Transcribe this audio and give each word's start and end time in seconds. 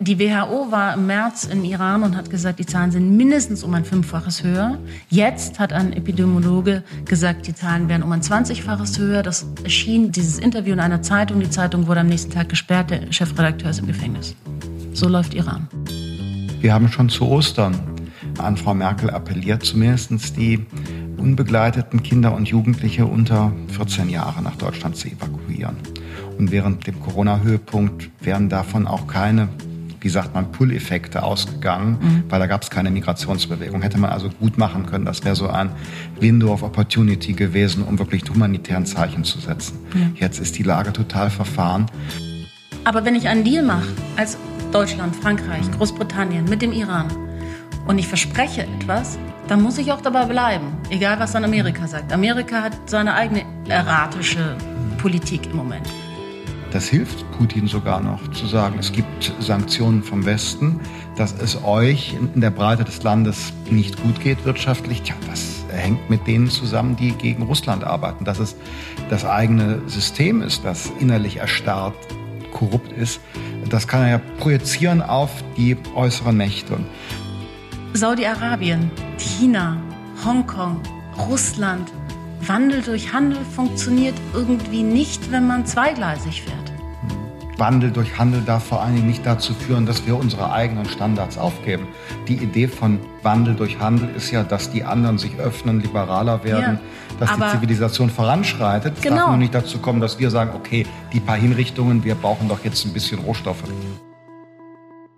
Die 0.00 0.20
WHO 0.20 0.70
war 0.70 0.94
im 0.94 1.06
März 1.06 1.44
im 1.44 1.64
Iran 1.64 2.04
und 2.04 2.16
hat 2.16 2.30
gesagt, 2.30 2.60
die 2.60 2.66
Zahlen 2.66 2.92
sind 2.92 3.16
mindestens 3.16 3.64
um 3.64 3.74
ein 3.74 3.84
Fünffaches 3.84 4.44
höher. 4.44 4.78
Jetzt 5.10 5.58
hat 5.58 5.72
ein 5.72 5.92
Epidemiologe 5.92 6.84
gesagt, 7.04 7.48
die 7.48 7.54
Zahlen 7.54 7.88
wären 7.88 8.04
um 8.04 8.12
ein 8.12 8.22
Zwanzigfaches 8.22 8.96
höher. 9.00 9.24
Das 9.24 9.44
erschien 9.64 10.12
dieses 10.12 10.38
Interview 10.38 10.72
in 10.72 10.78
einer 10.78 11.02
Zeitung. 11.02 11.40
Die 11.40 11.50
Zeitung 11.50 11.88
wurde 11.88 12.00
am 12.00 12.06
nächsten 12.06 12.30
Tag 12.30 12.48
gesperrt. 12.48 12.90
Der 12.90 13.12
Chefredakteur 13.12 13.70
ist 13.70 13.80
im 13.80 13.88
Gefängnis. 13.88 14.36
So 14.92 15.08
läuft 15.08 15.34
Iran. 15.34 15.66
Wir 16.60 16.72
haben 16.72 16.86
schon 16.88 17.08
zu 17.08 17.26
Ostern 17.26 17.76
an 18.38 18.56
Frau 18.56 18.74
Merkel 18.74 19.10
appelliert, 19.10 19.64
zumindest 19.64 20.36
die 20.36 20.64
unbegleiteten 21.16 22.04
Kinder 22.04 22.36
und 22.36 22.46
Jugendliche 22.46 23.04
unter 23.04 23.52
14 23.72 24.08
Jahre 24.08 24.42
nach 24.42 24.54
Deutschland 24.54 24.94
zu 24.94 25.08
evakuieren. 25.08 25.76
Und 26.38 26.52
während 26.52 26.86
dem 26.86 27.00
Corona-Höhepunkt 27.00 28.10
wären 28.20 28.48
davon 28.48 28.86
auch 28.86 29.08
keine 29.08 29.48
wie 30.00 30.08
sagt 30.08 30.34
man, 30.34 30.52
Pull-Effekte 30.52 31.22
ausgegangen, 31.22 31.98
mhm. 32.00 32.22
weil 32.28 32.38
da 32.38 32.46
gab 32.46 32.62
es 32.62 32.70
keine 32.70 32.90
Migrationsbewegung. 32.90 33.82
Hätte 33.82 33.98
man 33.98 34.10
also 34.10 34.28
gut 34.28 34.58
machen 34.58 34.86
können. 34.86 35.04
Das 35.04 35.24
wäre 35.24 35.36
so 35.36 35.48
ein 35.48 35.70
Window 36.20 36.52
of 36.52 36.62
Opportunity 36.62 37.32
gewesen, 37.32 37.82
um 37.82 37.98
wirklich 37.98 38.22
humanitären 38.28 38.86
Zeichen 38.86 39.24
zu 39.24 39.38
setzen. 39.38 39.78
Ja. 39.94 40.26
Jetzt 40.26 40.40
ist 40.40 40.58
die 40.58 40.62
Lage 40.62 40.92
total 40.92 41.30
verfahren. 41.30 41.86
Aber 42.84 43.04
wenn 43.04 43.14
ich 43.14 43.28
einen 43.28 43.44
Deal 43.44 43.64
mache, 43.64 43.88
als 44.16 44.38
Deutschland, 44.72 45.14
Frankreich, 45.16 45.70
Großbritannien 45.72 46.44
mit 46.44 46.62
dem 46.62 46.72
Iran, 46.72 47.08
und 47.88 47.98
ich 47.98 48.06
verspreche 48.06 48.62
etwas, 48.62 49.18
dann 49.48 49.62
muss 49.62 49.78
ich 49.78 49.90
auch 49.90 50.02
dabei 50.02 50.26
bleiben, 50.26 50.76
egal 50.90 51.18
was 51.18 51.32
dann 51.32 51.44
Amerika 51.44 51.86
sagt. 51.88 52.12
Amerika 52.12 52.62
hat 52.62 52.72
seine 52.88 53.14
eigene 53.14 53.42
erratische 53.66 54.56
Politik 54.98 55.46
im 55.46 55.56
Moment. 55.56 55.88
Das 56.70 56.86
hilft 56.86 57.24
Putin 57.32 57.66
sogar 57.66 58.00
noch 58.00 58.30
zu 58.32 58.46
sagen, 58.46 58.76
es 58.78 58.92
gibt 58.92 59.32
Sanktionen 59.40 60.02
vom 60.02 60.26
Westen, 60.26 60.80
dass 61.16 61.32
es 61.32 61.64
euch 61.64 62.14
in 62.34 62.42
der 62.42 62.50
Breite 62.50 62.84
des 62.84 63.02
Landes 63.02 63.54
nicht 63.70 64.02
gut 64.02 64.20
geht 64.20 64.44
wirtschaftlich. 64.44 65.00
Tja, 65.00 65.14
das 65.30 65.64
hängt 65.70 66.10
mit 66.10 66.26
denen 66.26 66.50
zusammen, 66.50 66.94
die 66.96 67.12
gegen 67.12 67.42
Russland 67.44 67.84
arbeiten. 67.84 68.26
Dass 68.26 68.38
es 68.38 68.54
das 69.08 69.24
eigene 69.24 69.80
System 69.86 70.42
ist, 70.42 70.64
das 70.64 70.92
innerlich 71.00 71.38
erstarrt, 71.38 71.96
korrupt 72.52 72.92
ist, 72.92 73.20
das 73.70 73.88
kann 73.88 74.02
er 74.02 74.10
ja 74.10 74.20
projizieren 74.38 75.00
auf 75.00 75.30
die 75.56 75.76
äußeren 75.94 76.36
Mächte. 76.36 76.78
Saudi-Arabien, 77.94 78.90
China, 79.16 79.78
Hongkong, 80.22 80.80
Russland, 81.28 81.90
Wandel 82.46 82.82
durch 82.82 83.12
Handel 83.12 83.44
funktioniert 83.44 84.14
irgendwie 84.32 84.82
nicht, 84.82 85.32
wenn 85.32 85.46
man 85.46 85.66
zweigleisig 85.66 86.42
fährt. 86.42 86.72
Wandel 87.56 87.90
durch 87.90 88.16
Handel 88.16 88.40
darf 88.42 88.64
vor 88.64 88.80
allen 88.80 88.94
Dingen 88.94 89.08
nicht 89.08 89.26
dazu 89.26 89.52
führen, 89.52 89.84
dass 89.84 90.06
wir 90.06 90.16
unsere 90.16 90.52
eigenen 90.52 90.88
Standards 90.88 91.36
aufgeben. 91.36 91.88
Die 92.28 92.36
Idee 92.36 92.68
von 92.68 93.00
Wandel 93.24 93.56
durch 93.56 93.80
Handel 93.80 94.08
ist 94.14 94.30
ja, 94.30 94.44
dass 94.44 94.70
die 94.70 94.84
anderen 94.84 95.18
sich 95.18 95.36
öffnen, 95.38 95.80
liberaler 95.80 96.44
werden, 96.44 96.78
ja, 96.78 97.26
dass 97.26 97.34
die 97.34 97.56
Zivilisation 97.56 98.10
voranschreitet. 98.10 98.94
Es 98.98 99.02
genau. 99.02 99.16
darf 99.16 99.28
nur 99.30 99.38
nicht 99.38 99.54
dazu 99.54 99.78
kommen, 99.78 100.00
dass 100.00 100.20
wir 100.20 100.30
sagen, 100.30 100.52
okay, 100.54 100.86
die 101.12 101.18
paar 101.18 101.36
Hinrichtungen, 101.36 102.04
wir 102.04 102.14
brauchen 102.14 102.48
doch 102.48 102.62
jetzt 102.64 102.84
ein 102.86 102.92
bisschen 102.92 103.18
Rohstoffe. 103.18 103.64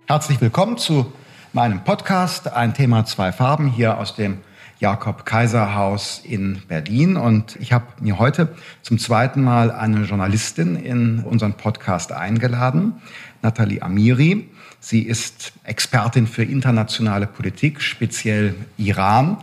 Herzlich 0.07 0.41
willkommen 0.41 0.77
zu 0.79 1.13
meinem 1.53 1.83
Podcast, 1.83 2.51
ein 2.51 2.73
Thema 2.73 3.05
zwei 3.05 3.31
Farben 3.31 3.67
hier 3.67 3.99
aus 3.99 4.15
dem 4.15 4.39
Jakob 4.81 5.25
Kaiser 5.27 5.75
Haus 5.75 6.23
in 6.23 6.63
Berlin. 6.67 7.15
Und 7.15 7.55
ich 7.57 7.71
habe 7.71 7.85
mir 8.01 8.17
heute 8.17 8.55
zum 8.81 8.97
zweiten 8.97 9.43
Mal 9.43 9.71
eine 9.71 10.05
Journalistin 10.05 10.75
in 10.75 11.19
unseren 11.19 11.53
Podcast 11.53 12.11
eingeladen, 12.11 12.93
Nathalie 13.43 13.83
Amiri. 13.83 14.49
Sie 14.79 15.03
ist 15.03 15.53
Expertin 15.63 16.25
für 16.25 16.43
internationale 16.43 17.27
Politik, 17.27 17.79
speziell 17.79 18.55
Iran 18.77 19.37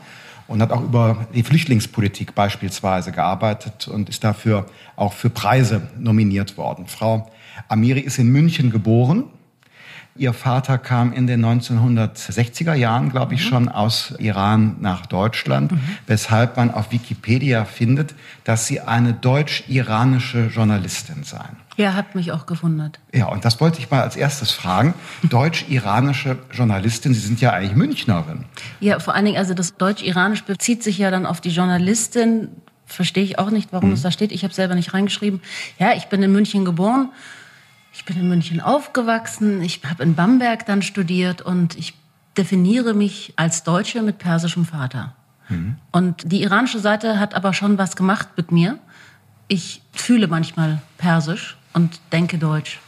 und 0.48 0.60
hat 0.60 0.72
auch 0.72 0.82
über 0.82 1.28
die 1.32 1.44
Flüchtlingspolitik 1.44 2.34
beispielsweise 2.34 3.12
gearbeitet 3.12 3.86
und 3.86 4.08
ist 4.08 4.24
dafür 4.24 4.66
auch 4.96 5.12
für 5.12 5.30
Preise 5.30 5.82
nominiert 6.00 6.56
worden. 6.56 6.88
Frau 6.88 7.30
Amiri 7.68 8.00
ist 8.00 8.18
in 8.18 8.32
München 8.32 8.72
geboren 8.72 9.22
Ihr 10.18 10.32
Vater 10.32 10.78
kam 10.78 11.12
in 11.12 11.28
den 11.28 11.44
1960er 11.46 12.74
Jahren, 12.74 13.10
glaube 13.10 13.34
ich, 13.34 13.44
mhm. 13.44 13.48
schon 13.48 13.68
aus 13.68 14.14
Iran 14.18 14.74
nach 14.80 15.06
Deutschland, 15.06 15.70
mhm. 15.70 15.80
weshalb 16.08 16.56
man 16.56 16.72
auf 16.72 16.90
Wikipedia 16.90 17.64
findet, 17.64 18.14
dass 18.42 18.66
Sie 18.66 18.80
eine 18.80 19.12
deutsch-iranische 19.12 20.50
Journalistin 20.52 21.22
seien. 21.22 21.56
Ja, 21.76 21.94
hat 21.94 22.16
mich 22.16 22.32
auch 22.32 22.46
gewundert. 22.46 22.98
Ja, 23.14 23.26
und 23.26 23.44
das 23.44 23.60
wollte 23.60 23.78
ich 23.78 23.92
mal 23.92 24.02
als 24.02 24.16
erstes 24.16 24.50
fragen. 24.50 24.94
Deutsch-iranische 25.22 26.36
Journalistin, 26.52 27.14
Sie 27.14 27.20
sind 27.20 27.40
ja 27.40 27.52
eigentlich 27.52 27.76
Münchnerin. 27.76 28.44
Ja, 28.80 28.98
vor 28.98 29.14
allen 29.14 29.26
Dingen, 29.26 29.38
also 29.38 29.54
das 29.54 29.76
Deutsch-Iranisch 29.76 30.42
bezieht 30.42 30.82
sich 30.82 30.98
ja 30.98 31.12
dann 31.12 31.26
auf 31.26 31.40
die 31.40 31.50
Journalistin. 31.50 32.48
Verstehe 32.86 33.22
ich 33.22 33.38
auch 33.38 33.50
nicht, 33.50 33.72
warum 33.72 33.90
mhm. 33.90 33.94
es 33.94 34.02
da 34.02 34.10
steht. 34.10 34.32
Ich 34.32 34.42
habe 34.42 34.52
selber 34.52 34.74
nicht 34.74 34.92
reingeschrieben. 34.94 35.40
Ja, 35.78 35.92
ich 35.92 36.06
bin 36.06 36.20
in 36.24 36.32
München 36.32 36.64
geboren 36.64 37.10
ich 37.98 38.04
bin 38.04 38.16
in 38.16 38.28
München 38.28 38.60
aufgewachsen, 38.60 39.60
ich 39.60 39.80
habe 39.84 40.04
in 40.04 40.14
Bamberg 40.14 40.64
dann 40.66 40.82
studiert 40.82 41.42
und 41.42 41.76
ich 41.76 41.94
definiere 42.36 42.94
mich 42.94 43.32
als 43.34 43.64
Deutsche 43.64 44.02
mit 44.02 44.18
persischem 44.18 44.64
Vater. 44.64 45.16
Mhm. 45.48 45.78
Und 45.90 46.30
die 46.30 46.42
iranische 46.42 46.78
Seite 46.78 47.18
hat 47.18 47.34
aber 47.34 47.52
schon 47.52 47.76
was 47.76 47.96
gemacht 47.96 48.28
mit 48.36 48.52
mir. 48.52 48.78
Ich 49.48 49.82
fühle 49.92 50.28
manchmal 50.28 50.80
persisch 50.96 51.56
und 51.72 52.00
denke 52.12 52.38
deutsch. 52.38 52.78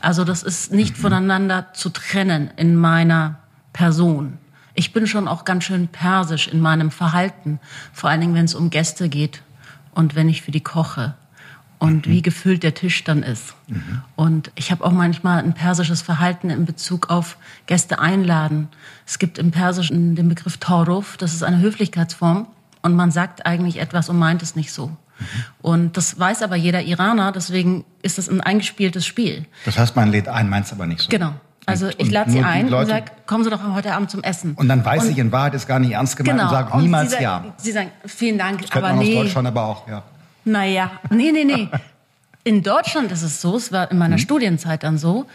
Also 0.00 0.24
das 0.24 0.42
ist 0.42 0.72
nicht 0.72 0.96
mhm. 0.96 1.02
voneinander 1.02 1.74
zu 1.74 1.90
trennen 1.90 2.50
in 2.56 2.74
meiner 2.74 3.40
Person. 3.74 4.38
Ich 4.72 4.94
bin 4.94 5.06
schon 5.06 5.28
auch 5.28 5.44
ganz 5.44 5.64
schön 5.64 5.88
persisch 5.88 6.48
in 6.48 6.60
meinem 6.60 6.90
Verhalten, 6.90 7.60
vor 7.92 8.08
allen 8.08 8.22
Dingen, 8.22 8.34
wenn 8.34 8.46
es 8.46 8.54
um 8.54 8.70
Gäste 8.70 9.10
geht 9.10 9.42
und 9.92 10.14
wenn 10.14 10.30
ich 10.30 10.40
für 10.40 10.52
die 10.52 10.62
koche 10.62 11.16
und 11.78 12.06
mhm. 12.06 12.10
wie 12.10 12.22
gefüllt 12.22 12.62
der 12.62 12.74
Tisch 12.74 13.04
dann 13.04 13.22
ist. 13.22 13.54
Mhm. 13.68 14.02
Und 14.16 14.50
ich 14.54 14.70
habe 14.70 14.84
auch 14.84 14.92
manchmal 14.92 15.42
ein 15.42 15.54
persisches 15.54 16.02
Verhalten 16.02 16.50
in 16.50 16.64
Bezug 16.64 17.10
auf 17.10 17.36
Gäste 17.66 17.98
einladen. 17.98 18.68
Es 19.06 19.18
gibt 19.18 19.38
im 19.38 19.50
Persischen 19.50 20.16
den 20.16 20.28
Begriff 20.28 20.58
Toruf, 20.58 21.16
das 21.16 21.34
ist 21.34 21.42
eine 21.42 21.60
Höflichkeitsform 21.60 22.46
und 22.82 22.94
man 22.94 23.10
sagt 23.10 23.46
eigentlich 23.46 23.80
etwas 23.80 24.08
und 24.08 24.18
meint 24.18 24.42
es 24.42 24.56
nicht 24.56 24.72
so. 24.72 24.88
Mhm. 24.88 25.26
Und 25.62 25.96
das 25.96 26.18
weiß 26.18 26.42
aber 26.42 26.56
jeder 26.56 26.82
Iraner, 26.82 27.32
deswegen 27.32 27.84
ist 28.02 28.18
das 28.18 28.28
ein 28.28 28.40
eingespieltes 28.40 29.06
Spiel. 29.06 29.46
Das 29.64 29.78
heißt, 29.78 29.96
man 29.96 30.10
lädt 30.10 30.28
ein, 30.28 30.48
meint 30.48 30.66
es 30.66 30.72
aber 30.72 30.86
nicht 30.86 31.02
so. 31.02 31.08
Genau. 31.08 31.32
Also 31.66 31.86
und, 31.86 31.94
ich 31.98 32.10
lade 32.10 32.30
sie 32.30 32.42
ein 32.42 32.72
und 32.72 32.86
sage, 32.86 33.06
kommen 33.26 33.44
Sie 33.44 33.50
doch 33.50 33.62
heute 33.74 33.94
Abend 33.94 34.10
zum 34.10 34.22
Essen. 34.22 34.54
Und 34.54 34.68
dann 34.68 34.84
weiß 34.84 35.04
und, 35.04 35.10
ich 35.12 35.18
in 35.18 35.32
Wahrheit 35.32 35.54
ist 35.54 35.66
gar 35.66 35.78
nicht 35.78 35.92
ernst 35.92 36.16
gemeint 36.16 36.38
genau. 36.38 36.50
und 36.50 36.54
sage 36.54 36.78
niemals 36.78 37.12
sie 37.12 37.22
ja. 37.22 37.44
Sie 37.56 37.72
sagen, 37.72 37.90
vielen 38.04 38.38
Dank, 38.38 38.62
das 38.62 38.72
aber 38.72 38.88
man 38.88 38.98
nee. 38.98 39.16
aus 39.16 39.24
Deutschland 39.24 39.48
aber 39.48 39.64
auch, 39.64 39.88
ja. 39.88 40.02
Naja, 40.44 40.90
nee, 41.10 41.32
nee, 41.32 41.44
nee. 41.44 41.68
In 42.44 42.62
Deutschland 42.62 43.10
ist 43.10 43.22
es 43.22 43.40
so, 43.40 43.56
es 43.56 43.72
war 43.72 43.90
in 43.90 43.98
meiner 43.98 44.16
mhm. 44.16 44.20
Studienzeit 44.20 44.82
dann 44.82 44.98
so, 44.98 45.26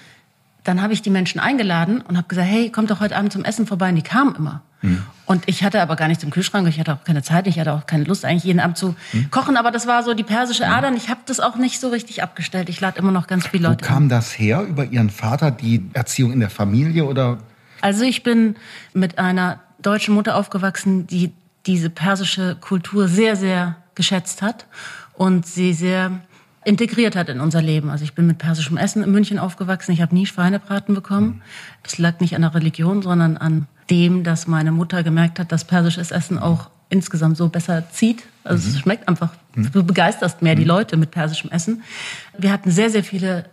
dann 0.63 0.81
habe 0.81 0.93
ich 0.93 1.01
die 1.01 1.09
Menschen 1.09 1.39
eingeladen 1.39 2.01
und 2.01 2.17
habe 2.17 2.27
gesagt, 2.27 2.47
hey, 2.47 2.69
kommt 2.69 2.91
doch 2.91 2.99
heute 2.99 3.15
Abend 3.15 3.33
zum 3.33 3.43
Essen 3.43 3.65
vorbei. 3.65 3.89
Und 3.89 3.95
die 3.95 4.03
kamen 4.03 4.35
immer. 4.35 4.61
Mhm. 4.81 5.03
Und 5.25 5.43
ich 5.47 5.63
hatte 5.63 5.81
aber 5.81 5.95
gar 5.95 6.07
nichts 6.07 6.23
im 6.23 6.29
Kühlschrank, 6.29 6.67
ich 6.67 6.79
hatte 6.79 6.93
auch 6.93 7.03
keine 7.03 7.23
Zeit, 7.23 7.47
ich 7.47 7.59
hatte 7.59 7.73
auch 7.73 7.85
keine 7.85 8.03
Lust, 8.03 8.25
eigentlich 8.25 8.43
jeden 8.43 8.59
Abend 8.59 8.77
zu 8.77 8.95
mhm. 9.13 9.31
kochen. 9.31 9.57
Aber 9.57 9.71
das 9.71 9.87
war 9.87 10.03
so 10.03 10.13
die 10.13 10.23
persische. 10.23 10.67
Ader 10.67 10.89
und 10.89 10.97
ich 10.97 11.09
habe 11.09 11.21
das 11.25 11.39
auch 11.39 11.55
nicht 11.55 11.79
so 11.79 11.89
richtig 11.89 12.21
abgestellt. 12.21 12.69
Ich 12.69 12.79
lade 12.79 12.99
immer 12.99 13.11
noch 13.11 13.27
ganz 13.27 13.47
viele 13.47 13.69
Leute 13.69 13.83
Wo 13.83 13.87
kam 13.87 14.09
das 14.09 14.37
her? 14.37 14.61
Über 14.61 14.85
Ihren 14.85 15.09
Vater, 15.09 15.51
die 15.51 15.85
Erziehung 15.93 16.31
in 16.31 16.39
der 16.39 16.49
Familie 16.49 17.05
oder? 17.05 17.39
Also 17.81 18.03
ich 18.03 18.23
bin 18.23 18.55
mit 18.93 19.17
einer 19.17 19.59
deutschen 19.81 20.13
Mutter 20.13 20.35
aufgewachsen, 20.35 21.07
die 21.07 21.31
diese 21.65 21.89
persische 21.89 22.57
Kultur 22.59 23.07
sehr, 23.07 23.35
sehr 23.35 23.75
geschätzt 23.99 24.41
hat 24.41 24.65
und 25.13 25.45
sie 25.45 25.73
sehr 25.73 26.21
integriert 26.63 27.17
hat 27.17 27.27
in 27.27 27.41
unser 27.41 27.61
Leben. 27.61 27.89
Also 27.89 28.05
ich 28.05 28.13
bin 28.13 28.27
mit 28.27 28.37
persischem 28.37 28.77
Essen 28.77 29.03
in 29.03 29.11
München 29.11 29.39
aufgewachsen. 29.39 29.91
Ich 29.91 30.01
habe 30.01 30.15
nie 30.15 30.25
Schweinebraten 30.25 30.95
bekommen. 30.95 31.41
Das 31.83 31.97
lag 31.97 32.21
nicht 32.21 32.33
an 32.33 32.43
der 32.43 32.55
Religion, 32.55 33.01
sondern 33.01 33.35
an 33.35 33.67
dem, 33.89 34.23
dass 34.23 34.47
meine 34.47 34.71
Mutter 34.71 35.03
gemerkt 35.03 35.37
hat, 35.37 35.51
dass 35.51 35.65
persisches 35.65 36.11
Essen 36.11 36.39
auch 36.39 36.69
insgesamt 36.87 37.35
so 37.35 37.49
besser 37.49 37.89
zieht. 37.91 38.23
Also 38.45 38.69
mhm. 38.69 38.73
es 38.73 38.79
schmeckt 38.79 39.09
einfach, 39.09 39.31
mhm. 39.55 39.69
du 39.69 39.83
begeisterst 39.83 40.41
mehr 40.41 40.55
die 40.55 40.61
mhm. 40.61 40.69
Leute 40.69 40.95
mit 40.95 41.11
persischem 41.11 41.51
Essen. 41.51 41.83
Wir 42.37 42.53
hatten 42.53 42.71
sehr, 42.71 42.89
sehr 42.89 43.03
viele 43.03 43.49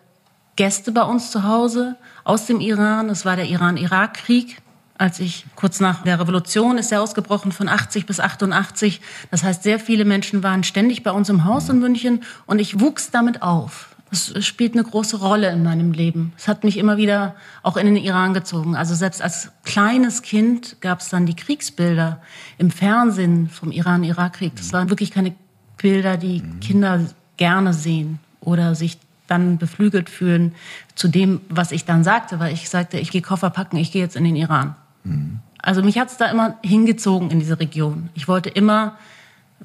Gäste 0.55 0.93
bei 0.93 1.03
uns 1.03 1.33
zu 1.33 1.43
Hause 1.43 1.97
aus 2.23 2.47
dem 2.47 2.61
Iran. 2.61 3.09
Es 3.11 3.25
war 3.25 3.35
der 3.35 3.47
Iran-Irak-Krieg 3.47 4.59
als 4.99 5.21
ich 5.21 5.47
kurz 5.57 5.81
nach 5.81 6.03
der 6.03 6.19
Revolution 6.19 6.79
ist 6.79 6.93
er 6.93 7.03
ausgebrochen 7.03 7.53
von 7.53 7.69
80 7.69 8.07
bis 8.07 8.21
88. 8.21 9.01
Das 9.31 9.43
heißt, 9.43 9.63
sehr 9.63 9.79
viele 9.79 10.05
Menschen 10.05 10.43
waren 10.43 10.65
ständig 10.65 11.03
bei 11.03 11.11
uns 11.11 11.29
im 11.29 11.45
Haus 11.45 11.69
in 11.69 11.79
München 11.79 12.23
und 12.47 12.59
ich 12.59 12.81
wuchs 12.81 13.11
damit 13.11 13.43
auf. 13.43 13.97
Das 14.11 14.33
spielt 14.47 14.75
eine 14.75 14.85
große 14.85 15.19
Rolle 15.19 15.51
in 15.51 15.65
meinem 15.65 15.93
Leben. 15.93 16.33
Es 16.37 16.47
hat 16.47 16.63
mich 16.63 16.77
immer 16.79 16.97
wieder 16.97 17.35
auch 17.63 17.77
in 17.77 17.87
den 17.87 17.97
Iran 17.97 18.35
gezogen. 18.35 18.77
Also 18.77 18.95
selbst 18.95 19.21
als 19.21 19.51
kleines 19.65 20.23
Kind 20.23 20.81
gab 20.81 21.01
es 21.01 21.09
dann 21.09 21.27
die 21.27 21.35
Kriegsbilder 21.35 22.21
im 22.57 22.71
Fernsehen 22.71 23.49
vom 23.49 23.73
Iran-Irak-Krieg. 23.73 24.55
Das 24.57 24.73
waren 24.73 24.91
wirklich 24.91 25.11
keine 25.11 25.35
Bilder, 25.77 26.17
die 26.17 26.43
Kinder 26.61 27.01
gerne 27.37 27.75
sehen 27.75 28.21
oder 28.41 28.75
sich 28.75 28.99
dann 29.27 29.59
beflügelt 29.59 30.09
fühlen 30.09 30.55
zu 30.95 31.09
dem, 31.09 31.41
was 31.49 31.73
ich 31.73 31.85
dann 31.85 32.05
sagte, 32.05 32.39
weil 32.39 32.55
ich 32.55 32.71
sagte, 32.71 32.99
ich 32.99 33.11
gehe 33.11 33.23
Koffer 33.23 33.51
packen, 33.51 33.77
ich 33.77 33.91
gehe 33.91 34.03
jetzt 34.03 34.15
in 34.15 34.23
den 34.23 34.37
Iran. 34.37 34.77
Mhm. 35.07 35.41
Also 35.59 35.83
mich 35.83 35.99
hat 35.99 36.11
es 36.11 36.17
da 36.17 36.27
immer 36.27 36.59
hingezogen 36.63 37.31
in 37.31 37.41
diese 37.41 37.59
Region. 37.59 38.11
Ich 38.15 38.29
wollte 38.29 38.49
immer 38.49 38.97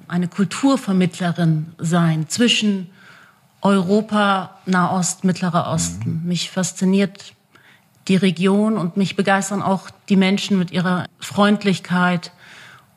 eine 0.07 0.27
Kulturvermittlerin 0.27 1.73
sein 1.77 2.27
zwischen 2.27 2.89
Europa, 3.61 4.57
Nahost, 4.65 5.23
Mittlerer 5.23 5.67
Osten. 5.71 6.21
Mhm. 6.21 6.27
Mich 6.27 6.49
fasziniert 6.49 7.33
die 8.07 8.15
Region 8.15 8.77
und 8.77 8.97
mich 8.97 9.15
begeistern 9.15 9.61
auch 9.61 9.89
die 10.09 10.15
Menschen 10.15 10.57
mit 10.57 10.71
ihrer 10.71 11.05
Freundlichkeit 11.19 12.31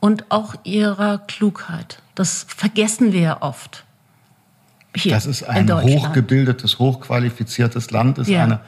und 0.00 0.30
auch 0.30 0.54
ihrer 0.64 1.18
Klugheit. 1.18 2.00
Das 2.14 2.46
vergessen 2.48 3.12
wir 3.12 3.20
ja 3.20 3.42
oft. 3.42 3.84
Hier 4.96 5.12
das 5.12 5.26
ist 5.26 5.42
ein 5.42 5.70
hochgebildetes, 5.70 6.78
hochqualifiziertes 6.78 7.90
Land, 7.90 8.18
ist 8.18 8.28
ja. 8.28 8.44
eine 8.44 8.60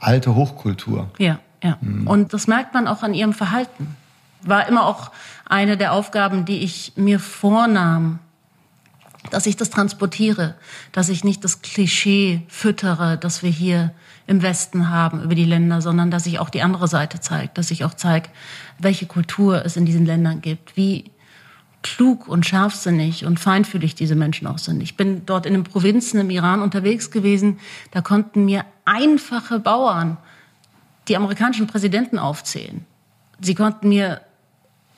alte 0.00 0.34
Hochkultur. 0.34 1.10
Ja, 1.18 1.38
ja. 1.64 1.78
Mhm. 1.80 2.06
Und 2.06 2.32
das 2.32 2.46
merkt 2.46 2.74
man 2.74 2.86
auch 2.86 3.02
an 3.02 3.14
ihrem 3.14 3.32
Verhalten. 3.32 3.96
War 4.42 4.68
immer 4.68 4.86
auch 4.86 5.10
eine 5.46 5.76
der 5.76 5.92
Aufgaben, 5.92 6.44
die 6.44 6.58
ich 6.58 6.92
mir 6.96 7.18
vornahm, 7.18 8.18
dass 9.30 9.46
ich 9.46 9.56
das 9.56 9.70
transportiere, 9.70 10.54
dass 10.92 11.08
ich 11.08 11.24
nicht 11.24 11.42
das 11.42 11.62
Klischee 11.62 12.42
füttere, 12.48 13.16
das 13.16 13.42
wir 13.42 13.50
hier 13.50 13.92
im 14.26 14.42
Westen 14.42 14.90
haben 14.90 15.22
über 15.22 15.34
die 15.34 15.46
Länder, 15.46 15.80
sondern 15.80 16.10
dass 16.10 16.26
ich 16.26 16.38
auch 16.38 16.50
die 16.50 16.60
andere 16.60 16.88
Seite 16.88 17.20
zeige, 17.20 17.50
dass 17.54 17.70
ich 17.70 17.86
auch 17.86 17.94
zeige, 17.94 18.28
welche 18.78 19.06
Kultur 19.06 19.64
es 19.64 19.78
in 19.78 19.86
diesen 19.86 20.04
Ländern 20.04 20.42
gibt, 20.42 20.76
wie 20.76 21.10
klug 21.82 22.28
und 22.28 22.44
scharfsinnig 22.44 23.24
und 23.24 23.40
feinfühlig 23.40 23.94
diese 23.94 24.14
Menschen 24.14 24.46
auch 24.46 24.58
sind. 24.58 24.82
Ich 24.82 24.96
bin 24.96 25.24
dort 25.24 25.46
in 25.46 25.54
den 25.54 25.64
Provinzen 25.64 26.20
im 26.20 26.28
Iran 26.28 26.60
unterwegs 26.60 27.10
gewesen, 27.10 27.58
da 27.90 28.02
konnten 28.02 28.44
mir 28.44 28.66
einfache 28.84 29.58
Bauern 29.58 30.18
die 31.08 31.16
amerikanischen 31.16 31.66
Präsidenten 31.66 32.18
aufzählen. 32.18 32.84
Sie 33.40 33.54
konnten 33.54 33.88
mir 33.88 34.20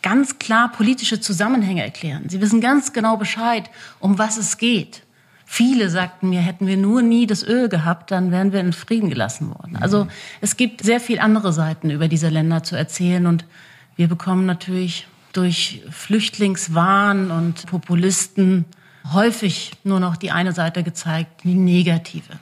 ganz 0.02 0.38
klar 0.38 0.70
politische 0.70 1.20
Zusammenhänge 1.20 1.82
erklären. 1.82 2.28
Sie 2.28 2.40
wissen 2.40 2.60
ganz 2.60 2.92
genau 2.92 3.16
Bescheid, 3.16 3.70
um 3.98 4.18
was 4.18 4.36
es 4.36 4.58
geht. 4.58 5.02
Viele 5.48 5.90
sagten 5.90 6.28
mir, 6.28 6.40
hätten 6.40 6.66
wir 6.66 6.76
nur 6.76 7.02
nie 7.02 7.26
das 7.26 7.44
Öl 7.44 7.68
gehabt, 7.68 8.10
dann 8.10 8.32
wären 8.32 8.52
wir 8.52 8.60
in 8.60 8.72
Frieden 8.72 9.10
gelassen 9.10 9.48
worden. 9.48 9.76
Also 9.76 10.08
es 10.40 10.56
gibt 10.56 10.82
sehr 10.82 11.00
viel 11.00 11.20
andere 11.20 11.52
Seiten 11.52 11.90
über 11.90 12.08
diese 12.08 12.28
Länder 12.28 12.64
zu 12.64 12.76
erzählen 12.76 13.26
und 13.26 13.44
wir 13.94 14.08
bekommen 14.08 14.44
natürlich 14.44 15.06
durch 15.32 15.82
Flüchtlingswahn 15.90 17.30
und 17.30 17.66
Populisten 17.66 18.64
häufig 19.12 19.72
nur 19.84 20.00
noch 20.00 20.16
die 20.16 20.30
eine 20.32 20.52
Seite 20.52 20.82
gezeigt, 20.82 21.44
die 21.44 21.54
negative. 21.54 22.32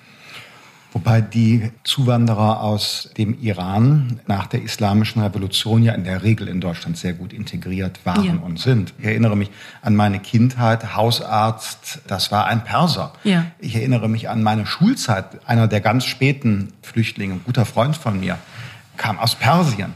Wobei 0.94 1.20
die 1.20 1.72
Zuwanderer 1.82 2.60
aus 2.60 3.10
dem 3.18 3.36
Iran 3.42 4.20
nach 4.28 4.46
der 4.46 4.62
islamischen 4.62 5.20
Revolution 5.20 5.82
ja 5.82 5.92
in 5.92 6.04
der 6.04 6.22
Regel 6.22 6.46
in 6.46 6.60
Deutschland 6.60 6.96
sehr 6.96 7.14
gut 7.14 7.32
integriert 7.32 7.98
waren 8.04 8.24
ja. 8.24 8.34
und 8.34 8.60
sind. 8.60 8.94
Ich 9.00 9.04
erinnere 9.04 9.36
mich 9.36 9.50
an 9.82 9.96
meine 9.96 10.20
Kindheit, 10.20 10.94
Hausarzt, 10.94 11.98
das 12.06 12.30
war 12.30 12.46
ein 12.46 12.62
Perser. 12.62 13.12
Ja. 13.24 13.46
Ich 13.58 13.74
erinnere 13.74 14.08
mich 14.08 14.28
an 14.28 14.44
meine 14.44 14.66
Schulzeit, 14.66 15.44
einer 15.46 15.66
der 15.66 15.80
ganz 15.80 16.04
späten 16.04 16.72
Flüchtlinge, 16.80 17.34
ein 17.34 17.44
guter 17.44 17.66
Freund 17.66 17.96
von 17.96 18.20
mir, 18.20 18.38
kam 18.96 19.18
aus 19.18 19.34
Persien. 19.34 19.94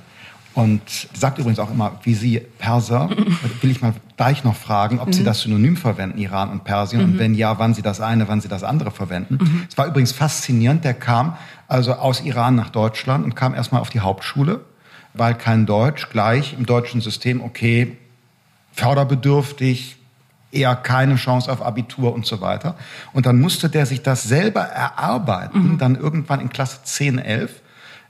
Und 0.55 0.83
sagt 1.13 1.39
übrigens 1.39 1.59
auch 1.61 1.71
immer, 1.71 2.01
wie 2.03 2.15
Sie 2.15 2.41
Perser, 2.59 3.11
will 3.61 3.71
ich 3.71 3.81
mal 3.81 3.95
gleich 4.17 4.43
noch 4.45 4.57
fragen, 4.57 4.99
ob 4.99 5.09
mhm. 5.09 5.13
Sie 5.13 5.25
das 5.25 5.43
Synonym 5.43 5.77
verwenden, 5.77 6.19
Iran 6.19 6.51
und 6.51 6.65
Persien, 6.65 7.03
mhm. 7.03 7.13
und 7.13 7.19
wenn 7.19 7.35
ja, 7.35 7.59
wann 7.59 7.75
Sie 7.75 7.83
das 7.83 8.01
eine, 8.01 8.29
wann 8.29 8.41
Sie 8.41 8.49
das 8.49 8.65
andere 8.65 8.91
verwenden. 8.91 9.39
Mhm. 9.41 9.67
Es 9.69 9.79
war 9.79 9.87
übrigens 9.87 10.13
faszinierend, 10.13 10.85
der 10.85 10.95
kam 10.95 11.37
also 11.69 11.93
aus 11.95 12.23
Iran 12.23 12.55
nach 12.55 12.71
Deutschland 12.71 13.25
und 13.25 13.37
kam 13.37 13.55
erstmal 13.55 13.81
auf 13.81 13.91
die 13.91 14.01
Hauptschule, 14.01 14.61
weil 15.15 15.35
kein 15.35 15.67
Deutsch, 15.67 16.09
gleich 16.11 16.55
im 16.59 16.67
deutschen 16.67 17.01
System, 17.01 17.41
okay, 17.41 17.97
förderbedürftig, 18.73 19.97
eher 20.51 20.75
keine 20.77 21.17
Chance 21.17 21.53
auf 21.53 21.63
Abitur 21.63 22.15
und 22.15 22.27
so 22.27 22.41
weiter. 22.41 22.75
Und 23.13 23.27
dann 23.27 23.41
musste 23.41 23.69
der 23.69 23.87
sich 23.87 24.03
das 24.03 24.23
selber 24.23 24.63
erarbeiten, 24.63 25.73
mhm. 25.73 25.79
dann 25.79 25.95
irgendwann 25.95 26.41
in 26.41 26.49
Klasse 26.49 26.79
10, 26.85 27.19
11 27.19 27.61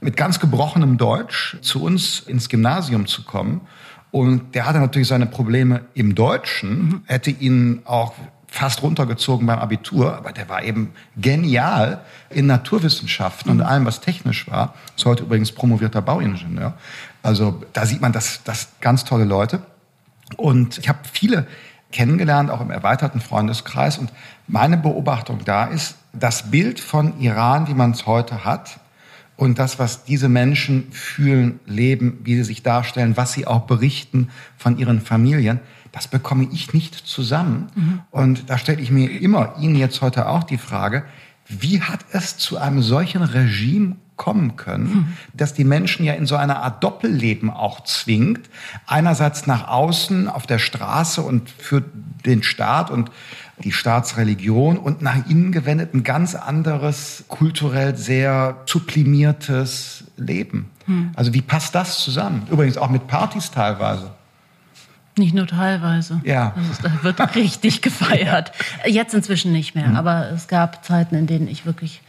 mit 0.00 0.16
ganz 0.16 0.40
gebrochenem 0.40 0.96
Deutsch 0.96 1.56
zu 1.60 1.82
uns 1.82 2.20
ins 2.20 2.48
Gymnasium 2.48 3.06
zu 3.06 3.24
kommen. 3.24 3.62
Und 4.10 4.54
der 4.54 4.66
hatte 4.66 4.78
natürlich 4.78 5.08
seine 5.08 5.26
Probleme 5.26 5.82
im 5.94 6.14
Deutschen, 6.14 6.70
mhm. 6.70 7.02
hätte 7.06 7.30
ihn 7.30 7.82
auch 7.84 8.14
fast 8.50 8.82
runtergezogen 8.82 9.46
beim 9.46 9.58
Abitur, 9.58 10.16
aber 10.16 10.32
der 10.32 10.48
war 10.48 10.62
eben 10.62 10.92
genial 11.16 12.00
in 12.30 12.46
Naturwissenschaften 12.46 13.52
mhm. 13.52 13.60
und 13.60 13.66
allem, 13.66 13.84
was 13.84 14.00
technisch 14.00 14.48
war. 14.50 14.74
Ist 14.96 15.04
heute 15.04 15.24
übrigens 15.24 15.52
promovierter 15.52 16.00
Bauingenieur. 16.00 16.74
Also 17.22 17.62
da 17.74 17.84
sieht 17.84 18.00
man, 18.00 18.12
dass 18.12 18.42
das 18.44 18.68
ganz 18.80 19.04
tolle 19.04 19.24
Leute. 19.24 19.60
Und 20.36 20.78
ich 20.78 20.88
habe 20.88 21.00
viele 21.12 21.46
kennengelernt, 21.92 22.50
auch 22.50 22.60
im 22.60 22.70
erweiterten 22.70 23.20
Freundeskreis. 23.20 23.98
Und 23.98 24.12
meine 24.46 24.76
Beobachtung 24.76 25.44
da 25.44 25.64
ist, 25.64 25.96
das 26.12 26.50
Bild 26.50 26.80
von 26.80 27.18
Iran, 27.20 27.68
wie 27.68 27.74
man 27.74 27.92
es 27.92 28.06
heute 28.06 28.44
hat, 28.44 28.80
und 29.38 29.60
das, 29.60 29.78
was 29.78 30.04
diese 30.04 30.28
Menschen 30.28 30.90
fühlen, 30.90 31.60
leben, 31.64 32.18
wie 32.24 32.34
sie 32.34 32.42
sich 32.42 32.64
darstellen, 32.64 33.16
was 33.16 33.32
sie 33.32 33.46
auch 33.46 33.62
berichten 33.62 34.30
von 34.56 34.76
ihren 34.78 35.00
Familien, 35.00 35.60
das 35.92 36.08
bekomme 36.08 36.48
ich 36.52 36.72
nicht 36.74 36.96
zusammen. 36.96 37.68
Mhm. 37.76 38.00
Und 38.10 38.50
da 38.50 38.58
stelle 38.58 38.82
ich 38.82 38.90
mir 38.90 39.08
immer 39.20 39.54
Ihnen 39.60 39.76
jetzt 39.76 40.02
heute 40.02 40.28
auch 40.28 40.42
die 40.42 40.58
Frage, 40.58 41.04
wie 41.46 41.80
hat 41.80 42.04
es 42.10 42.36
zu 42.36 42.58
einem 42.58 42.82
solchen 42.82 43.22
Regime 43.22 43.96
kommen 44.16 44.56
können, 44.56 44.92
mhm. 44.92 45.16
dass 45.34 45.54
die 45.54 45.62
Menschen 45.62 46.04
ja 46.04 46.14
in 46.14 46.26
so 46.26 46.34
einer 46.34 46.60
Art 46.64 46.82
Doppelleben 46.82 47.48
auch 47.48 47.84
zwingt. 47.84 48.50
Einerseits 48.86 49.46
nach 49.46 49.68
außen 49.68 50.28
auf 50.28 50.48
der 50.48 50.58
Straße 50.58 51.22
und 51.22 51.48
für 51.48 51.84
den 52.26 52.42
Staat 52.42 52.90
und 52.90 53.12
die 53.64 53.72
Staatsreligion 53.72 54.78
und 54.78 55.02
nach 55.02 55.28
innen 55.28 55.52
gewendet 55.52 55.94
ein 55.94 56.04
ganz 56.04 56.34
anderes, 56.34 57.24
kulturell 57.28 57.96
sehr 57.96 58.62
sublimiertes 58.66 60.04
Leben. 60.16 60.70
Hm. 60.86 61.10
Also 61.14 61.34
wie 61.34 61.42
passt 61.42 61.74
das 61.74 61.98
zusammen? 61.98 62.46
Übrigens 62.50 62.76
auch 62.76 62.90
mit 62.90 63.06
Partys 63.06 63.50
teilweise. 63.50 64.10
Nicht 65.16 65.34
nur 65.34 65.46
teilweise. 65.46 66.20
Ja. 66.24 66.54
Also, 66.56 66.82
da 66.82 67.02
wird 67.02 67.34
richtig 67.34 67.82
gefeiert. 67.82 68.52
Jetzt 68.86 69.14
inzwischen 69.14 69.52
nicht 69.52 69.74
mehr. 69.74 69.88
Hm. 69.88 69.96
Aber 69.96 70.30
es 70.30 70.48
gab 70.48 70.84
Zeiten, 70.84 71.16
in 71.16 71.26
denen 71.26 71.48
ich 71.48 71.66
wirklich 71.66 72.02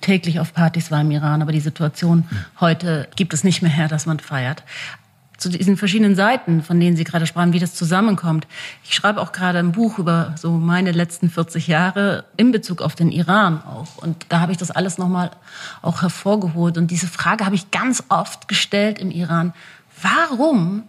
täglich 0.00 0.40
auf 0.40 0.52
Partys 0.52 0.90
war 0.90 1.00
im 1.00 1.10
Iran. 1.10 1.42
Aber 1.42 1.52
die 1.52 1.60
Situation 1.60 2.24
hm. 2.28 2.38
heute 2.60 3.08
gibt 3.14 3.32
es 3.34 3.44
nicht 3.44 3.62
mehr 3.62 3.70
her, 3.70 3.88
dass 3.88 4.06
man 4.06 4.18
feiert 4.18 4.64
zu 5.36 5.48
diesen 5.50 5.76
verschiedenen 5.76 6.14
Seiten, 6.14 6.62
von 6.62 6.80
denen 6.80 6.96
Sie 6.96 7.04
gerade 7.04 7.26
sprachen, 7.26 7.52
wie 7.52 7.58
das 7.58 7.74
zusammenkommt. 7.74 8.46
Ich 8.84 8.94
schreibe 8.94 9.20
auch 9.20 9.32
gerade 9.32 9.58
ein 9.58 9.72
Buch 9.72 9.98
über 9.98 10.34
so 10.36 10.50
meine 10.52 10.92
letzten 10.92 11.28
40 11.28 11.66
Jahre 11.66 12.24
in 12.36 12.52
Bezug 12.52 12.80
auf 12.80 12.94
den 12.94 13.12
Iran 13.12 13.62
auch. 13.62 13.96
Und 13.98 14.26
da 14.28 14.40
habe 14.40 14.52
ich 14.52 14.58
das 14.58 14.70
alles 14.70 14.98
nochmal 14.98 15.30
auch 15.82 16.02
hervorgeholt. 16.02 16.78
Und 16.78 16.90
diese 16.90 17.06
Frage 17.06 17.44
habe 17.44 17.54
ich 17.54 17.70
ganz 17.70 18.04
oft 18.08 18.48
gestellt 18.48 18.98
im 18.98 19.10
Iran. 19.10 19.52
Warum 20.00 20.84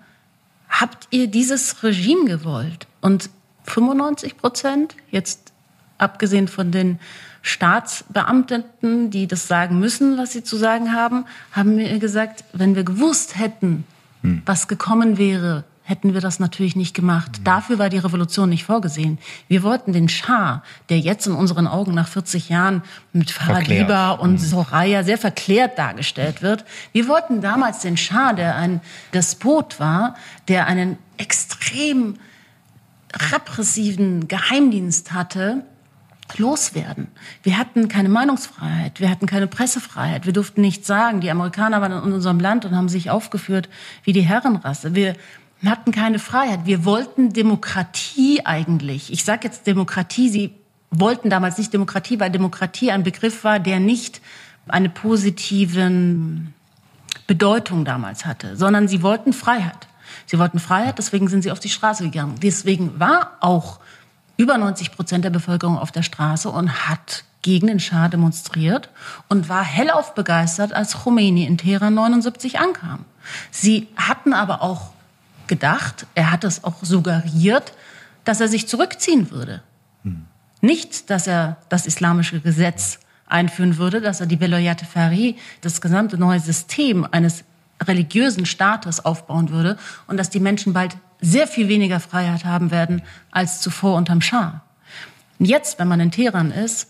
habt 0.70 1.08
ihr 1.12 1.28
dieses 1.28 1.84
Regime 1.84 2.26
gewollt? 2.26 2.88
Und 3.02 3.30
95 3.66 4.38
Prozent, 4.38 4.96
jetzt 5.12 5.52
abgesehen 5.98 6.48
von 6.48 6.72
den 6.72 7.00
Staatsbeamteten, 7.42 9.10
die 9.10 9.28
das 9.28 9.48
sagen 9.48 9.80
müssen, 9.80 10.18
was 10.18 10.34
sie 10.34 10.44
zu 10.44 10.58
sagen 10.58 10.94
haben, 10.94 11.26
haben 11.52 11.76
mir 11.76 11.98
gesagt, 12.00 12.44
wenn 12.54 12.76
wir 12.76 12.84
gewusst 12.84 13.38
hätten, 13.38 13.86
hm. 14.22 14.42
was 14.46 14.68
gekommen 14.68 15.18
wäre, 15.18 15.64
hätten 15.84 16.14
wir 16.14 16.20
das 16.20 16.40
natürlich 16.40 16.76
nicht 16.76 16.94
gemacht. 16.94 17.38
Hm. 17.38 17.44
Dafür 17.46 17.80
war 17.80 17.90
die 17.90 17.98
Revolution 17.98 18.50
nicht 18.50 18.66
vorgesehen. 18.66 19.20
Wir 19.48 19.64
wollten 19.64 19.94
den 19.94 20.10
Schah, 20.10 20.64
der 20.90 21.00
jetzt 21.00 21.28
in 21.28 21.34
unseren 21.34 21.66
Augen 21.66 21.94
nach 21.94 22.08
40 22.08 22.50
Jahren 22.50 22.84
mit 23.14 23.32
Faradiba 23.32 24.12
und 24.12 24.32
hm. 24.32 24.38
Soraya 24.38 25.04
sehr 25.04 25.18
verklärt 25.18 25.78
dargestellt 25.78 26.42
wird. 26.42 26.66
Wir 26.92 27.08
wollten 27.08 27.42
damals 27.42 27.80
den 27.80 27.98
Schah, 27.98 28.34
der 28.34 28.56
ein 28.56 28.82
Despot 29.14 29.80
war, 29.80 30.16
der 30.48 30.68
einen 30.68 30.98
extrem 31.18 32.16
repressiven 33.32 34.28
Geheimdienst 34.28 35.14
hatte, 35.14 35.64
loswerden. 36.36 37.08
Wir 37.44 37.58
hatten 37.58 37.88
keine 37.88 38.10
Meinungsfreiheit, 38.10 39.00
wir 39.00 39.10
hatten 39.10 39.28
keine 39.28 39.48
Pressefreiheit, 39.48 40.26
wir 40.26 40.34
durften 40.34 40.62
nichts 40.62 40.88
sagen. 40.88 41.22
Die 41.22 41.32
Amerikaner 41.32 41.82
waren 41.82 41.92
in 41.92 42.14
unserem 42.14 42.40
Land 42.40 42.66
und 42.66 42.76
haben 42.76 42.90
sich 42.90 43.10
aufgeführt 43.10 43.70
wie 44.04 44.14
die 44.14 44.22
Herrenrasse. 44.22 44.94
Wir 44.94 45.16
hatten 45.66 45.92
keine 45.92 46.20
Freiheit. 46.20 46.62
Wir 46.66 46.86
wollten 46.86 47.34
Demokratie 47.34 48.46
eigentlich. 48.46 49.12
Ich 49.12 49.24
sage 49.24 49.48
jetzt 49.48 49.66
Demokratie, 49.66 50.30
sie 50.30 50.54
wollten 50.92 51.30
damals 51.30 51.58
nicht 51.58 51.74
Demokratie, 51.74 52.20
weil 52.20 52.32
Demokratie 52.32 52.92
ein 52.92 53.04
Begriff 53.04 53.44
war, 53.44 53.60
der 53.60 53.80
nicht 53.80 54.22
eine 54.68 54.90
positive 54.90 55.92
Bedeutung 57.26 57.86
damals 57.86 58.26
hatte, 58.26 58.56
sondern 58.56 58.88
sie 58.88 59.02
wollten 59.02 59.34
Freiheit. 59.34 59.88
Sie 60.26 60.40
wollten 60.40 60.60
Freiheit, 60.60 60.98
deswegen 60.98 61.28
sind 61.28 61.42
sie 61.42 61.52
auf 61.52 61.60
die 61.60 61.70
Straße 61.70 62.04
gegangen. 62.04 62.36
Deswegen 62.42 63.00
war 63.00 63.38
auch 63.40 63.80
über 64.38 64.58
90 64.58 64.92
Prozent 64.92 65.26
der 65.26 65.30
Bevölkerung 65.30 65.78
auf 65.78 65.92
der 65.92 66.04
Straße 66.04 66.50
und 66.50 66.88
hat 66.88 67.24
gegen 67.42 67.68
den 67.68 67.80
Schah 67.80 68.08
demonstriert 68.08 68.90
und 69.30 69.50
war 69.50 69.64
hellauf 69.64 70.14
begeistert, 70.16 70.74
als 70.74 71.04
Khomeini 71.04 71.46
in 71.46 71.58
Teheran 71.58 71.94
79 71.94 72.60
ankam. 72.60 73.06
Sie 73.52 73.88
hatten 73.96 74.34
aber 74.34 74.62
auch 74.62 74.92
gedacht, 75.48 76.06
er 76.14 76.32
hat 76.32 76.44
es 76.44 76.64
auch 76.64 76.76
suggeriert, 76.82 77.74
dass 78.26 78.42
er 78.42 78.48
sich 78.48 78.68
zurückziehen 78.68 79.32
würde. 79.32 79.62
Hm. 80.04 80.26
Nicht, 80.62 81.10
dass 81.10 81.28
er 81.28 81.58
das 81.70 81.86
islamische 81.86 82.42
Gesetz 82.42 83.00
einführen 83.28 83.78
würde, 83.78 84.02
dass 84.02 84.20
er 84.20 84.28
die 84.28 84.40
Veloyate 84.40 84.86
Fari, 84.86 85.38
das 85.62 85.82
gesamte 85.82 86.18
neue 86.18 86.40
System 86.40 87.08
eines 87.10 87.44
religiösen 87.84 88.46
Staates 88.46 89.04
aufbauen 89.04 89.50
würde 89.50 89.78
und 90.08 90.18
dass 90.18 90.30
die 90.30 90.40
Menschen 90.40 90.74
bald 90.74 90.98
sehr 91.22 91.48
viel 91.48 91.68
weniger 91.68 92.00
Freiheit 92.00 92.46
haben 92.46 92.72
werden 92.72 93.02
als 93.32 93.62
zuvor 93.62 93.96
unterm 93.96 94.22
Schah. 94.22 94.62
Jetzt, 95.40 95.80
wenn 95.80 95.88
man 95.88 96.00
in 96.00 96.12
Teheran 96.12 96.52
ist, 96.52 96.90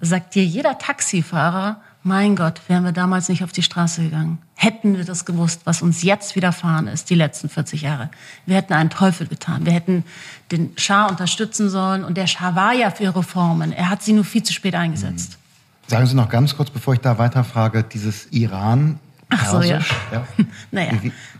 sagt 0.00 0.34
dir 0.34 0.44
jeder 0.44 0.78
Taxifahrer, 0.78 1.80
mein 2.02 2.36
Gott, 2.36 2.60
wären 2.68 2.84
wir 2.84 2.92
damals 2.92 3.28
nicht 3.28 3.42
auf 3.42 3.52
die 3.52 3.62
Straße 3.62 4.02
gegangen. 4.02 4.38
Hätten 4.54 4.96
wir 4.96 5.04
das 5.04 5.24
gewusst, 5.24 5.62
was 5.64 5.82
uns 5.82 6.02
jetzt 6.02 6.36
widerfahren 6.36 6.86
ist, 6.86 7.10
die 7.10 7.14
letzten 7.14 7.48
40 7.48 7.82
Jahre. 7.82 8.10
Wir 8.46 8.56
hätten 8.56 8.72
einen 8.72 8.90
Teufel 8.90 9.26
getan. 9.26 9.66
Wir 9.66 9.72
hätten 9.72 10.04
den 10.52 10.72
Schah 10.76 11.06
unterstützen 11.06 11.68
sollen. 11.68 12.04
Und 12.04 12.16
der 12.16 12.26
Schah 12.26 12.54
war 12.54 12.72
ja 12.72 12.90
für 12.90 13.14
Reformen. 13.14 13.72
Er 13.72 13.90
hat 13.90 14.02
sie 14.02 14.12
nur 14.12 14.24
viel 14.24 14.42
zu 14.42 14.52
spät 14.52 14.74
eingesetzt. 14.74 15.38
Sagen 15.86 16.06
Sie 16.06 16.14
noch 16.14 16.28
ganz 16.28 16.56
kurz, 16.56 16.70
bevor 16.70 16.94
ich 16.94 17.00
da 17.00 17.18
weiterfrage, 17.18 17.82
dieses 17.82 18.26
Iran. 18.26 19.00
Ach 19.30 19.46
so, 19.46 19.62
ja. 19.62 19.80
ja. 20.12 20.26
naja, 20.70 20.92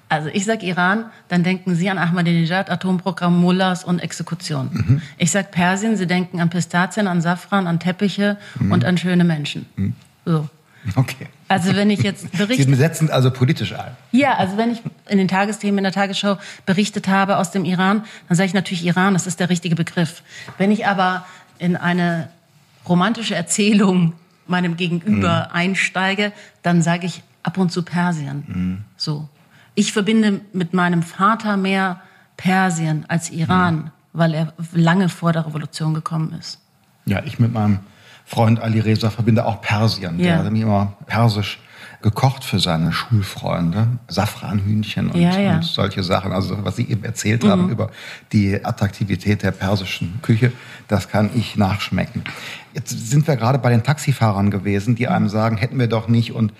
also 0.08 0.28
ich 0.32 0.44
sage 0.44 0.64
Iran, 0.66 1.06
dann 1.28 1.42
denken 1.42 1.74
Sie 1.74 1.88
an 1.90 1.98
Ahmadinejad, 1.98 2.70
Atomprogramm, 2.70 3.38
Mullahs 3.40 3.84
und 3.84 3.98
Exekution. 4.00 4.70
Mhm. 4.72 5.02
Ich 5.16 5.30
sage 5.30 5.48
Persien, 5.50 5.96
Sie 5.96 6.06
denken 6.06 6.40
an 6.40 6.50
Pistazien, 6.50 7.06
an 7.06 7.20
Safran, 7.20 7.66
an 7.66 7.78
Teppiche 7.80 8.36
mhm. 8.58 8.72
und 8.72 8.84
an 8.84 8.98
schöne 8.98 9.24
Menschen. 9.24 9.66
Mhm. 9.76 9.94
So. 10.24 10.48
Okay. 10.94 11.26
Also 11.48 11.74
wenn 11.74 11.90
ich 11.90 12.02
jetzt 12.02 12.30
berichte... 12.32 12.64
Sie 12.68 12.74
setzen 12.74 13.10
also 13.10 13.30
politisch 13.30 13.72
ein. 13.74 13.96
Ja, 14.12 14.36
also 14.36 14.56
wenn 14.56 14.70
ich 14.70 14.82
in 15.08 15.18
den 15.18 15.28
Tagesthemen, 15.28 15.78
in 15.78 15.84
der 15.84 15.92
Tagesschau 15.92 16.38
berichtet 16.66 17.08
habe 17.08 17.36
aus 17.36 17.50
dem 17.50 17.64
Iran, 17.64 18.04
dann 18.28 18.36
sage 18.36 18.46
ich 18.46 18.54
natürlich 18.54 18.84
Iran, 18.84 19.14
das 19.14 19.26
ist 19.26 19.40
der 19.40 19.50
richtige 19.50 19.74
Begriff. 19.74 20.22
Wenn 20.56 20.70
ich 20.70 20.86
aber 20.86 21.26
in 21.58 21.76
eine 21.76 22.28
romantische 22.88 23.34
Erzählung 23.34 24.14
meinem 24.46 24.76
Gegenüber 24.76 25.48
mhm. 25.48 25.56
einsteige, 25.56 26.32
dann 26.62 26.80
sage 26.82 27.06
ich 27.06 27.22
ab 27.42 27.58
und 27.58 27.70
zu 27.70 27.82
Persien. 27.82 28.44
Mhm. 28.46 28.84
So. 28.96 29.28
Ich 29.74 29.92
verbinde 29.92 30.40
mit 30.52 30.74
meinem 30.74 31.02
Vater 31.02 31.56
mehr 31.56 32.00
Persien 32.36 33.04
als 33.08 33.30
Iran, 33.30 33.76
mhm. 33.76 33.90
weil 34.12 34.34
er 34.34 34.52
lange 34.72 35.08
vor 35.08 35.32
der 35.32 35.46
Revolution 35.46 35.94
gekommen 35.94 36.34
ist. 36.38 36.60
Ja, 37.06 37.22
ich 37.24 37.38
mit 37.38 37.52
meinem 37.52 37.80
Freund 38.24 38.60
Ali 38.60 38.80
Reza 38.80 39.10
verbinde 39.10 39.46
auch 39.46 39.60
Persien. 39.60 40.18
Ja. 40.18 40.36
Der 40.36 40.44
hat 40.44 40.52
mir 40.52 40.62
immer 40.62 40.92
persisch 41.06 41.58
gekocht 42.02 42.44
für 42.44 42.60
seine 42.60 42.92
Schulfreunde. 42.92 43.88
Safranhühnchen 44.06 45.10
und, 45.10 45.20
ja, 45.20 45.38
ja. 45.38 45.54
und 45.56 45.64
solche 45.64 46.02
Sachen. 46.02 46.32
Also 46.32 46.64
was 46.64 46.76
Sie 46.76 46.88
eben 46.88 47.04
erzählt 47.04 47.42
mhm. 47.42 47.48
haben 47.48 47.70
über 47.70 47.90
die 48.32 48.64
Attraktivität 48.64 49.42
der 49.42 49.50
persischen 49.50 50.20
Küche, 50.22 50.52
das 50.86 51.08
kann 51.08 51.30
ich 51.34 51.56
nachschmecken. 51.56 52.22
Jetzt 52.72 53.10
sind 53.10 53.26
wir 53.26 53.36
gerade 53.36 53.58
bei 53.58 53.70
den 53.70 53.82
Taxifahrern 53.82 54.50
gewesen, 54.50 54.94
die 54.94 55.08
einem 55.08 55.28
sagen, 55.28 55.56
hätten 55.56 55.78
wir 55.78 55.88
doch 55.88 56.06
nicht 56.06 56.32
und 56.32 56.52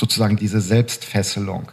sozusagen 0.00 0.36
diese 0.36 0.60
Selbstfesselung. 0.60 1.70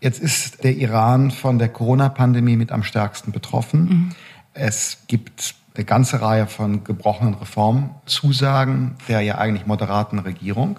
Jetzt 0.00 0.20
ist 0.20 0.64
der 0.64 0.76
Iran 0.76 1.30
von 1.30 1.58
der 1.58 1.68
Corona-Pandemie 1.68 2.56
mit 2.56 2.72
am 2.72 2.84
stärksten 2.84 3.32
betroffen. 3.32 3.80
Mhm. 3.80 4.14
Es 4.54 4.98
gibt 5.08 5.54
eine 5.74 5.84
ganze 5.84 6.22
Reihe 6.22 6.46
von 6.46 6.84
gebrochenen 6.84 7.34
Reformzusagen 7.34 8.94
der 9.08 9.20
ja 9.22 9.38
eigentlich 9.38 9.66
moderaten 9.66 10.20
Regierung. 10.20 10.78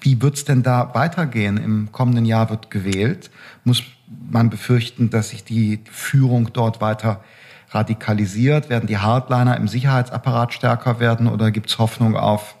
Wie 0.00 0.22
wird 0.22 0.36
es 0.36 0.44
denn 0.44 0.62
da 0.62 0.94
weitergehen? 0.94 1.56
Im 1.56 1.90
kommenden 1.90 2.24
Jahr 2.24 2.48
wird 2.50 2.70
gewählt. 2.70 3.30
Muss 3.64 3.82
man 4.30 4.50
befürchten, 4.50 5.10
dass 5.10 5.30
sich 5.30 5.42
die 5.44 5.80
Führung 5.90 6.52
dort 6.52 6.80
weiter 6.80 7.22
radikalisiert? 7.70 8.68
Werden 8.68 8.86
die 8.86 8.98
Hardliner 8.98 9.56
im 9.56 9.66
Sicherheitsapparat 9.66 10.54
stärker 10.54 11.00
werden 11.00 11.26
oder 11.26 11.50
gibt 11.50 11.70
es 11.70 11.78
Hoffnung 11.78 12.16
auf 12.16 12.54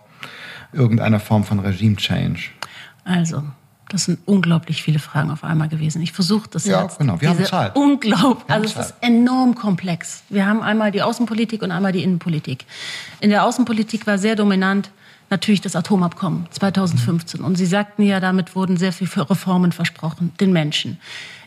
irgendeine 0.72 1.20
Form 1.20 1.44
von 1.44 1.60
Regime-Change? 1.60 2.50
Also, 3.04 3.42
das 3.88 4.04
sind 4.04 4.20
unglaublich 4.24 4.82
viele 4.82 4.98
Fragen 4.98 5.30
auf 5.30 5.44
einmal 5.44 5.68
gewesen. 5.68 6.00
Ich 6.00 6.12
versuche 6.12 6.48
das 6.48 6.64
ja, 6.64 6.82
jetzt. 6.82 6.94
Ja, 6.94 6.98
genau. 6.98 7.20
Wir 7.20 7.28
haben 7.28 7.44
Zeit. 7.44 7.76
Unglaublich. 7.76 8.50
Also 8.50 8.80
es 8.80 8.86
ist 8.86 8.94
enorm 9.00 9.54
komplex. 9.54 10.22
Wir 10.30 10.46
haben 10.46 10.62
einmal 10.62 10.90
die 10.92 11.02
Außenpolitik 11.02 11.62
und 11.62 11.70
einmal 11.70 11.92
die 11.92 12.02
Innenpolitik. 12.02 12.64
In 13.20 13.30
der 13.30 13.44
Außenpolitik 13.44 14.06
war 14.06 14.16
sehr 14.16 14.34
dominant 14.34 14.90
natürlich 15.32 15.60
das 15.62 15.74
Atomabkommen 15.76 16.46
2015. 16.50 17.40
Und 17.40 17.56
Sie 17.56 17.66
sagten 17.66 18.02
ja, 18.02 18.20
damit 18.20 18.54
wurden 18.54 18.76
sehr 18.76 18.92
viele 18.92 19.28
Reformen 19.28 19.72
versprochen, 19.72 20.32
den 20.40 20.52
Menschen. 20.52 20.98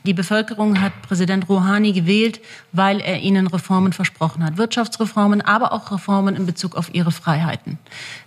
Die 0.06 0.14
Bevölkerung 0.14 0.82
hat 0.82 1.02
Präsident 1.02 1.50
Rouhani 1.50 1.94
gewählt, 1.94 2.42
weil 2.72 3.00
er 3.00 3.22
ihnen 3.22 3.48
Reformen 3.48 3.94
versprochen 3.94 4.44
hat. 4.44 4.58
Wirtschaftsreformen, 4.58 5.42
aber 5.42 5.72
auch 5.72 5.92
Reformen 5.92 6.36
in 6.36 6.46
Bezug 6.46 6.76
auf 6.76 6.94
ihre 6.94 7.12
Freiheiten. 7.12 7.80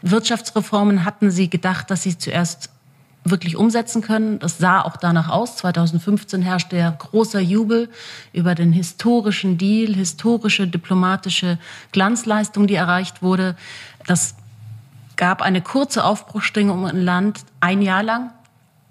Wirtschaftsreformen 0.03 1.05
hatten 1.05 1.31
sie 1.31 1.51
gedacht, 1.51 1.91
dass 1.91 2.03
sie 2.03 2.19
zuerst 2.19 2.71
wirklich 3.25 3.57
umsetzen 3.57 4.03
können. 4.03 4.39
Das 4.39 4.59
sah 4.59 4.81
auch 4.83 4.97
danach 4.97 5.29
aus. 5.29 5.57
2015 5.57 6.43
herrschte 6.43 6.77
ja 6.77 6.91
großer 6.91 7.41
Jubel 7.41 7.89
über 8.33 8.55
den 8.55 8.73
historischen 8.73 9.59
Deal, 9.59 9.95
historische 9.95 10.67
diplomatische 10.67 11.59
Glanzleistung, 11.93 12.67
die 12.67 12.75
erreicht 12.75 13.23
wurde. 13.23 13.57
Das 14.07 14.35
gab 15.17 15.43
eine 15.43 15.61
kurze 15.61 16.05
Aufbruchstimmung 16.05 16.89
im 16.89 17.05
Land, 17.05 17.41
ein 17.61 17.83
Jahr 17.83 18.03
lang. 18.03 18.31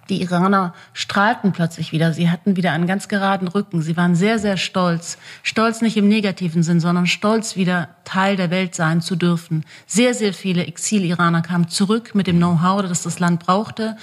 Die 0.10 0.22
Iraner 0.22 0.74
strahlten 0.94 1.52
plötzlich 1.52 1.92
wieder. 1.92 2.14
Sie 2.14 2.30
hatten 2.30 2.56
wieder 2.56 2.72
einen 2.72 2.88
ganz 2.88 3.08
geraden 3.08 3.48
Rücken. 3.48 3.82
Sie 3.82 3.98
waren 3.98 4.16
sehr, 4.16 4.40
sehr 4.40 4.58
stolz. 4.58 5.18
Stolz 5.44 5.82
nicht 5.82 5.98
im 5.98 6.08
negativen 6.08 6.64
Sinn, 6.64 6.80
sondern 6.80 7.08
stolz, 7.08 7.56
wieder 7.56 7.90
Teil 8.06 8.38
der 8.38 8.50
Welt 8.50 8.74
sein 8.74 9.02
zu 9.02 9.16
dürfen. 9.16 9.66
Sehr, 9.86 10.14
sehr 10.14 10.34
viele 10.34 10.66
Exil-Iraner 10.66 11.42
kamen 11.42 11.68
zurück 11.68 12.16
mit 12.16 12.28
dem 12.28 12.38
Know-how, 12.38 12.82
das 12.84 13.04
das 13.04 13.20
Land 13.20 13.42
brauchte. 13.42 13.98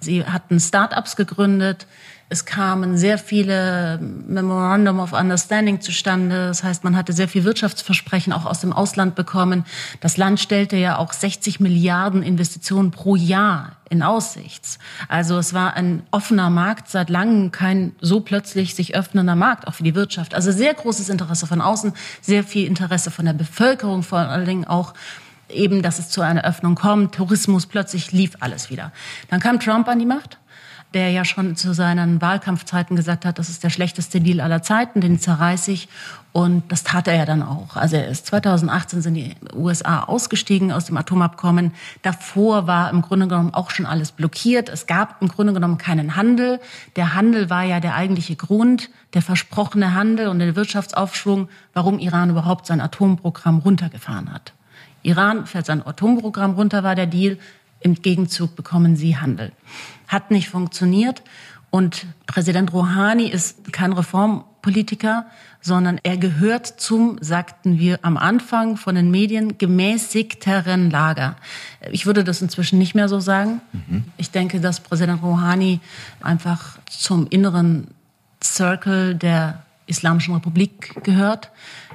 Sie 0.00 0.24
hatten 0.24 0.60
Start-ups 0.60 1.16
gegründet. 1.16 1.86
Es 2.30 2.44
kamen 2.44 2.98
sehr 2.98 3.16
viele 3.16 3.98
Memorandum 3.98 5.00
of 5.00 5.14
Understanding 5.14 5.80
zustande. 5.80 6.48
Das 6.48 6.62
heißt, 6.62 6.84
man 6.84 6.94
hatte 6.94 7.14
sehr 7.14 7.26
viel 7.26 7.44
Wirtschaftsversprechen 7.44 8.34
auch 8.34 8.44
aus 8.44 8.60
dem 8.60 8.74
Ausland 8.74 9.14
bekommen. 9.14 9.64
Das 10.00 10.18
Land 10.18 10.38
stellte 10.38 10.76
ja 10.76 10.98
auch 10.98 11.14
60 11.14 11.58
Milliarden 11.60 12.22
Investitionen 12.22 12.90
pro 12.90 13.16
Jahr 13.16 13.76
in 13.88 14.02
Aussicht. 14.02 14.78
Also 15.08 15.38
es 15.38 15.54
war 15.54 15.72
ein 15.72 16.02
offener 16.10 16.50
Markt, 16.50 16.90
seit 16.90 17.08
langem 17.08 17.50
kein 17.50 17.92
so 18.02 18.20
plötzlich 18.20 18.74
sich 18.74 18.94
öffnender 18.94 19.34
Markt, 19.34 19.66
auch 19.66 19.74
für 19.74 19.84
die 19.84 19.94
Wirtschaft. 19.94 20.34
Also 20.34 20.52
sehr 20.52 20.74
großes 20.74 21.08
Interesse 21.08 21.46
von 21.46 21.62
außen, 21.62 21.94
sehr 22.20 22.44
viel 22.44 22.66
Interesse 22.66 23.10
von 23.10 23.24
der 23.24 23.32
Bevölkerung, 23.32 24.02
vor 24.02 24.18
allen 24.18 24.44
Dingen 24.44 24.64
auch 24.66 24.92
eben, 25.48 25.80
dass 25.80 25.98
es 25.98 26.10
zu 26.10 26.20
einer 26.20 26.44
Öffnung 26.44 26.74
kommt. 26.74 27.14
Tourismus, 27.14 27.64
plötzlich 27.64 28.12
lief 28.12 28.32
alles 28.40 28.68
wieder. 28.68 28.92
Dann 29.30 29.40
kam 29.40 29.58
Trump 29.60 29.88
an 29.88 29.98
die 29.98 30.04
Macht 30.04 30.36
der 30.94 31.10
ja 31.10 31.24
schon 31.24 31.54
zu 31.54 31.74
seinen 31.74 32.22
Wahlkampfzeiten 32.22 32.96
gesagt 32.96 33.24
hat, 33.24 33.38
das 33.38 33.50
ist 33.50 33.62
der 33.62 33.70
schlechteste 33.70 34.20
Deal 34.20 34.40
aller 34.40 34.62
Zeiten, 34.62 35.00
den 35.00 35.18
zerreiße 35.18 35.70
ich. 35.70 35.88
Und 36.32 36.70
das 36.70 36.84
tat 36.84 37.08
er 37.08 37.16
ja 37.16 37.26
dann 37.26 37.42
auch. 37.42 37.76
Also 37.76 37.96
er 37.96 38.08
ist 38.08 38.26
2018 38.26 39.02
sind 39.02 39.14
die 39.14 39.34
USA 39.54 40.04
ausgestiegen 40.04 40.72
aus 40.72 40.86
dem 40.86 40.96
Atomabkommen. 40.96 41.72
Davor 42.02 42.66
war 42.66 42.90
im 42.90 43.02
Grunde 43.02 43.28
genommen 43.28 43.52
auch 43.54 43.70
schon 43.70 43.86
alles 43.86 44.12
blockiert. 44.12 44.68
Es 44.68 44.86
gab 44.86 45.20
im 45.20 45.28
Grunde 45.28 45.52
genommen 45.52 45.78
keinen 45.78 46.16
Handel. 46.16 46.60
Der 46.96 47.14
Handel 47.14 47.50
war 47.50 47.64
ja 47.64 47.80
der 47.80 47.94
eigentliche 47.94 48.36
Grund, 48.36 48.88
der 49.14 49.22
versprochene 49.22 49.94
Handel 49.94 50.28
und 50.28 50.38
der 50.38 50.54
Wirtschaftsaufschwung, 50.54 51.48
warum 51.74 51.98
Iran 51.98 52.30
überhaupt 52.30 52.66
sein 52.66 52.80
Atomprogramm 52.80 53.58
runtergefahren 53.58 54.32
hat. 54.32 54.52
Iran 55.02 55.46
fährt 55.46 55.66
sein 55.66 55.84
Atomprogramm 55.84 56.54
runter, 56.54 56.82
war 56.82 56.94
der 56.94 57.06
Deal. 57.06 57.38
Im 57.80 57.94
Gegenzug 57.94 58.56
bekommen 58.56 58.96
sie 58.96 59.16
Handel. 59.16 59.52
Hat 60.06 60.30
nicht 60.30 60.48
funktioniert. 60.48 61.22
Und 61.70 62.06
Präsident 62.26 62.72
Rouhani 62.72 63.28
ist 63.28 63.72
kein 63.72 63.92
Reformpolitiker, 63.92 65.26
sondern 65.60 66.00
er 66.02 66.16
gehört 66.16 66.66
zum, 66.66 67.18
sagten 67.20 67.78
wir 67.78 67.98
am 68.02 68.16
Anfang 68.16 68.76
von 68.76 68.94
den 68.94 69.10
Medien, 69.10 69.58
gemäßigteren 69.58 70.90
Lager. 70.90 71.36
Ich 71.90 72.06
würde 72.06 72.24
das 72.24 72.40
inzwischen 72.40 72.78
nicht 72.78 72.94
mehr 72.94 73.08
so 73.08 73.20
sagen. 73.20 73.60
Mhm. 73.72 74.04
Ich 74.16 74.30
denke, 74.30 74.60
dass 74.60 74.80
Präsident 74.80 75.22
Rouhani 75.22 75.80
einfach 76.22 76.78
zum 76.88 77.26
inneren 77.26 77.88
Circle 78.42 79.14
der 79.14 79.62
Islamischen 79.86 80.34
Republik 80.34 81.02
gehört. 81.02 81.50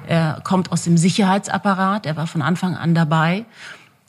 Er 0.06 0.40
kommt 0.44 0.72
aus 0.72 0.82
dem 0.82 0.96
Sicherheitsapparat, 0.98 2.06
er 2.06 2.16
war 2.16 2.26
von 2.26 2.42
Anfang 2.42 2.76
an 2.76 2.94
dabei. 2.94 3.44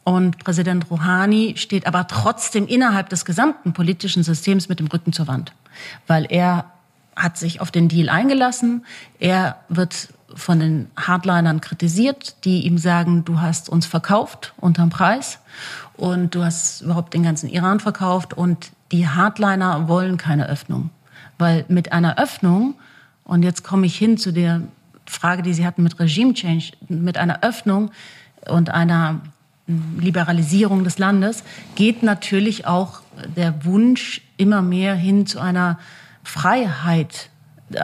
Und 0.05 0.37
Präsident 0.37 0.91
Rouhani 0.91 1.55
steht 1.57 1.87
aber 1.87 2.07
trotzdem 2.07 2.67
innerhalb 2.67 3.09
des 3.09 3.25
gesamten 3.25 3.73
politischen 3.73 4.21
Systems 4.21 4.69
mit 4.69 4.79
dem 4.79 4.85
Rücken 4.85 5.11
zur 5.11 5.27
Wand, 5.27 5.51
weil 6.05 6.27
er 6.29 6.65
hat 7.15 7.37
sich 7.37 7.59
auf 7.59 7.71
den 7.71 7.89
Deal 7.89 8.09
eingelassen. 8.09 8.85
Er 9.19 9.57
wird 9.67 10.09
von 10.35 10.59
den 10.59 10.91
Hardlinern 10.95 11.59
kritisiert, 11.59 12.35
die 12.45 12.67
ihm 12.67 12.77
sagen, 12.77 13.25
du 13.25 13.41
hast 13.41 13.67
uns 13.67 13.87
verkauft 13.87 14.53
unterm 14.57 14.91
Preis 14.91 15.39
und 15.95 16.35
du 16.35 16.43
hast 16.43 16.81
überhaupt 16.81 17.15
den 17.15 17.23
ganzen 17.23 17.49
Iran 17.49 17.79
verkauft 17.79 18.35
und 18.35 18.71
die 18.91 19.07
Hardliner 19.07 19.87
wollen 19.87 20.17
keine 20.17 20.47
Öffnung. 20.47 20.91
Weil 21.39 21.65
mit 21.67 21.91
einer 21.91 22.19
Öffnung, 22.19 22.75
und 23.23 23.41
jetzt 23.41 23.63
komme 23.63 23.87
ich 23.87 23.97
hin 23.97 24.19
zu 24.19 24.31
der 24.31 24.61
Frage, 25.07 25.41
die 25.41 25.53
Sie 25.53 25.65
hatten 25.65 25.81
mit 25.81 25.99
Regime 25.99 26.35
Change, 26.35 26.73
mit 26.89 27.17
einer 27.17 27.41
Öffnung 27.41 27.89
und 28.47 28.69
einer 28.69 29.21
Liberalisierung 29.67 30.83
des 30.83 30.99
Landes 30.99 31.43
geht 31.75 32.03
natürlich 32.03 32.67
auch 32.67 33.01
der 33.35 33.65
Wunsch 33.65 34.21
immer 34.37 34.61
mehr 34.61 34.95
hin 34.95 35.25
zu 35.25 35.39
einer 35.39 35.79
Freiheit, 36.23 37.29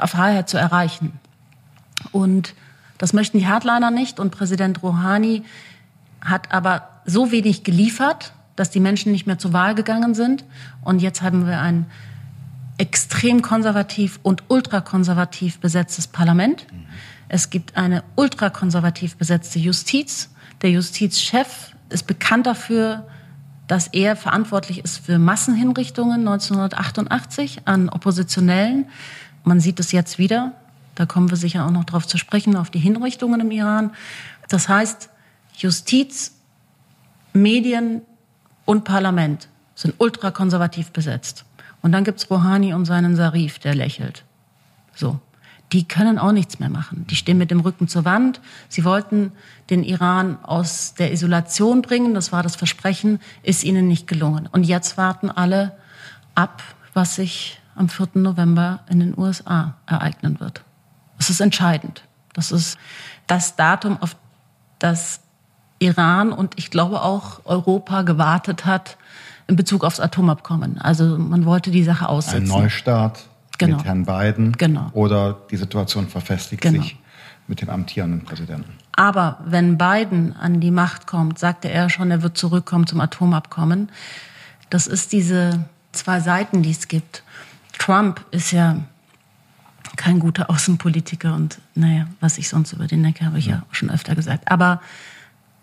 Freiheit 0.05 0.49
zu 0.49 0.57
erreichen. 0.57 1.13
Und 2.11 2.53
das 2.97 3.13
möchten 3.13 3.39
die 3.39 3.47
Hardliner 3.47 3.91
nicht. 3.91 4.19
Und 4.19 4.31
Präsident 4.31 4.83
Rouhani 4.83 5.43
hat 6.21 6.51
aber 6.51 6.87
so 7.05 7.31
wenig 7.31 7.63
geliefert, 7.63 8.33
dass 8.55 8.69
die 8.69 8.79
Menschen 8.79 9.11
nicht 9.11 9.25
mehr 9.25 9.39
zur 9.39 9.53
Wahl 9.53 9.73
gegangen 9.73 10.13
sind. 10.13 10.43
Und 10.83 11.01
jetzt 11.01 11.21
haben 11.21 11.47
wir 11.47 11.59
ein 11.61 11.85
extrem 12.77 13.41
konservativ 13.41 14.19
und 14.23 14.43
ultrakonservativ 14.49 15.59
besetztes 15.59 16.07
Parlament. 16.07 16.65
Es 17.27 17.49
gibt 17.49 17.77
eine 17.77 18.03
ultrakonservativ 18.15 19.15
besetzte 19.15 19.59
Justiz. 19.59 20.30
Der 20.61 20.71
Justizchef 20.71 21.73
ist 21.89 22.07
bekannt 22.07 22.45
dafür, 22.45 23.07
dass 23.67 23.87
er 23.87 24.15
verantwortlich 24.15 24.83
ist 24.83 24.97
für 24.97 25.17
Massenhinrichtungen 25.17 26.27
1988 26.27 27.61
an 27.65 27.89
Oppositionellen. 27.89 28.87
Man 29.43 29.59
sieht 29.59 29.79
es 29.79 29.91
jetzt 29.91 30.17
wieder. 30.17 30.53
Da 30.95 31.05
kommen 31.05 31.29
wir 31.29 31.37
sicher 31.37 31.65
auch 31.65 31.71
noch 31.71 31.85
darauf 31.85 32.05
zu 32.05 32.17
sprechen, 32.17 32.57
auf 32.57 32.69
die 32.69 32.79
Hinrichtungen 32.79 33.39
im 33.39 33.51
Iran. 33.51 33.91
Das 34.49 34.67
heißt, 34.67 35.09
Justiz, 35.55 36.35
Medien 37.33 38.01
und 38.65 38.83
Parlament 38.83 39.47
sind 39.73 39.95
ultrakonservativ 39.97 40.91
besetzt. 40.91 41.45
Und 41.81 41.93
dann 41.93 42.03
gibt's 42.03 42.29
Rouhani 42.29 42.73
und 42.73 42.85
seinen 42.85 43.15
Sarif, 43.15 43.57
der 43.57 43.73
lächelt. 43.73 44.25
So 44.93 45.19
die 45.71 45.87
können 45.87 46.19
auch 46.19 46.31
nichts 46.31 46.59
mehr 46.59 46.69
machen. 46.69 47.05
Die 47.09 47.15
stehen 47.15 47.37
mit 47.37 47.49
dem 47.49 47.61
Rücken 47.61 47.87
zur 47.87 48.03
Wand. 48.03 48.41
Sie 48.67 48.83
wollten 48.83 49.31
den 49.69 49.83
Iran 49.83 50.37
aus 50.43 50.95
der 50.95 51.13
Isolation 51.13 51.81
bringen. 51.81 52.13
Das 52.13 52.31
war 52.31 52.43
das 52.43 52.55
Versprechen, 52.55 53.19
ist 53.43 53.63
ihnen 53.63 53.87
nicht 53.87 54.07
gelungen. 54.07 54.49
Und 54.51 54.65
jetzt 54.65 54.97
warten 54.97 55.29
alle 55.29 55.77
ab, 56.35 56.61
was 56.93 57.15
sich 57.15 57.61
am 57.75 57.87
4. 57.87 58.09
November 58.15 58.81
in 58.89 58.99
den 58.99 59.17
USA 59.17 59.75
ereignen 59.85 60.39
wird. 60.39 60.63
Das 61.17 61.29
ist 61.29 61.39
entscheidend. 61.39 62.03
Das 62.33 62.51
ist 62.51 62.77
das 63.27 63.55
Datum, 63.55 63.97
auf 64.01 64.15
das 64.79 65.21
Iran 65.79 66.31
und 66.31 66.53
ich 66.57 66.69
glaube 66.69 67.01
auch 67.01 67.41
Europa 67.45 68.01
gewartet 68.03 68.65
hat 68.65 68.97
in 69.47 69.55
Bezug 69.55 69.83
aufs 69.83 69.99
Atomabkommen. 69.99 70.79
Also 70.79 71.17
man 71.17 71.45
wollte 71.45 71.71
die 71.71 71.83
Sache 71.83 72.07
aussetzen. 72.07 72.51
Ein 72.51 72.61
Neustart 72.61 73.27
genau. 73.65 73.77
mit 73.77 73.85
Herrn 73.85 74.05
Biden 74.05 74.51
genau. 74.53 74.89
oder 74.93 75.37
die 75.49 75.57
Situation 75.57 76.07
verfestigt 76.07 76.61
genau. 76.61 76.81
sich 76.81 76.97
mit 77.47 77.61
dem 77.61 77.69
amtierenden 77.69 78.23
Präsidenten. 78.23 78.71
Aber 78.93 79.39
wenn 79.45 79.77
Biden 79.77 80.35
an 80.35 80.59
die 80.59 80.71
Macht 80.71 81.07
kommt, 81.07 81.39
sagte 81.39 81.69
er 81.69 81.89
schon, 81.89 82.11
er 82.11 82.21
wird 82.21 82.37
zurückkommen 82.37 82.87
zum 82.87 83.01
Atomabkommen. 83.01 83.89
Das 84.69 84.87
ist 84.87 85.11
diese 85.11 85.65
zwei 85.91 86.19
Seiten, 86.19 86.61
die 86.61 86.71
es 86.71 86.87
gibt. 86.87 87.23
Trump 87.77 88.23
ist 88.31 88.51
ja 88.51 88.77
kein 89.95 90.19
guter 90.19 90.49
Außenpolitiker 90.49 91.35
und 91.35 91.59
naja, 91.75 92.07
was 92.19 92.37
ich 92.37 92.47
sonst 92.47 92.73
über 92.73 92.87
den 92.87 93.03
denke, 93.03 93.25
habe 93.25 93.39
ich 93.39 93.47
ja, 93.47 93.55
ja 93.55 93.63
schon 93.71 93.89
öfter 93.89 94.15
gesagt. 94.15 94.49
Aber 94.49 94.81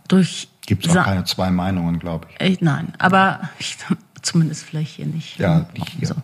durch 0.09 0.49
gibt 0.67 0.87
es 0.87 0.97
auch 0.97 1.05
keine 1.05 1.25
zwei 1.25 1.51
Meinungen, 1.51 1.99
glaube 1.99 2.27
ich. 2.39 2.61
Nein, 2.61 2.93
aber 2.99 3.41
ich, 3.59 3.79
Zumindest 4.23 4.65
vielleicht 4.65 4.97
hier 4.97 5.07
nicht. 5.07 5.39
Ja, 5.39 5.67
nicht 5.75 5.89
hier. 5.91 6.09
So. 6.09 6.15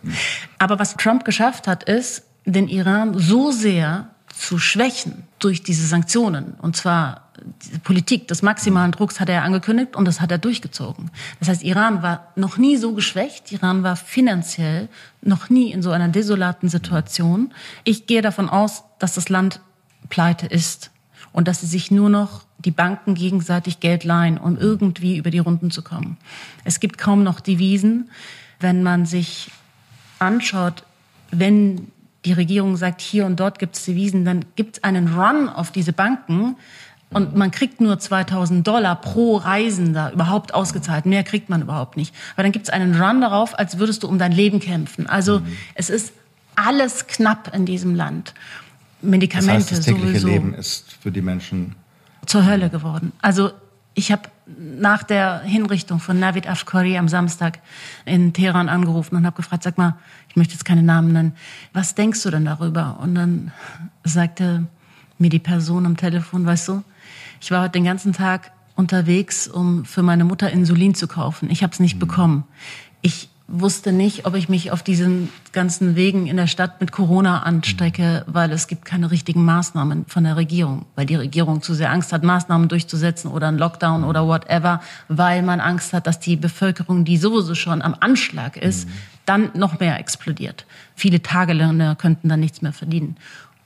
Aber 0.59 0.79
was 0.79 0.95
Trump 0.97 1.25
geschafft 1.25 1.67
hat, 1.67 1.83
ist, 1.83 2.23
den 2.45 2.67
Iran 2.67 3.17
so 3.17 3.51
sehr 3.51 4.09
zu 4.27 4.59
schwächen 4.59 5.23
durch 5.39 5.63
diese 5.63 5.87
Sanktionen. 5.87 6.55
Und 6.61 6.75
zwar 6.75 7.29
die 7.73 7.79
Politik 7.79 8.27
des 8.27 8.41
maximalen 8.41 8.91
Drucks 8.91 9.19
hat 9.19 9.29
er 9.29 9.43
angekündigt 9.43 9.95
und 9.95 10.05
das 10.05 10.21
hat 10.21 10.31
er 10.31 10.37
durchgezogen. 10.37 11.11
Das 11.39 11.49
heißt, 11.49 11.63
Iran 11.63 12.01
war 12.01 12.31
noch 12.35 12.57
nie 12.57 12.77
so 12.77 12.93
geschwächt. 12.93 13.51
Iran 13.51 13.83
war 13.83 13.95
finanziell 13.95 14.89
noch 15.21 15.49
nie 15.49 15.71
in 15.71 15.81
so 15.81 15.91
einer 15.91 16.07
desolaten 16.07 16.69
Situation. 16.69 17.53
Ich 17.83 18.07
gehe 18.07 18.21
davon 18.21 18.49
aus, 18.49 18.83
dass 18.99 19.13
das 19.15 19.29
Land 19.29 19.61
pleite 20.09 20.45
ist 20.45 20.91
und 21.31 21.47
dass 21.47 21.61
sie 21.61 21.67
sich 21.67 21.91
nur 21.91 22.09
noch 22.09 22.44
die 22.65 22.71
Banken 22.71 23.13
gegenseitig 23.13 23.79
Geld 23.79 24.03
leihen, 24.03 24.37
um 24.37 24.57
irgendwie 24.57 25.17
über 25.17 25.29
die 25.29 25.39
Runden 25.39 25.71
zu 25.71 25.81
kommen. 25.81 26.17
Es 26.63 26.79
gibt 26.79 26.97
kaum 26.97 27.23
noch 27.23 27.39
Devisen. 27.39 28.09
Wenn 28.59 28.83
man 28.83 29.05
sich 29.05 29.51
anschaut, 30.19 30.83
wenn 31.31 31.91
die 32.25 32.33
Regierung 32.33 32.75
sagt, 32.75 33.01
hier 33.01 33.25
und 33.25 33.39
dort 33.39 33.59
gibt 33.59 33.75
es 33.75 33.85
Devisen, 33.85 34.25
dann 34.25 34.45
gibt 34.55 34.77
es 34.77 34.83
einen 34.83 35.13
Run 35.13 35.47
auf 35.47 35.71
diese 35.71 35.93
Banken 35.93 36.55
und 37.11 37.35
man 37.35 37.51
kriegt 37.51 37.81
nur 37.81 37.99
2000 37.99 38.65
Dollar 38.67 38.99
pro 38.99 39.37
Reisender 39.37 40.11
überhaupt 40.11 40.53
ausgezahlt. 40.53 41.05
Mehr 41.05 41.23
kriegt 41.23 41.49
man 41.49 41.61
überhaupt 41.61 41.97
nicht. 41.97 42.13
Aber 42.33 42.43
dann 42.43 42.51
gibt 42.51 42.65
es 42.65 42.73
einen 42.73 42.99
Run 42.99 43.21
darauf, 43.21 43.57
als 43.57 43.77
würdest 43.77 44.03
du 44.03 44.07
um 44.07 44.17
dein 44.17 44.31
Leben 44.31 44.59
kämpfen. 44.59 45.07
Also 45.07 45.39
mhm. 45.39 45.57
es 45.75 45.89
ist 45.89 46.13
alles 46.55 47.07
knapp 47.07 47.53
in 47.53 47.65
diesem 47.65 47.95
Land. 47.95 48.33
Medikamente 49.01 49.51
das 49.51 49.57
heißt, 49.57 49.71
das 49.71 49.85
tägliche 49.85 50.19
sowieso. 50.19 50.27
Leben 50.27 50.53
ist 50.55 50.97
für 51.01 51.11
die 51.11 51.21
Menschen 51.21 51.75
zur 52.25 52.45
Hölle 52.45 52.69
geworden. 52.69 53.11
Also 53.21 53.51
ich 53.93 54.11
habe 54.11 54.23
nach 54.45 55.03
der 55.03 55.41
Hinrichtung 55.41 55.99
von 55.99 56.19
Navid 56.19 56.47
Afkari 56.47 56.97
am 56.97 57.07
Samstag 57.07 57.59
in 58.05 58.33
Teheran 58.33 58.69
angerufen 58.69 59.15
und 59.15 59.25
habe 59.25 59.37
gefragt, 59.37 59.63
sag 59.63 59.77
mal, 59.77 59.95
ich 60.29 60.35
möchte 60.35 60.53
jetzt 60.53 60.65
keine 60.65 60.83
Namen 60.83 61.13
nennen, 61.13 61.33
was 61.73 61.95
denkst 61.95 62.21
du 62.23 62.29
denn 62.29 62.45
darüber? 62.45 62.99
Und 63.01 63.15
dann 63.15 63.51
sagte 64.03 64.67
mir 65.17 65.29
die 65.29 65.39
Person 65.39 65.85
am 65.85 65.97
Telefon, 65.97 66.45
weißt 66.45 66.67
du, 66.67 66.83
ich 67.41 67.51
war 67.51 67.63
heute 67.63 67.71
den 67.71 67.85
ganzen 67.85 68.13
Tag 68.13 68.51
unterwegs, 68.75 69.47
um 69.47 69.85
für 69.85 70.03
meine 70.03 70.25
Mutter 70.25 70.51
Insulin 70.51 70.93
zu 70.93 71.07
kaufen. 71.07 71.49
Ich 71.49 71.63
habe 71.63 71.73
es 71.73 71.79
nicht 71.79 71.95
mhm. 71.95 71.99
bekommen. 71.99 72.43
Ich 73.01 73.29
wusste 73.47 73.91
nicht, 73.91 74.25
ob 74.25 74.35
ich 74.35 74.49
mich 74.49 74.71
auf 74.71 74.81
diesen 74.81 75.29
ganzen 75.51 75.95
Wegen 75.95 76.25
in 76.25 76.37
der 76.37 76.47
Stadt 76.47 76.81
mit 76.81 76.91
Corona 76.91 77.43
anstecke, 77.43 78.23
weil 78.27 78.51
es 78.51 78.67
gibt 78.67 78.85
keine 78.85 79.11
richtigen 79.11 79.45
Maßnahmen 79.45 80.05
von 80.07 80.23
der 80.23 80.35
Regierung, 80.35 80.85
weil 80.95 81.05
die 81.05 81.15
Regierung 81.15 81.61
zu 81.61 81.75
sehr 81.75 81.91
Angst 81.91 82.11
hat, 82.11 82.23
Maßnahmen 82.23 82.69
durchzusetzen 82.69 83.29
oder 83.29 83.47
einen 83.47 83.59
Lockdown 83.59 84.03
oder 84.03 84.27
whatever, 84.27 84.81
weil 85.09 85.43
man 85.43 85.59
Angst 85.59 85.93
hat, 85.93 86.07
dass 86.07 86.19
die 86.19 86.35
Bevölkerung, 86.35 87.05
die 87.05 87.17
sowieso 87.17 87.53
schon 87.53 87.83
am 87.83 87.95
Anschlag 87.99 88.57
ist, 88.57 88.87
mhm. 88.87 88.91
dann 89.25 89.49
noch 89.53 89.79
mehr 89.79 89.99
explodiert. 89.99 90.65
Viele 90.95 91.21
Tagelöhner 91.21 91.95
könnten 91.95 92.29
dann 92.29 92.39
nichts 92.39 92.63
mehr 92.63 92.73
verdienen. 92.73 93.15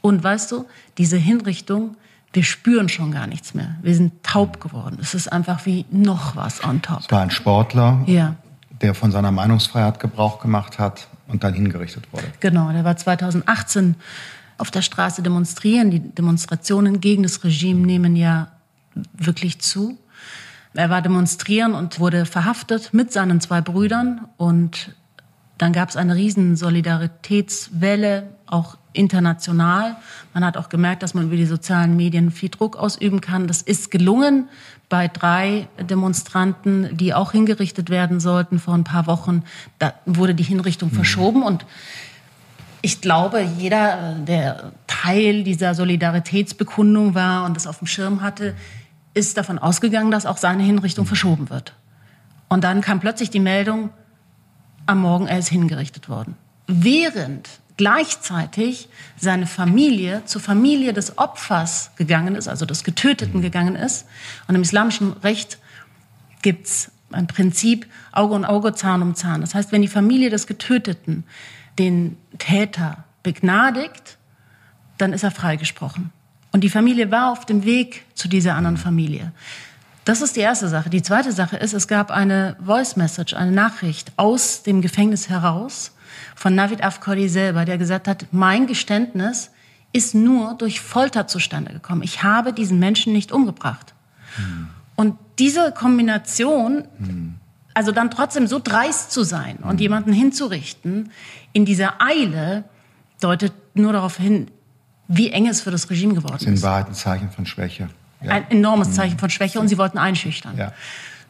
Und 0.02 0.22
weißt 0.24 0.52
du, 0.52 0.66
diese 0.98 1.18
Hinrichtung, 1.18 1.96
wir 2.34 2.44
spüren 2.44 2.90
schon 2.90 3.12
gar 3.12 3.28
nichts 3.28 3.54
mehr. 3.54 3.76
Wir 3.82 3.96
sind 3.96 4.24
taub 4.24 4.60
geworden. 4.60 4.98
Es 5.02 5.14
ist 5.14 5.32
einfach 5.32 5.66
wie 5.66 5.86
noch 5.90 6.36
was 6.36 6.64
on 6.64 6.82
top. 6.82 7.00
Es 7.00 7.12
war 7.12 7.22
ein 7.22 7.32
Sportler. 7.32 8.04
Ja 8.06 8.36
der 8.82 8.94
von 8.94 9.12
seiner 9.12 9.32
Meinungsfreiheit 9.32 10.00
Gebrauch 10.00 10.40
gemacht 10.40 10.80
hat 10.80 11.08
und 11.28 11.44
dann 11.44 11.54
hingerichtet 11.54 12.12
wurde. 12.12 12.26
Genau, 12.40 12.72
der 12.72 12.84
war 12.84 12.98
2018 12.98 13.96
auf 14.58 14.72
der 14.72 14.82
Straße 14.82 15.22
demonstrieren. 15.22 15.92
Die 15.92 16.00
Demonstrationen 16.00 17.02
gegen 17.02 17.24
das 17.24 17.44
Regime 17.44 17.86
nehmen 17.86 18.16
ja 18.16 18.50
wirklich 19.14 19.60
zu. 19.60 19.98
Er 20.74 20.90
war 20.90 21.02
demonstrieren 21.02 21.74
und 21.74 22.00
wurde 22.00 22.26
verhaftet 22.26 22.94
mit 22.94 23.12
seinen 23.12 23.42
zwei 23.42 23.62
Brüdern 23.62 24.22
und 24.38 24.94
dann 25.58 25.74
gab 25.74 25.90
es 25.90 25.98
eine 25.98 26.16
riesen 26.16 26.56
Solidaritätswelle, 26.56 28.30
auch 28.46 28.78
international. 28.94 29.98
Man 30.34 30.46
hat 30.46 30.56
auch 30.56 30.70
gemerkt, 30.70 31.04
dass 31.04 31.14
man 31.14 31.26
über 31.26 31.36
die 31.36 31.46
sozialen 31.46 31.98
Medien 31.98 32.32
viel 32.32 32.50
Druck 32.50 32.78
ausüben 32.78 33.20
kann. 33.20 33.46
Das 33.46 33.62
ist 33.62 33.92
gelungen 33.92 34.48
bei 34.90 35.08
drei 35.08 35.68
Demonstranten, 35.80 36.98
die 36.98 37.14
auch 37.14 37.32
hingerichtet 37.32 37.90
werden 37.90 38.20
sollten 38.20 38.60
vor 38.60 38.74
ein 38.74 38.84
paar 38.84 39.08
Wochen. 39.08 39.44
Da 39.78 39.94
wurde 40.06 40.34
die 40.36 40.44
Hinrichtung 40.44 40.90
mhm. 40.90 40.96
verschoben 40.96 41.44
und 41.44 41.66
ich 42.82 43.02
glaube, 43.02 43.42
jeder, 43.42 44.16
der 44.16 44.72
Teil 44.88 45.44
dieser 45.44 45.76
Solidaritätsbekundung 45.76 47.14
war 47.14 47.46
und 47.46 47.56
das 47.56 47.68
auf 47.68 47.80
dem 47.80 47.88
Schirm 47.88 48.22
hatte, 48.22 48.56
ist 49.14 49.38
davon 49.38 49.60
ausgegangen, 49.60 50.12
dass 50.12 50.26
auch 50.26 50.38
seine 50.38 50.64
Hinrichtung 50.64 51.06
verschoben 51.06 51.50
wird. 51.50 51.74
Und 52.48 52.64
dann 52.64 52.82
kam 52.82 53.00
plötzlich 53.00 53.30
die 53.30 53.40
Meldung, 53.40 53.90
am 54.86 55.02
Morgen 55.02 55.28
er 55.28 55.40
ist 55.40 55.50
hingerichtet 55.50 56.10
worden. 56.10 56.36
Während 56.68 57.50
gleichzeitig 57.80 58.90
seine 59.16 59.48
Familie 59.48 60.22
zur 60.26 60.42
Familie 60.42 60.92
des 60.92 61.18
Opfers 61.18 61.92
gegangen 61.96 62.36
ist, 62.36 62.50
also 62.50 62.66
des 62.66 62.84
Getöteten 62.84 63.42
gegangen 63.42 63.78
ist. 63.78 64.06
Und 64.50 64.56
im 64.56 64.64
islamischen 64.64 65.14
Recht 65.24 65.60
gibt 66.42 66.68
es 66.68 66.92
ein 67.14 67.28
Prinzip 67.28 67.88
Auge 68.12 68.36
um 68.36 68.44
Auge, 68.44 68.74
Zahn 68.74 69.02
um 69.02 69.16
Zahn. 69.16 69.40
Das 69.40 69.56
heißt, 69.56 69.72
wenn 69.72 69.82
die 69.82 69.88
Familie 69.88 70.30
des 70.30 70.46
Getöteten 70.46 71.24
den 71.80 72.18
Täter 72.38 73.06
begnadigt, 73.24 74.18
dann 74.98 75.14
ist 75.14 75.24
er 75.24 75.32
freigesprochen. 75.32 76.12
Und 76.52 76.66
die 76.66 76.70
Familie 76.70 77.12
war 77.12 77.32
auf 77.32 77.46
dem 77.46 77.64
Weg 77.64 78.04
zu 78.14 78.28
dieser 78.28 78.56
anderen 78.56 78.76
Familie. 78.76 79.32
Das 80.04 80.22
ist 80.22 80.36
die 80.36 80.42
erste 80.42 80.68
Sache. 80.68 80.90
Die 80.90 81.02
zweite 81.02 81.32
Sache 81.32 81.56
ist, 81.56 81.72
es 81.72 81.88
gab 81.88 82.12
eine 82.12 82.58
Voice 82.62 82.98
Message, 82.98 83.36
eine 83.36 83.54
Nachricht 83.54 84.12
aus 84.18 84.64
dem 84.64 84.82
Gefängnis 84.82 85.30
heraus 85.30 85.94
von 86.36 86.56
Navid 86.56 86.84
Afkori 86.84 87.30
selber, 87.30 87.66
der 87.66 87.78
gesagt 87.78 88.08
hat, 88.08 88.28
mein 88.32 88.68
Geständnis 88.68 89.52
ist 89.92 90.14
nur 90.16 90.56
durch 90.56 90.82
Folter 90.82 91.28
zustande 91.28 91.74
gekommen. 91.74 92.04
Ich 92.04 92.24
habe 92.24 92.54
diesen 92.54 92.80
Menschen 92.80 93.14
nicht 93.14 93.32
umgebracht. 93.32 93.94
Hm. 94.36 94.68
Und 94.96 95.16
diese 95.40 95.72
Kombination, 95.72 96.84
hm. 96.98 97.36
also 97.74 97.92
dann 97.92 98.12
trotzdem 98.12 98.48
so 98.48 98.60
dreist 98.60 99.12
zu 99.12 99.24
sein 99.24 99.58
hm. 99.60 99.70
und 99.70 99.82
jemanden 99.82 100.14
hinzurichten, 100.14 101.12
in 101.54 101.66
dieser 101.66 102.02
Eile, 102.02 102.66
deutet 103.20 103.54
nur 103.74 103.94
darauf 103.94 104.18
hin, 104.18 104.52
wie 105.08 105.32
eng 105.32 105.48
es 105.48 105.62
für 105.62 105.72
das 105.72 105.90
Regime 105.90 106.14
geworden 106.14 106.36
ist. 106.36 106.46
Das 106.46 106.54
ist 106.54 106.60
in 106.60 106.64
Wahrheit 106.64 106.88
ein 106.88 106.94
Zeichen 106.94 107.32
von 107.32 107.46
Schwäche. 107.46 107.90
Ja. 108.22 108.32
Ein 108.32 108.52
enormes 108.52 108.94
Zeichen 108.94 109.18
von 109.18 109.30
Schwäche 109.30 109.60
und 109.60 109.70
sie 109.70 109.78
wollten 109.78 109.98
einschüchtern. 109.98 110.58
Ja. 110.58 110.74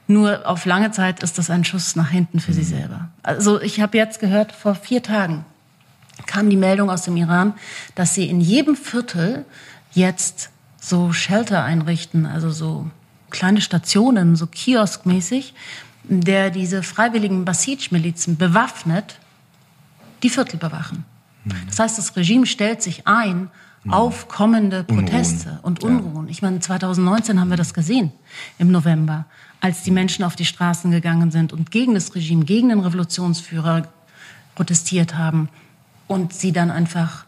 Nur 0.10 0.48
auf 0.48 0.65
lange 0.65 0.89
Zeit 0.89 1.22
ist 1.22 1.38
das 1.38 1.52
ein 1.52 1.63
Schuss 1.63 1.95
nach 1.95 2.10
hinten 2.10 2.39
für 2.39 2.50
mhm. 2.50 2.56
sie 2.56 2.63
selber. 2.63 3.10
Also 3.22 3.62
ich 3.62 3.80
habe 3.80 3.95
jetzt 3.95 4.19
gehört, 4.19 4.52
vor 4.52 4.74
vier 4.74 5.04
Tagen 5.04 5.45
kam 6.26 6.50
die 6.50 6.58
Meldung 6.58 6.89
aus 6.89 7.04
dem 7.04 7.15
Iran, 7.15 7.54
dass 7.93 8.15
sie 8.15 8.28
in 8.28 8.41
jedem 8.41 8.76
Viertel 8.76 9.45
jetzt 9.91 10.50
so 10.82 11.13
Shelter 11.13 11.63
einrichten, 11.63 12.26
also 12.26 12.50
so 12.50 12.89
kleine 13.30 13.62
Stationen, 13.62 14.36
so 14.36 14.48
kioskmäßig, 14.48 15.54
der 16.06 16.50
diese 16.50 16.82
freiwilligen 16.82 17.45
Basij-Milizen 17.45 18.36
bewaffnet 18.36 19.19
die 20.24 20.32
Viertel 20.32 20.58
bewachen. 20.58 21.06
Mhm. 21.43 21.52
Das 21.67 21.78
heißt, 21.78 22.00
das 22.00 22.15
Regime 22.15 22.48
stellt 22.48 22.82
sich 22.82 23.06
ein 23.06 23.52
auf 23.88 24.28
kommende 24.28 24.84
Proteste 24.84 25.60
Unruhen. 25.62 25.63
und 25.63 25.84
Unruhen. 25.84 26.26
Ja. 26.26 26.32
Ich 26.32 26.41
meine, 26.41 26.60
2019 26.60 27.39
haben 27.39 27.50
wir 27.50 27.58
das 27.58 27.76
gesehen 27.76 28.12
im 28.58 28.72
November, 28.72 29.26
als 29.62 29.84
die 29.84 29.91
Menschen 29.91 30.24
auf 30.24 30.36
die 30.36 30.45
Straßen 30.45 30.91
gegangen 30.91 31.32
sind 31.32 31.54
und 31.54 31.72
gegen 31.72 31.93
das 31.93 32.15
Regime, 32.15 32.45
gegen 32.45 32.69
den 32.69 32.80
Revolutionsführer 32.80 33.88
protestiert 34.56 35.17
haben 35.17 35.50
und 36.08 36.34
sie 36.34 36.52
dann 36.52 36.72
einfach 36.72 37.26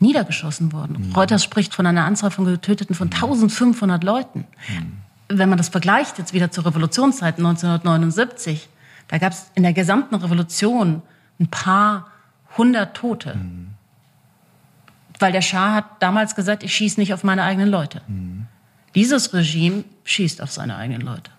niedergeschossen 0.00 0.72
wurden. 0.72 1.08
Mhm. 1.08 1.12
Reuters 1.12 1.44
spricht 1.44 1.74
von 1.74 1.86
einer 1.86 2.04
Anzahl 2.04 2.30
von 2.30 2.44
Getöteten 2.44 2.94
von 2.94 3.08
1500 3.08 4.02
Leuten. 4.02 4.46
Mhm. 4.68 4.92
Wenn 5.28 5.48
man 5.48 5.58
das 5.58 5.68
vergleicht 5.68 6.18
jetzt 6.18 6.32
wieder 6.32 6.50
zur 6.50 6.66
Revolutionszeit 6.66 7.38
1979, 7.38 8.68
da 9.08 9.18
gab 9.18 9.32
es 9.32 9.50
in 9.54 9.62
der 9.62 9.72
gesamten 9.72 10.14
Revolution 10.14 11.02
ein 11.38 11.48
paar 11.48 12.06
hundert 12.56 12.96
Tote. 12.96 13.34
Mhm. 13.34 13.68
Weil 15.18 15.32
der 15.32 15.42
Schah 15.42 15.74
hat 15.74 15.84
damals 16.00 16.34
gesagt, 16.34 16.62
ich 16.62 16.74
schieße 16.74 16.98
nicht 16.98 17.12
auf 17.12 17.22
meine 17.22 17.42
eigenen 17.42 17.68
Leute. 17.68 18.00
Mhm. 18.08 18.46
Dieses 18.94 19.34
Regime 19.34 19.84
schießt 20.04 20.42
auf 20.42 20.50
seine 20.50 20.76
eigenen 20.76 21.02
Leute. 21.02 21.30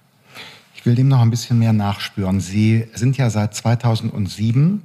Ich 0.81 0.87
will 0.87 0.95
dem 0.95 1.09
noch 1.09 1.21
ein 1.21 1.29
bisschen 1.29 1.59
mehr 1.59 1.73
nachspüren. 1.73 2.39
Sie 2.39 2.87
sind 2.95 3.15
ja 3.15 3.29
seit 3.29 3.53
2007 3.53 4.81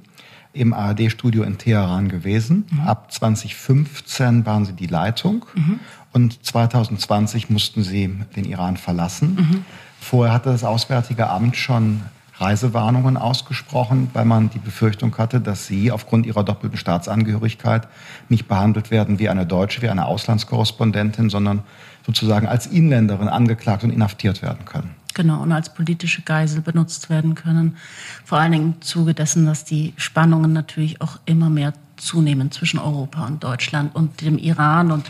im 0.53 0.73
ARD-Studio 0.73 1.41
in 1.41 1.57
Teheran 1.57 2.07
gewesen. 2.07 2.67
Mhm. 2.69 2.81
Ab 2.81 3.11
2015 3.11 4.45
waren 4.45 4.63
Sie 4.65 4.73
die 4.73 4.85
Leitung 4.85 5.47
mhm. 5.55 5.79
und 6.13 6.45
2020 6.45 7.49
mussten 7.49 7.81
Sie 7.81 8.13
den 8.35 8.45
Iran 8.45 8.77
verlassen. 8.77 9.37
Mhm. 9.39 9.65
Vorher 9.99 10.35
hatte 10.35 10.51
das 10.51 10.63
Auswärtige 10.63 11.31
Amt 11.31 11.57
schon 11.57 12.03
Reisewarnungen 12.35 13.17
ausgesprochen, 13.17 14.11
weil 14.13 14.25
man 14.25 14.51
die 14.51 14.59
Befürchtung 14.59 15.17
hatte, 15.17 15.41
dass 15.41 15.65
sie 15.65 15.91
aufgrund 15.91 16.27
ihrer 16.27 16.43
doppelten 16.43 16.77
Staatsangehörigkeit 16.77 17.87
nicht 18.29 18.47
behandelt 18.47 18.91
werden 18.91 19.17
wie 19.17 19.29
eine 19.29 19.47
Deutsche, 19.47 19.81
wie 19.81 19.89
eine 19.89 20.05
Auslandskorrespondentin, 20.05 21.31
sondern 21.31 21.63
sozusagen 22.05 22.45
als 22.45 22.67
Inländerin 22.67 23.29
angeklagt 23.29 23.83
und 23.83 23.89
inhaftiert 23.89 24.43
werden 24.43 24.65
können. 24.65 24.91
Genau, 25.13 25.41
und 25.41 25.51
als 25.51 25.73
politische 25.73 26.21
Geisel 26.21 26.61
benutzt 26.61 27.09
werden 27.09 27.33
können. 27.33 27.77
Vor 28.23 28.37
allen 28.37 28.51
Dingen 28.51 28.73
im 28.75 28.81
Zuge 28.81 29.13
dessen, 29.13 29.45
dass 29.45 29.63
die 29.65 29.93
Spannungen 29.97 30.53
natürlich 30.53 31.01
auch 31.01 31.19
immer 31.25 31.49
mehr 31.49 31.73
zunehmen 31.95 32.51
zwischen 32.51 32.79
Europa 32.79 33.25
und 33.25 33.43
Deutschland 33.43 33.95
und 33.95 34.21
dem 34.21 34.37
Iran. 34.37 34.91
Und 34.91 35.09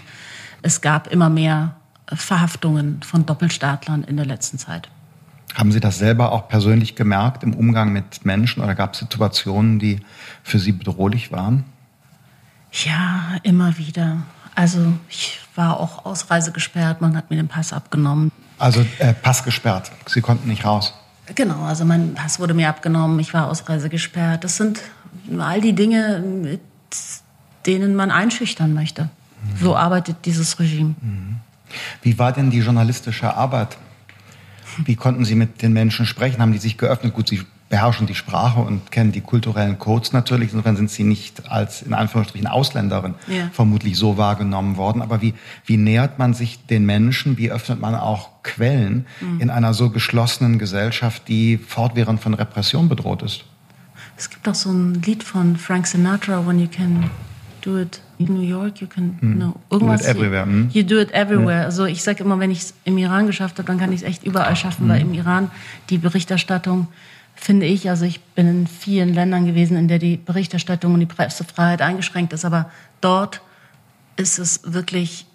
es 0.62 0.82
gab 0.82 1.08
immer 1.08 1.30
mehr 1.30 1.76
Verhaftungen 2.08 3.02
von 3.04 3.26
Doppelstaatlern 3.26 4.04
in 4.04 4.16
der 4.16 4.26
letzten 4.26 4.58
Zeit. 4.58 4.90
Haben 5.56 5.72
Sie 5.72 5.80
das 5.80 5.98
selber 5.98 6.32
auch 6.32 6.48
persönlich 6.48 6.96
gemerkt 6.96 7.44
im 7.44 7.54
Umgang 7.54 7.92
mit 7.92 8.26
Menschen 8.26 8.64
oder 8.64 8.76
gab 8.76 8.94
es 8.94 9.00
Situationen, 9.00 9.80
die 9.80 10.00
für 10.44 10.60
Sie 10.60 10.72
bedrohlich 10.72 11.32
waren? 11.32 11.66
Ja, 12.72 13.38
immer 13.44 13.78
wieder. 13.78 14.18
Also 14.58 14.94
ich 15.08 15.40
war 15.54 15.80
auch 15.80 16.04
ausreisegesperrt, 16.06 17.00
man 17.00 17.16
hat 17.16 17.30
mir 17.30 17.38
den 17.38 17.48
Pass 17.48 17.74
abgenommen. 17.74 18.32
Also 18.58 18.84
äh, 18.98 19.14
Pass 19.14 19.44
gesperrt, 19.44 19.92
Sie 20.08 20.22
konnten 20.22 20.50
nicht 20.50 20.66
raus? 20.66 20.96
Genau, 21.36 21.64
also 21.64 21.86
mein 21.86 22.16
Pass 22.16 22.40
wurde 22.40 22.56
mir 22.56 22.68
abgenommen, 22.68 23.20
ich 23.20 23.34
war 23.36 23.50
ausreisegesperrt. 23.50 24.44
Das 24.44 24.58
sind 24.58 24.82
all 25.38 25.62
die 25.62 25.74
Dinge, 25.74 26.20
mit 26.20 26.62
denen 27.68 27.96
man 27.96 28.10
einschüchtern 28.10 28.74
möchte. 28.74 29.04
Mhm. 29.04 29.58
So 29.62 29.76
arbeitet 29.76 30.26
dieses 30.26 30.60
Regime. 30.60 30.96
Mhm. 31.02 31.36
Wie 32.02 32.18
war 32.18 32.32
denn 32.32 32.50
die 32.50 32.60
journalistische 32.60 33.36
Arbeit 33.36 33.78
wie 34.86 34.96
konnten 34.96 35.26
Sie 35.26 35.36
mit 35.36 35.62
den 35.62 35.74
Menschen 35.74 36.06
sprechen? 36.06 36.42
Haben 36.42 36.52
die 36.52 36.58
sich 36.58 36.78
geöffnet? 36.78 37.14
Gut, 37.14 37.30
Sie 37.30 37.42
beherrschen 37.70 38.08
die 38.08 38.16
Sprache 38.16 38.62
und 38.62 38.92
kennen 38.92 39.12
die 39.12 39.22
kulturellen 39.22 39.78
Codes 39.78 40.14
natürlich. 40.14 40.52
Insofern 40.52 40.78
sind 40.78 40.90
Sie 40.90 41.04
nicht 41.04 41.50
als 41.52 41.82
in 41.82 41.94
Anführungsstrichen 41.94 42.48
Ausländerin 42.48 43.16
ja. 43.28 43.50
vermutlich 43.52 43.98
so 43.98 44.18
wahrgenommen 44.18 44.78
worden. 44.78 45.02
Aber 45.02 45.22
wie, 45.22 45.34
wie 45.66 45.78
nähert 45.78 46.18
man 46.18 46.34
sich 46.34 46.66
den 46.66 46.86
Menschen? 46.86 47.38
Wie 47.38 47.52
öffnet 47.52 47.82
man 47.82 47.96
auch 47.96 48.30
Quellen 48.44 49.06
mhm. 49.20 49.42
in 49.42 49.50
einer 49.50 49.74
so 49.74 49.90
geschlossenen 49.90 50.60
Gesellschaft, 50.60 51.28
die 51.28 51.58
fortwährend 51.58 52.22
von 52.22 52.34
Repression 52.34 52.88
bedroht 52.88 53.22
ist? 53.22 53.44
Es 54.16 54.30
gibt 54.30 54.48
auch 54.48 54.56
so 54.56 54.72
ein 54.72 55.02
Lied 55.02 55.24
von 55.24 55.58
Frank 55.58 55.88
Sinatra, 55.88 56.48
When 56.48 56.60
You 56.60 56.68
Can 56.68 57.10
Do 57.62 57.78
It 57.78 58.02
in 58.18 58.34
New 58.34 58.42
York, 58.42 58.82
you 58.82 58.88
can, 58.88 59.18
mm. 59.22 59.38
no, 59.38 59.56
irgendwas. 59.70 60.02
Do 60.02 60.10
it 60.10 60.16
everywhere. 60.16 60.46
Mm. 60.46 60.70
You 60.72 60.84
do 60.84 61.00
it 61.00 61.12
everywhere. 61.12 61.60
Ja. 61.60 61.66
Also 61.66 61.86
ich 61.86 62.02
sage 62.02 62.24
immer, 62.24 62.40
wenn 62.40 62.50
ich 62.50 62.60
es 62.60 62.74
im 62.84 62.98
Iran 62.98 63.28
geschafft 63.28 63.58
habe, 63.60 63.68
dann 63.68 63.78
kann 63.78 63.92
ich 63.92 64.02
es 64.02 64.08
echt 64.08 64.24
überall 64.24 64.56
schaffen, 64.56 64.90
weil 64.90 65.02
im 65.02 65.14
Iran 65.14 65.52
die 65.90 65.98
Berichterstattung, 65.98 66.88
finde 67.38 67.66
ich, 67.66 67.90
also 67.90 68.06
ich 68.06 68.20
bin 68.22 68.48
in 68.48 68.68
vielen 68.68 69.14
Ländern 69.14 69.46
gewesen, 69.46 69.78
in 69.78 69.88
der 69.88 70.00
die 70.00 70.18
Berichterstattung 70.18 70.94
und 70.94 71.00
die 71.00 71.06
Pressefreiheit 71.06 71.82
eingeschränkt 71.82 72.34
ist, 72.34 72.46
aber 72.46 72.70
dort 73.00 73.42
ist 74.18 74.40
es 74.40 74.62
wirklich, 74.66 75.26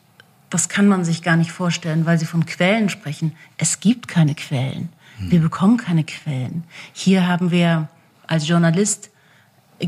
das 0.50 0.68
kann 0.68 0.88
man 0.88 1.04
sich 1.04 1.22
gar 1.22 1.36
nicht 1.36 1.52
vorstellen, 1.52 2.04
weil 2.04 2.18
Sie 2.18 2.26
von 2.26 2.44
Quellen 2.44 2.88
sprechen. 2.88 3.32
Es 3.56 3.80
gibt 3.80 4.08
keine 4.08 4.34
Quellen. 4.34 4.90
Wir 5.18 5.40
bekommen 5.40 5.76
keine 5.76 6.04
Quellen. 6.04 6.64
Hier 6.92 7.28
haben 7.28 7.50
wir 7.50 7.88
als 8.26 8.48
Journalist 8.48 9.10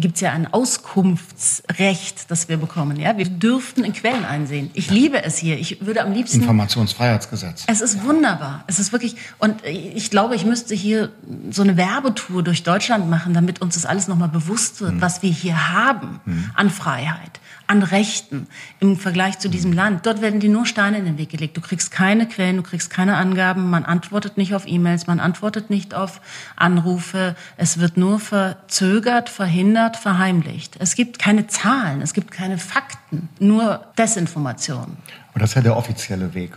gibt 0.01 0.17
es 0.17 0.21
ja 0.21 0.33
ein 0.33 0.53
Auskunftsrecht, 0.53 2.31
das 2.31 2.49
wir 2.49 2.57
bekommen. 2.57 2.99
Ja? 2.99 3.17
Wir 3.17 3.27
dürften 3.27 3.85
in 3.85 3.93
Quellen 3.93 4.25
einsehen. 4.25 4.71
Ich 4.75 4.91
liebe 4.91 5.23
es 5.23 5.39
hier. 5.39 5.59
Ich 5.59 5.85
würde 5.85 6.03
am 6.03 6.13
liebsten... 6.13 6.41
Informationsfreiheitsgesetz. 6.41 7.65
Es 7.67 7.81
ist 7.81 8.05
wunderbar. 8.05 8.65
Es 8.67 8.79
ist 8.79 8.93
wirklich... 8.93 9.17
Und 9.39 9.65
ich 9.65 10.11
glaube, 10.11 10.35
ich 10.37 10.45
müsste 10.45 10.75
hier 10.75 11.13
so 11.51 11.63
eine 11.63 11.77
Werbetour 11.77 12.43
durch 12.43 12.63
Deutschland 12.63 13.09
machen, 13.09 13.35
damit 13.35 13.63
uns 13.63 13.75
das 13.75 13.87
alles 13.87 14.09
nochmal 14.09 14.29
bewusst 14.29 14.81
wird, 14.81 14.93
hm. 14.93 15.01
was 15.01 15.23
wir 15.23 15.31
hier 15.31 15.73
haben 15.73 16.21
hm. 16.25 16.51
an 16.55 16.71
Freiheit 16.71 17.41
an 17.67 17.83
Rechten 17.83 18.47
im 18.81 18.97
Vergleich 18.97 19.39
zu 19.39 19.49
diesem 19.49 19.73
Land. 19.73 20.07
Dort 20.07 20.21
werden 20.21 20.41
dir 20.41 20.51
nur 20.51 20.67
Steine 20.67 20.99
in 20.99 21.05
den 21.05 21.19
Weg 21.19 21.31
gelegt. 21.31 21.57
Du 21.57 21.61
kriegst 21.61 21.91
keine 21.91 22.29
Quellen, 22.29 22.57
du 22.57 22.63
kriegst 22.63 22.91
keine 22.91 23.17
Angaben, 23.17 23.71
man 23.71 23.85
antwortet 23.85 24.37
nicht 24.37 24.55
auf 24.55 24.67
E-Mails, 24.67 25.07
man 25.07 25.21
antwortet 25.21 25.71
nicht 25.71 25.95
auf 25.95 26.21
Anrufe. 26.57 27.37
Es 27.57 27.79
wird 27.79 27.97
nur 27.97 28.21
verzögert, 28.21 29.29
verhindert, 29.29 29.97
verheimlicht. 29.97 30.77
Es 30.79 30.95
gibt 30.95 31.19
keine 31.19 31.47
Zahlen, 31.47 32.03
es 32.03 32.13
gibt 32.13 32.31
keine 32.31 32.59
Fakten, 32.59 33.29
nur 33.39 33.87
Desinformation. 33.99 34.97
Und 35.35 35.43
das 35.43 35.51
ist 35.51 35.57
ja 35.57 35.63
der 35.63 35.77
offizielle 35.77 36.33
Weg. 36.33 36.53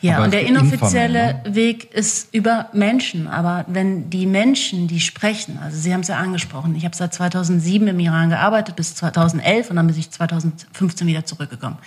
Ja, 0.00 0.16
aber 0.16 0.26
und 0.26 0.32
der 0.32 0.46
inoffizielle 0.46 1.42
ne? 1.42 1.54
Weg 1.56 1.92
ist 1.92 2.32
über 2.32 2.68
Menschen. 2.72 3.26
Aber 3.26 3.64
wenn 3.66 4.08
die 4.08 4.24
Menschen, 4.24 4.86
die 4.86 5.00
sprechen, 5.00 5.58
also 5.58 5.76
Sie 5.76 5.92
haben 5.92 6.02
es 6.02 6.08
ja 6.08 6.16
angesprochen, 6.16 6.76
ich 6.76 6.84
habe 6.84 6.94
seit 6.94 7.12
2007 7.12 7.88
im 7.88 7.98
Iran 7.98 8.30
gearbeitet 8.30 8.76
bis 8.76 8.94
2011 8.94 9.70
und 9.70 9.76
dann 9.76 9.88
bin 9.88 9.98
ich 9.98 10.12
2015 10.12 11.08
wieder 11.08 11.24
zurückgekommen. 11.24 11.78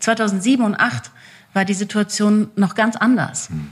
2007 0.00 0.62
und 0.62 0.74
2008 0.74 1.10
war 1.54 1.64
die 1.64 1.74
Situation 1.74 2.48
noch 2.54 2.74
ganz 2.74 2.94
anders. 2.96 3.48
Hm. 3.48 3.68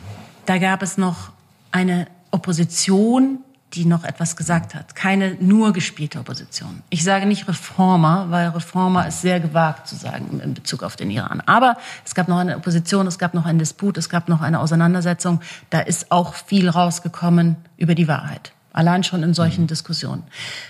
Da 0.46 0.56
gab 0.56 0.82
es 0.82 0.96
noch 0.96 1.32
eine 1.70 2.06
Opposition, 2.30 3.40
die 3.74 3.84
noch 3.84 4.04
etwas 4.04 4.36
gesagt 4.36 4.74
hat. 4.74 4.94
Keine 4.94 5.34
nur 5.40 5.72
gespielte 5.72 6.20
Opposition. 6.20 6.82
Ich 6.88 7.04
sage 7.04 7.26
nicht 7.26 7.48
Reformer, 7.48 8.26
weil 8.30 8.48
Reformer 8.48 9.06
ist 9.08 9.20
sehr 9.20 9.40
gewagt 9.40 9.88
zu 9.88 9.96
sagen 9.96 10.40
in 10.40 10.54
Bezug 10.54 10.82
auf 10.82 10.96
den 10.96 11.10
Iran. 11.10 11.42
Aber 11.46 11.76
es 12.04 12.14
gab 12.14 12.28
noch 12.28 12.38
eine 12.38 12.56
Opposition, 12.56 13.06
es 13.06 13.18
gab 13.18 13.34
noch 13.34 13.44
einen 13.44 13.58
Disput, 13.58 13.98
es 13.98 14.08
gab 14.08 14.28
noch 14.28 14.40
eine 14.40 14.60
Auseinandersetzung. 14.60 15.40
Da 15.70 15.80
ist 15.80 16.12
auch 16.12 16.34
viel 16.34 16.68
rausgekommen 16.68 17.56
über 17.76 17.94
die 17.94 18.08
Wahrheit. 18.08 18.52
Allein 18.72 19.04
schon 19.04 19.22
in 19.22 19.34
solchen 19.34 19.62
mhm. 19.62 19.68
Diskussionen. 19.68 20.22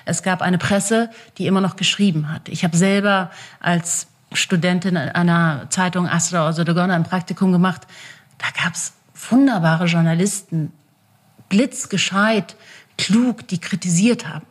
Es 0.04 0.22
gab 0.22 0.40
eine 0.40 0.58
Presse, 0.58 1.10
die 1.38 1.46
immer 1.46 1.60
noch 1.60 1.76
geschrieben 1.76 2.32
hat. 2.32 2.48
Ich 2.48 2.64
habe 2.64 2.76
selber 2.76 3.30
als 3.60 4.06
Studentin 4.32 4.96
einer 4.96 5.66
Zeitung 5.70 6.08
Astra 6.08 6.46
also 6.46 6.64
Dogona 6.64 6.94
ein 6.94 7.04
Praktikum 7.04 7.52
gemacht. 7.52 7.82
Da 8.38 8.46
gab 8.62 8.74
es 8.74 8.92
wunderbare 9.30 9.86
Journalisten, 9.86 10.72
blitzgescheit, 11.48 12.56
klug, 12.98 13.46
die 13.48 13.58
kritisiert 13.58 14.28
haben. 14.28 14.46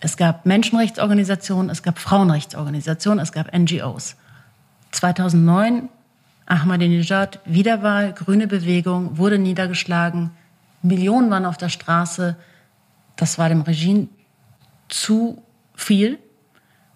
Es 0.00 0.16
gab 0.16 0.46
Menschenrechtsorganisationen, 0.46 1.70
es 1.70 1.82
gab 1.82 1.98
Frauenrechtsorganisationen, 1.98 3.20
es 3.20 3.32
gab 3.32 3.56
NGOs. 3.56 4.16
2009 4.90 5.88
Ahmadinejad, 6.46 7.40
Wiederwahl, 7.44 8.12
grüne 8.12 8.46
Bewegung, 8.46 9.16
wurde 9.16 9.38
niedergeschlagen. 9.38 10.30
Millionen 10.82 11.30
waren 11.30 11.46
auf 11.46 11.56
der 11.56 11.68
Straße. 11.68 12.36
Das 13.16 13.38
war 13.38 13.48
dem 13.48 13.62
Regime 13.62 14.08
zu 14.88 15.42
viel. 15.74 16.18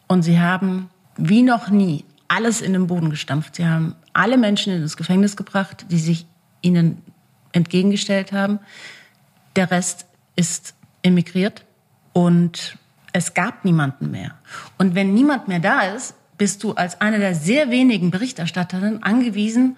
Und 0.08 0.22
sie 0.22 0.40
haben 0.40 0.90
wie 1.16 1.42
noch 1.42 1.70
nie 1.70 2.04
alles 2.28 2.60
in 2.60 2.72
den 2.72 2.86
Boden 2.86 3.10
gestampft. 3.10 3.56
Sie 3.56 3.66
haben 3.66 3.94
alle 4.12 4.36
Menschen 4.36 4.72
in 4.72 4.82
das 4.82 4.96
Gefängnis 4.96 5.36
gebracht, 5.36 5.86
die 5.90 5.98
sich 5.98 6.26
ihnen 6.60 7.02
entgegengestellt 7.52 8.32
haben. 8.32 8.58
Der 9.54 9.70
Rest 9.70 10.06
ist 10.34 10.74
emigriert 11.06 11.64
und 12.12 12.76
es 13.12 13.34
gab 13.34 13.64
niemanden 13.64 14.10
mehr. 14.10 14.32
Und 14.78 14.94
wenn 14.94 15.14
niemand 15.14 15.48
mehr 15.48 15.60
da 15.60 15.80
ist, 15.82 16.14
bist 16.36 16.62
du 16.62 16.72
als 16.72 17.00
eine 17.00 17.18
der 17.18 17.34
sehr 17.34 17.70
wenigen 17.70 18.10
Berichterstatterinnen 18.10 19.02
angewiesen, 19.02 19.76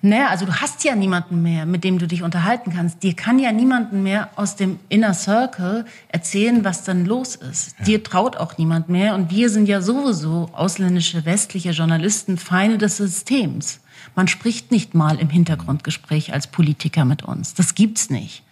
naja, 0.00 0.28
also 0.28 0.46
du 0.46 0.54
hast 0.54 0.84
ja 0.84 0.94
niemanden 0.94 1.42
mehr, 1.42 1.66
mit 1.66 1.82
dem 1.82 1.98
du 1.98 2.06
dich 2.06 2.22
unterhalten 2.22 2.72
kannst. 2.72 3.02
Dir 3.02 3.14
kann 3.14 3.40
ja 3.40 3.50
niemanden 3.50 4.04
mehr 4.04 4.30
aus 4.36 4.54
dem 4.54 4.78
Inner 4.88 5.12
Circle 5.12 5.86
erzählen, 6.08 6.64
was 6.64 6.84
dann 6.84 7.04
los 7.04 7.34
ist. 7.34 7.76
Ja. 7.80 7.84
Dir 7.84 8.04
traut 8.04 8.36
auch 8.36 8.58
niemand 8.58 8.88
mehr. 8.88 9.16
Und 9.16 9.32
wir 9.32 9.50
sind 9.50 9.68
ja 9.68 9.82
sowieso 9.82 10.50
ausländische 10.52 11.24
westliche 11.24 11.70
Journalisten 11.70 12.38
Feinde 12.38 12.78
des 12.78 12.96
Systems. 12.96 13.80
Man 14.14 14.28
spricht 14.28 14.70
nicht 14.70 14.94
mal 14.94 15.18
im 15.18 15.30
Hintergrundgespräch 15.30 16.32
als 16.32 16.46
Politiker 16.46 17.04
mit 17.04 17.24
uns. 17.24 17.54
Das 17.54 17.74
gibt's 17.74 18.08
nicht. 18.08 18.44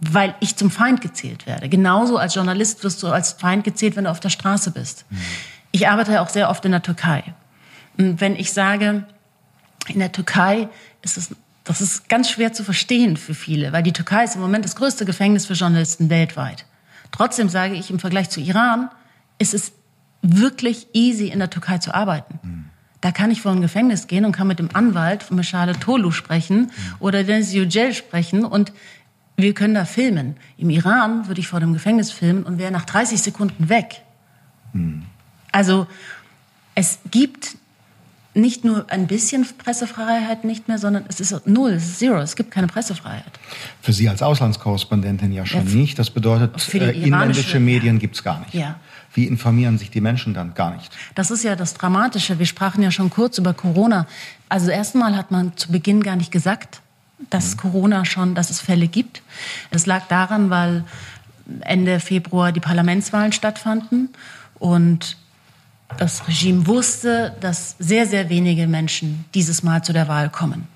Weil 0.00 0.34
ich 0.40 0.56
zum 0.56 0.70
Feind 0.70 1.00
gezählt 1.00 1.46
werde. 1.46 1.68
Genauso 1.68 2.18
als 2.18 2.34
Journalist 2.34 2.84
wirst 2.84 3.02
du 3.02 3.08
als 3.08 3.32
Feind 3.32 3.64
gezählt, 3.64 3.96
wenn 3.96 4.04
du 4.04 4.10
auf 4.10 4.20
der 4.20 4.30
Straße 4.30 4.70
bist. 4.70 5.04
Mhm. 5.10 5.18
Ich 5.72 5.88
arbeite 5.88 6.20
auch 6.20 6.28
sehr 6.28 6.50
oft 6.50 6.64
in 6.64 6.72
der 6.72 6.82
Türkei. 6.82 7.24
Und 7.96 8.20
wenn 8.20 8.36
ich 8.36 8.52
sage, 8.52 9.04
in 9.88 9.98
der 9.98 10.12
Türkei 10.12 10.68
ist 11.02 11.18
es, 11.18 11.30
das 11.64 11.80
ist 11.80 12.08
ganz 12.08 12.30
schwer 12.30 12.52
zu 12.52 12.64
verstehen 12.64 13.16
für 13.16 13.34
viele, 13.34 13.72
weil 13.72 13.82
die 13.82 13.92
Türkei 13.92 14.24
ist 14.24 14.36
im 14.36 14.40
Moment 14.40 14.64
das 14.64 14.76
größte 14.76 15.04
Gefängnis 15.04 15.46
für 15.46 15.54
Journalisten 15.54 16.08
weltweit. 16.10 16.64
Trotzdem 17.10 17.48
sage 17.48 17.74
ich, 17.74 17.90
im 17.90 17.98
Vergleich 17.98 18.30
zu 18.30 18.40
Iran 18.40 18.90
ist 19.38 19.54
es 19.54 19.72
wirklich 20.22 20.88
easy, 20.94 21.28
in 21.28 21.38
der 21.38 21.50
Türkei 21.50 21.78
zu 21.78 21.94
arbeiten. 21.94 22.38
Mhm. 22.42 22.64
Da 23.00 23.12
kann 23.12 23.30
ich 23.30 23.42
vor 23.42 23.52
ein 23.52 23.60
Gefängnis 23.60 24.08
gehen 24.08 24.24
und 24.24 24.32
kann 24.32 24.48
mit 24.48 24.58
dem 24.58 24.74
Anwalt 24.74 25.22
von 25.22 25.36
Meshale 25.36 25.78
Tolu 25.78 26.10
sprechen 26.10 26.58
mhm. 26.58 26.70
oder 26.98 27.22
Deniz 27.22 27.52
Yücel 27.52 27.94
sprechen 27.94 28.44
und 28.44 28.72
wir 29.38 29.54
können 29.54 29.74
da 29.74 29.84
filmen. 29.84 30.36
Im 30.56 30.68
Iran 30.68 31.28
würde 31.28 31.40
ich 31.40 31.48
vor 31.48 31.60
dem 31.60 31.72
Gefängnis 31.72 32.10
filmen 32.10 32.42
und 32.42 32.58
wäre 32.58 32.72
nach 32.72 32.84
30 32.84 33.22
Sekunden 33.22 33.68
weg. 33.68 34.02
Mhm. 34.72 35.04
Also 35.52 35.86
es 36.74 36.98
gibt 37.10 37.56
nicht 38.34 38.64
nur 38.64 38.90
ein 38.90 39.06
bisschen 39.06 39.46
Pressefreiheit 39.56 40.44
nicht 40.44 40.68
mehr, 40.68 40.78
sondern 40.78 41.04
es 41.08 41.20
ist 41.20 41.46
null, 41.46 41.72
es 41.72 41.84
ist 41.84 41.98
zero, 42.00 42.18
es 42.18 42.36
gibt 42.36 42.50
keine 42.50 42.66
Pressefreiheit. 42.66 43.38
Für 43.80 43.92
Sie 43.92 44.08
als 44.08 44.22
Auslandskorrespondentin 44.22 45.32
ja 45.32 45.46
schon 45.46 45.66
ja, 45.66 45.74
nicht. 45.74 45.98
Das 45.98 46.10
bedeutet, 46.10 46.74
äh, 46.74 46.90
inländische 46.90 47.60
Medien 47.60 47.98
gibt 47.98 48.16
es 48.16 48.22
gar 48.22 48.40
nicht. 48.40 48.54
Ja. 48.54 48.78
Wie 49.14 49.24
informieren 49.24 49.78
sich 49.78 49.90
die 49.90 50.00
Menschen 50.00 50.34
dann 50.34 50.54
gar 50.54 50.74
nicht? 50.74 50.90
Das 51.14 51.30
ist 51.30 51.42
ja 51.42 51.56
das 51.56 51.74
Dramatische. 51.74 52.38
Wir 52.38 52.46
sprachen 52.46 52.82
ja 52.82 52.90
schon 52.90 53.10
kurz 53.10 53.38
über 53.38 53.54
Corona. 53.54 54.06
Also 54.48 54.70
erstmal 54.70 55.16
hat 55.16 55.30
man 55.30 55.56
zu 55.56 55.72
Beginn 55.72 56.02
gar 56.02 56.16
nicht 56.16 56.30
gesagt, 56.30 56.80
dass 57.30 57.54
mhm. 57.54 57.60
Corona 57.60 58.04
schon, 58.04 58.34
dass 58.34 58.50
es 58.50 58.60
Fälle 58.60 58.88
gibt. 58.88 59.22
Es 59.70 59.86
lag 59.86 60.06
daran, 60.08 60.50
weil 60.50 60.84
Ende 61.60 62.00
Februar 62.00 62.52
die 62.52 62.60
Parlamentswahlen 62.60 63.32
stattfanden 63.32 64.10
und 64.58 65.16
das 65.96 66.28
Regime 66.28 66.66
wusste, 66.66 67.34
dass 67.40 67.76
sehr, 67.78 68.06
sehr 68.06 68.28
wenige 68.28 68.66
Menschen 68.66 69.24
dieses 69.34 69.62
Mal 69.62 69.82
zu 69.82 69.92
der 69.92 70.08
Wahl 70.08 70.28
kommen. 70.28 70.68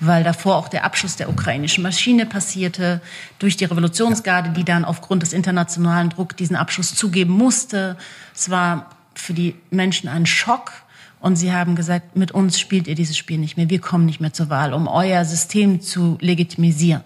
Weil 0.00 0.22
davor 0.22 0.56
auch 0.56 0.68
der 0.68 0.84
Abschuss 0.84 1.16
der 1.16 1.28
ukrainischen 1.28 1.82
Maschine 1.82 2.26
passierte, 2.26 3.00
durch 3.38 3.56
die 3.56 3.64
Revolutionsgarde, 3.64 4.50
die 4.50 4.64
dann 4.64 4.84
aufgrund 4.84 5.22
des 5.22 5.32
internationalen 5.32 6.10
Drucks 6.10 6.36
diesen 6.36 6.56
Abschuss 6.56 6.94
zugeben 6.94 7.32
musste. 7.32 7.96
Es 8.34 8.50
war 8.50 8.90
für 9.14 9.34
die 9.34 9.56
Menschen 9.70 10.08
ein 10.08 10.26
Schock. 10.26 10.72
Und 11.20 11.36
sie 11.36 11.52
haben 11.52 11.76
gesagt, 11.76 12.16
mit 12.16 12.32
uns 12.32 12.58
spielt 12.58 12.88
ihr 12.88 12.94
dieses 12.94 13.16
Spiel 13.16 13.38
nicht 13.38 13.56
mehr. 13.56 13.68
Wir 13.68 13.80
kommen 13.80 14.06
nicht 14.06 14.20
mehr 14.20 14.32
zur 14.32 14.48
Wahl, 14.48 14.72
um 14.72 14.88
euer 14.88 15.24
System 15.24 15.80
zu 15.80 16.16
legitimisieren. 16.20 17.02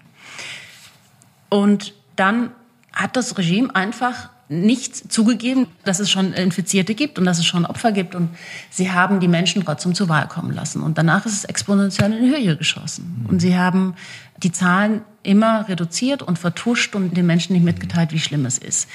Und 1.49 1.93
dann 2.15 2.51
hat 2.93 3.17
das 3.17 3.37
Regime 3.37 3.75
einfach 3.75 4.29
nicht 4.47 5.11
zugegeben, 5.11 5.67
dass 5.83 5.99
es 5.99 6.09
schon 6.09 6.33
Infizierte 6.33 6.93
gibt 6.93 7.17
und 7.17 7.25
dass 7.25 7.39
es 7.39 7.45
schon 7.45 7.65
Opfer 7.65 7.91
gibt. 7.91 8.15
Und 8.15 8.29
sie 8.69 8.91
haben 8.91 9.19
die 9.19 9.27
Menschen 9.27 9.65
trotzdem 9.65 9.95
zur 9.95 10.07
Wahl 10.07 10.27
kommen 10.27 10.53
lassen. 10.53 10.81
Und 10.81 10.97
danach 10.97 11.25
ist 11.25 11.33
es 11.33 11.45
exponentiell 11.45 12.13
in 12.13 12.23
die 12.23 12.29
Höhe 12.29 12.55
geschossen. 12.55 13.21
Mhm. 13.23 13.25
Und 13.27 13.39
sie 13.39 13.57
haben 13.57 13.95
die 14.37 14.51
Zahlen 14.51 15.01
immer 15.23 15.67
reduziert 15.67 16.21
und 16.21 16.37
vertuscht 16.37 16.95
und 16.95 17.17
den 17.17 17.25
Menschen 17.25 17.53
nicht 17.53 17.65
mitgeteilt, 17.65 18.11
wie 18.11 18.19
schlimm 18.19 18.45
es 18.45 18.59
ist. 18.59 18.87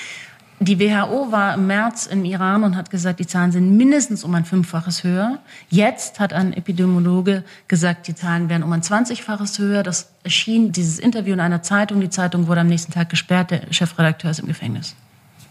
Die 0.63 0.79
WHO 0.79 1.33
war 1.33 1.55
im 1.55 1.67
März 1.67 2.05
im 2.05 2.23
Iran 2.27 2.65
und 2.65 2.77
hat 2.77 2.91
gesagt, 2.91 3.19
die 3.19 3.27
Zahlen 3.27 3.51
sind 3.51 3.79
mindestens 3.79 4.25
um 4.25 4.35
ein 4.35 4.45
Fünffaches 4.45 5.05
höher. 5.05 5.39
Jetzt 5.71 6.21
hat 6.21 6.35
ein 6.35 6.53
Epidemiologe 6.53 7.45
gesagt, 7.67 8.09
die 8.09 8.15
Zahlen 8.15 8.51
wären 8.51 8.63
um 8.63 8.71
ein 8.71 8.83
Zwanzigfaches 8.83 9.59
höher. 9.59 9.83
Das 9.83 10.13
erschien 10.23 10.71
dieses 10.71 10.99
Interview 10.99 11.33
in 11.33 11.41
einer 11.41 11.63
Zeitung. 11.63 12.03
Die 12.03 12.11
Zeitung 12.11 12.47
wurde 12.47 12.61
am 12.61 12.67
nächsten 12.67 12.93
Tag 12.93 13.09
gesperrt. 13.09 13.51
Der 13.53 13.73
Chefredakteur 13.73 14.31
ist 14.31 14.41
im 14.41 14.49
Gefängnis. 14.49 14.95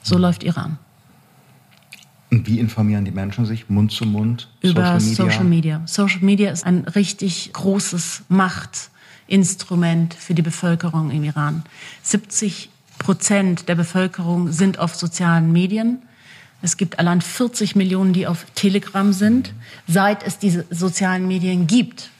So 0.03 0.19
läuft 0.19 0.43
Iran. 0.43 0.77
Und 2.29 2.45
wie 2.45 2.59
informieren 2.59 3.03
die 3.03 3.11
Menschen 3.11 3.47
sich? 3.47 3.67
Mund 3.67 3.91
zu 3.91 4.05
Mund? 4.05 4.47
Über 4.61 4.99
Social 4.99 4.99
Media? 4.99 5.25
Social 5.25 5.43
Media. 5.43 5.81
Social 5.85 6.21
Media 6.21 6.51
ist 6.51 6.63
ein 6.67 6.83
richtig 6.83 7.51
großes 7.53 8.25
Machtinstrument 8.29 10.13
für 10.13 10.35
die 10.35 10.43
Bevölkerung 10.43 11.09
im 11.09 11.23
Iran. 11.23 11.63
70 12.03 12.69
Prozent 12.99 13.67
der 13.67 13.75
Bevölkerung 13.75 14.51
sind 14.51 14.79
auf 14.79 14.95
sozialen 14.95 15.51
Medien. 15.51 16.03
Es 16.62 16.77
gibt 16.77 16.99
allein 16.99 17.21
40 17.21 17.75
Millionen, 17.75 18.13
die 18.13 18.27
auf 18.27 18.45
Telegram 18.53 19.12
sind. 19.13 19.53
Seit 19.88 20.23
es 20.23 20.38
diese 20.38 20.65
sozialen 20.69 21.27
Medien 21.27 21.67
gibt, 21.67 22.12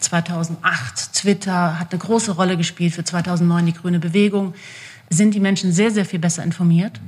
2008, 0.00 1.14
Twitter 1.14 1.78
hat 1.78 1.92
eine 1.92 2.00
große 2.00 2.32
Rolle 2.32 2.56
gespielt, 2.56 2.92
für 2.92 3.04
2009 3.04 3.66
die 3.66 3.72
Grüne 3.72 3.98
Bewegung, 3.98 4.54
sind 5.08 5.34
die 5.34 5.40
Menschen 5.40 5.72
sehr, 5.72 5.90
sehr 5.90 6.04
viel 6.04 6.18
besser 6.18 6.42
informiert 6.42 7.00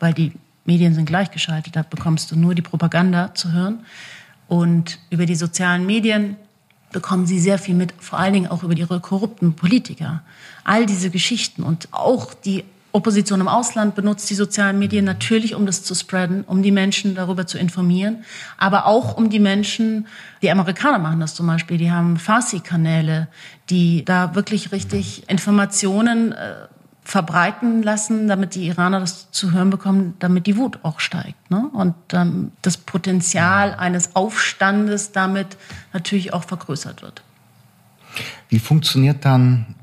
weil 0.00 0.14
die 0.14 0.32
Medien 0.64 0.94
sind 0.94 1.04
gleichgeschaltet, 1.04 1.76
da 1.76 1.82
bekommst 1.82 2.32
du 2.32 2.36
nur 2.36 2.56
die 2.56 2.62
Propaganda 2.62 3.34
zu 3.34 3.52
hören. 3.52 3.80
Und 4.48 4.98
über 5.10 5.26
die 5.26 5.36
sozialen 5.36 5.86
Medien 5.86 6.36
bekommen 6.92 7.26
sie 7.26 7.38
sehr 7.38 7.58
viel 7.58 7.74
mit, 7.74 7.94
vor 7.98 8.18
allen 8.18 8.32
Dingen 8.32 8.50
auch 8.50 8.62
über 8.62 8.76
ihre 8.76 9.00
korrupten 9.00 9.54
Politiker. 9.54 10.22
All 10.64 10.86
diese 10.86 11.10
Geschichten 11.10 11.62
und 11.62 11.88
auch 11.92 12.34
die 12.34 12.64
Opposition 12.92 13.40
im 13.40 13.48
Ausland 13.48 13.94
benutzt 13.94 14.28
die 14.30 14.34
sozialen 14.34 14.78
Medien 14.78 15.04
natürlich, 15.04 15.54
um 15.54 15.64
das 15.64 15.84
zu 15.84 15.94
spreaden, 15.94 16.42
um 16.44 16.62
die 16.62 16.72
Menschen 16.72 17.14
darüber 17.14 17.46
zu 17.46 17.56
informieren, 17.56 18.24
aber 18.58 18.86
auch 18.86 19.16
um 19.16 19.30
die 19.30 19.38
Menschen, 19.38 20.08
die 20.42 20.50
Amerikaner 20.50 20.98
machen 20.98 21.20
das 21.20 21.34
zum 21.34 21.46
Beispiel, 21.46 21.78
die 21.78 21.92
haben 21.92 22.16
Farsi-Kanäle, 22.16 23.28
die 23.68 24.04
da 24.04 24.34
wirklich 24.34 24.72
richtig 24.72 25.28
Informationen 25.28 26.32
äh, 26.32 26.54
verbreiten 27.04 27.82
lassen, 27.82 28.28
damit 28.28 28.54
die 28.54 28.66
Iraner 28.66 29.00
das 29.00 29.30
zu 29.30 29.52
hören 29.52 29.70
bekommen, 29.70 30.14
damit 30.18 30.46
die 30.46 30.56
Wut 30.56 30.78
auch 30.82 31.00
steigt. 31.00 31.50
Ne? 31.50 31.68
Und 31.72 31.94
ähm, 32.12 32.52
das 32.62 32.76
Potenzial 32.76 33.74
eines 33.74 34.14
Aufstandes 34.14 35.12
damit 35.12 35.56
natürlich 35.92 36.32
auch 36.32 36.44
vergrößert 36.44 37.02
wird. 37.02 37.22
Wie 38.48 38.58
funktioniert 38.58 39.24
dann 39.24 39.74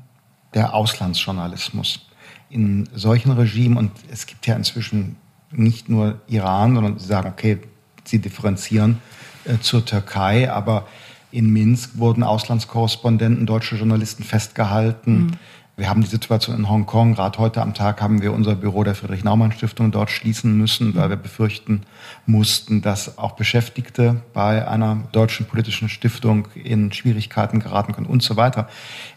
der 0.54 0.74
Auslandsjournalismus 0.74 2.06
in 2.50 2.88
solchen 2.94 3.32
Regimen? 3.32 3.76
Und 3.76 3.92
es 4.10 4.26
gibt 4.26 4.46
ja 4.46 4.54
inzwischen 4.54 5.16
nicht 5.50 5.88
nur 5.88 6.20
Iran, 6.28 6.74
sondern 6.74 6.98
Sie 6.98 7.06
sagen, 7.06 7.28
okay, 7.28 7.58
Sie 8.04 8.20
differenzieren 8.20 9.00
äh, 9.44 9.58
zur 9.58 9.84
Türkei, 9.84 10.50
aber 10.50 10.86
in 11.30 11.50
Minsk 11.52 11.98
wurden 11.98 12.22
Auslandskorrespondenten, 12.22 13.44
deutsche 13.44 13.76
Journalisten 13.76 14.22
festgehalten. 14.22 15.26
Mhm 15.26 15.32
Wir 15.78 15.88
haben 15.88 16.00
die 16.00 16.08
Situation 16.08 16.56
in 16.56 16.68
Hongkong. 16.68 17.14
Gerade 17.14 17.38
heute 17.38 17.62
am 17.62 17.72
Tag 17.72 18.02
haben 18.02 18.20
wir 18.20 18.32
unser 18.32 18.56
Büro 18.56 18.82
der 18.82 18.96
Friedrich-Naumann-Stiftung 18.96 19.92
dort 19.92 20.10
schließen 20.10 20.58
müssen, 20.58 20.96
weil 20.96 21.08
wir 21.08 21.16
befürchten 21.16 21.82
mussten, 22.26 22.82
dass 22.82 23.16
auch 23.16 23.36
Beschäftigte 23.36 24.20
bei 24.34 24.66
einer 24.66 25.04
deutschen 25.12 25.46
politischen 25.46 25.88
Stiftung 25.88 26.48
in 26.56 26.90
Schwierigkeiten 26.90 27.60
geraten 27.60 27.92
können 27.92 28.08
und 28.08 28.24
so 28.24 28.34
weiter. 28.34 28.68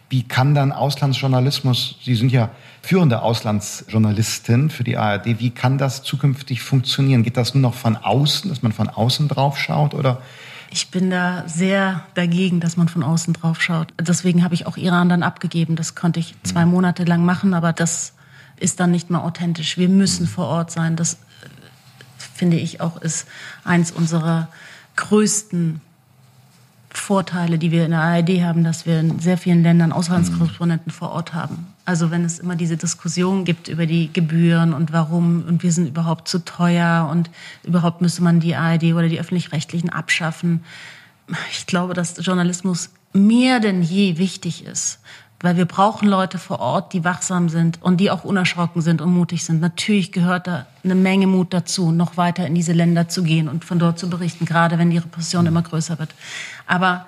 Wie 0.08 0.22
kann 0.22 0.54
dann 0.54 0.70
Auslandsjournalismus, 0.70 1.96
Sie 2.00 2.14
sind 2.14 2.30
ja 2.30 2.50
führende 2.80 3.22
Auslandsjournalistin 3.22 4.70
für 4.70 4.84
die 4.84 4.96
ARD, 4.96 5.40
wie 5.40 5.50
kann 5.50 5.78
das 5.78 6.04
zukünftig 6.04 6.62
funktionieren? 6.62 7.24
Geht 7.24 7.38
das 7.38 7.54
nur 7.54 7.62
noch 7.62 7.74
von 7.74 7.96
außen, 7.96 8.48
dass 8.48 8.62
man 8.62 8.70
von 8.70 8.88
außen 8.88 9.26
drauf 9.26 9.58
schaut 9.58 9.94
oder 9.94 10.22
ich 10.72 10.90
bin 10.90 11.10
da 11.10 11.44
sehr 11.46 12.02
dagegen, 12.14 12.58
dass 12.58 12.78
man 12.78 12.88
von 12.88 13.02
außen 13.02 13.34
drauf 13.34 13.60
schaut. 13.60 13.92
Deswegen 14.00 14.42
habe 14.42 14.54
ich 14.54 14.66
auch 14.66 14.78
Iran 14.78 15.10
dann 15.10 15.22
abgegeben. 15.22 15.76
Das 15.76 15.94
konnte 15.94 16.18
ich 16.18 16.34
zwei 16.44 16.64
Monate 16.64 17.04
lang 17.04 17.24
machen, 17.24 17.52
aber 17.52 17.74
das 17.74 18.14
ist 18.58 18.80
dann 18.80 18.90
nicht 18.90 19.10
mehr 19.10 19.22
authentisch. 19.22 19.76
Wir 19.76 19.90
müssen 19.90 20.26
vor 20.26 20.46
Ort 20.46 20.70
sein. 20.70 20.96
Das 20.96 21.18
finde 22.34 22.56
ich 22.56 22.80
auch 22.80 23.00
ist 23.02 23.26
eins 23.64 23.90
unserer 23.90 24.48
größten 24.96 25.82
Vorteile, 26.98 27.58
die 27.58 27.70
wir 27.70 27.84
in 27.84 27.92
der 27.92 28.00
ARD 28.00 28.42
haben, 28.42 28.64
dass 28.64 28.86
wir 28.86 29.00
in 29.00 29.18
sehr 29.18 29.38
vielen 29.38 29.62
Ländern 29.62 29.92
Auslandskorrespondenten 29.92 30.92
vor 30.92 31.10
Ort 31.10 31.34
haben. 31.34 31.66
Also 31.84 32.10
wenn 32.10 32.24
es 32.24 32.38
immer 32.38 32.54
diese 32.54 32.76
Diskussion 32.76 33.44
gibt 33.44 33.68
über 33.68 33.86
die 33.86 34.12
Gebühren 34.12 34.72
und 34.72 34.92
warum 34.92 35.44
und 35.46 35.62
wir 35.62 35.72
sind 35.72 35.88
überhaupt 35.88 36.28
zu 36.28 36.44
teuer 36.44 37.08
und 37.10 37.30
überhaupt 37.64 38.02
müsste 38.02 38.22
man 38.22 38.40
die 38.40 38.54
ARD 38.54 38.84
oder 38.94 39.08
die 39.08 39.18
öffentlich-rechtlichen 39.18 39.90
abschaffen. 39.90 40.64
Ich 41.50 41.66
glaube, 41.66 41.94
dass 41.94 42.14
Journalismus 42.24 42.90
mehr 43.12 43.60
denn 43.60 43.82
je 43.82 44.18
wichtig 44.18 44.64
ist, 44.64 45.00
weil 45.42 45.56
wir 45.56 45.66
brauchen 45.66 46.08
Leute 46.08 46.38
vor 46.38 46.60
Ort, 46.60 46.92
die 46.92 47.04
wachsam 47.04 47.48
sind 47.48 47.82
und 47.82 47.98
die 47.98 48.10
auch 48.10 48.24
unerschrocken 48.24 48.80
sind 48.80 49.00
und 49.00 49.12
mutig 49.12 49.44
sind. 49.44 49.60
Natürlich 49.60 50.12
gehört 50.12 50.46
da 50.46 50.66
eine 50.84 50.94
Menge 50.94 51.26
Mut 51.26 51.52
dazu, 51.52 51.90
noch 51.90 52.16
weiter 52.16 52.46
in 52.46 52.54
diese 52.54 52.72
Länder 52.72 53.08
zu 53.08 53.22
gehen 53.22 53.48
und 53.48 53.64
von 53.64 53.78
dort 53.78 53.98
zu 53.98 54.08
berichten, 54.08 54.46
gerade 54.46 54.78
wenn 54.78 54.90
die 54.90 54.98
Repression 54.98 55.46
immer 55.46 55.62
größer 55.62 55.98
wird. 55.98 56.14
Aber 56.66 57.06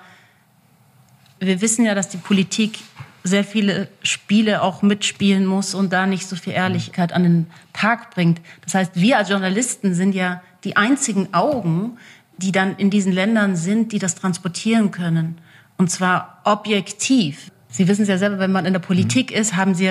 wir 1.39 1.61
wissen 1.61 1.85
ja, 1.85 1.95
dass 1.95 2.09
die 2.09 2.17
Politik 2.17 2.79
sehr 3.23 3.43
viele 3.43 3.87
Spiele 4.03 4.61
auch 4.61 4.83
mitspielen 4.83 5.45
muss 5.45 5.73
und 5.73 5.91
da 5.91 6.05
nicht 6.05 6.27
so 6.27 6.35
viel 6.35 6.53
Ehrlichkeit 6.53 7.11
an 7.11 7.23
den 7.23 7.47
Tag 7.73 8.11
bringt. 8.11 8.39
Das 8.63 8.75
heißt, 8.75 8.91
wir 8.95 9.17
als 9.17 9.29
Journalisten 9.29 9.95
sind 9.95 10.13
ja 10.13 10.41
die 10.63 10.77
einzigen 10.77 11.33
Augen, 11.33 11.97
die 12.37 12.51
dann 12.51 12.75
in 12.75 12.89
diesen 12.89 13.11
Ländern 13.11 13.55
sind, 13.55 13.93
die 13.93 13.99
das 13.99 14.15
transportieren 14.15 14.91
können. 14.91 15.39
Und 15.77 15.89
zwar 15.89 16.41
objektiv. 16.43 17.51
Sie 17.75 17.89
wissen 17.89 18.03
es 18.03 18.07
ja 18.07 18.17
selber, 18.17 18.39
wenn 18.39 18.53
man 18.53 18.65
in 18.65 18.71
der 18.71 18.79
Politik 18.79 19.31
mhm. 19.31 19.37
ist, 19.37 19.57
haben 19.57 19.75
Sie 19.75 19.89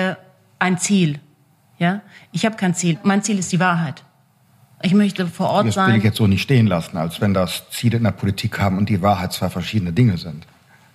ein 0.57 0.79
Ziel. 0.79 1.19
Ja? 1.77 2.01
Ich 2.31 2.43
habe 2.43 2.55
kein 2.55 2.73
Ziel. 2.73 2.97
Mein 3.03 3.21
Ziel 3.21 3.37
ist 3.37 3.51
die 3.51 3.59
Wahrheit. 3.59 4.03
Ich 4.81 4.95
möchte 4.95 5.27
vor 5.27 5.49
Ort 5.49 5.67
das 5.67 5.75
sein. 5.75 5.85
Das 5.85 5.93
will 5.93 5.97
ich 5.99 6.03
jetzt 6.03 6.17
so 6.17 6.25
nicht 6.25 6.41
stehen 6.41 6.65
lassen, 6.65 6.97
als 6.97 7.21
wenn 7.21 7.35
das 7.35 7.69
Ziele 7.69 7.97
in 7.97 8.03
der 8.03 8.11
Politik 8.11 8.59
haben 8.59 8.79
und 8.79 8.89
die 8.89 9.03
Wahrheit 9.03 9.33
zwei 9.33 9.49
verschiedene 9.49 9.93
Dinge 9.93 10.17
sind. 10.17 10.47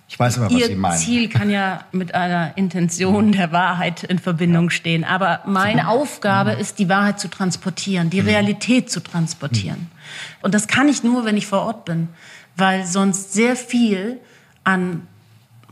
Ich 0.09 0.19
weiß 0.19 0.37
aber, 0.37 0.47
was 0.47 0.53
Ihr 0.53 0.67
Sie 0.67 0.75
meinen. 0.75 0.97
Ziel 0.97 1.29
kann 1.29 1.49
ja 1.49 1.85
mit 1.93 2.13
einer 2.13 2.57
Intention 2.57 3.31
der 3.31 3.53
Wahrheit 3.53 4.03
in 4.03 4.19
Verbindung 4.19 4.69
stehen. 4.69 5.05
Aber 5.05 5.43
meine 5.45 5.87
Aufgabe 5.87 6.51
ist, 6.51 6.77
die 6.77 6.89
Wahrheit 6.89 7.21
zu 7.21 7.29
transportieren, 7.29 8.09
die 8.09 8.21
mhm. 8.21 8.27
Realität 8.27 8.91
zu 8.91 8.99
transportieren. 8.99 9.79
Mhm. 9.79 10.41
Und 10.41 10.53
das 10.53 10.67
kann 10.67 10.89
ich 10.89 11.03
nur, 11.03 11.23
wenn 11.23 11.37
ich 11.37 11.47
vor 11.47 11.61
Ort 11.61 11.85
bin, 11.85 12.09
weil 12.57 12.85
sonst 12.85 13.31
sehr 13.31 13.55
viel 13.55 14.19
an 14.65 15.07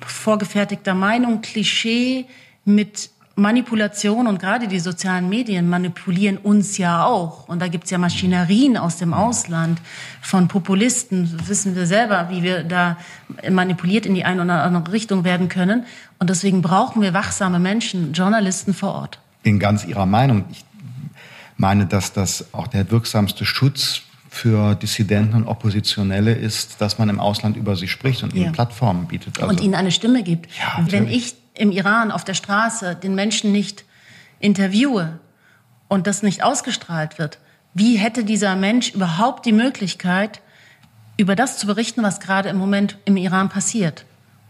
vorgefertigter 0.06 0.94
Meinung, 0.94 1.42
Klischee 1.42 2.26
mit 2.66 3.10
Manipulation 3.40 4.28
und 4.28 4.40
gerade 4.40 4.68
die 4.68 4.80
sozialen 4.80 5.30
Medien 5.30 5.70
manipulieren 5.70 6.38
uns 6.38 6.78
ja 6.78 7.06
auch. 7.06 7.48
Und 7.48 7.62
da 7.62 7.68
gibt's 7.68 7.90
ja 7.90 7.98
Maschinerien 7.98 8.78
aus 8.78 8.98
dem 8.98 9.14
Ausland 9.14 9.80
von 10.22 10.48
Populisten. 10.48 11.40
wissen 11.48 11.76
wir 11.76 11.86
selber, 11.86 12.28
wie 12.30 12.44
wir 12.44 12.64
da 12.64 12.98
manipuliert 13.50 14.06
in 14.06 14.14
die 14.14 14.26
eine 14.26 14.44
oder 14.44 14.64
andere 14.64 14.94
Richtung 14.94 15.24
werden 15.24 15.50
können. 15.50 15.86
Und 16.20 16.30
deswegen 16.30 16.62
brauchen 16.62 17.02
wir 17.02 17.14
wachsame 17.14 17.60
Menschen, 17.60 18.14
Journalisten 18.14 18.74
vor 18.74 18.94
Ort. 18.94 19.20
Bin 19.44 19.60
ganz 19.60 19.86
Ihrer 19.86 20.06
Meinung. 20.06 20.46
Ich 20.52 20.66
meine, 21.58 21.86
dass 21.86 22.14
das 22.14 22.54
auch 22.54 22.68
der 22.68 22.92
wirksamste 22.92 23.46
Schutz 23.46 24.02
für 24.30 24.76
Dissidenten 24.76 25.34
und 25.34 25.48
Oppositionelle 25.48 26.34
ist, 26.34 26.82
dass 26.82 27.00
man 27.00 27.10
im 27.10 27.20
Ausland 27.20 27.58
über 27.58 27.76
sie 27.76 27.88
spricht 27.88 28.24
und 28.24 28.34
ihnen 28.34 28.46
ja. 28.46 28.52
Plattformen 28.52 29.08
bietet. 29.08 29.40
Also 29.40 29.50
und 29.50 29.62
ihnen 29.62 29.76
eine 29.76 29.92
Stimme 29.92 30.24
gibt. 30.24 30.50
Ja, 30.58 30.86
Wenn 30.88 31.08
ich 31.08 31.36
im 31.56 31.72
Iran 31.72 32.12
auf 32.12 32.24
der 32.24 32.36
Straße 32.36 32.96
den 32.96 33.16
Menschen 33.16 33.52
nicht 33.52 33.86
interviewe 34.40 35.20
und 35.88 36.08
das 36.08 36.24
nicht 36.24 36.44
ausgestrahlt 36.44 37.18
wird, 37.18 37.40
wie 37.74 37.98
hätte 37.98 38.24
dieser 38.24 38.56
Mensch 38.56 38.92
überhaupt 38.92 39.46
die 39.46 39.52
Möglichkeit, 39.52 40.42
über 41.18 41.36
das 41.36 41.58
zu 41.58 41.68
berichten, 41.68 42.04
was 42.04 42.20
gerade 42.20 42.50
im 42.50 42.58
Moment 42.58 42.98
im 43.06 43.18
Iran 43.18 43.50
passiert? 43.50 44.06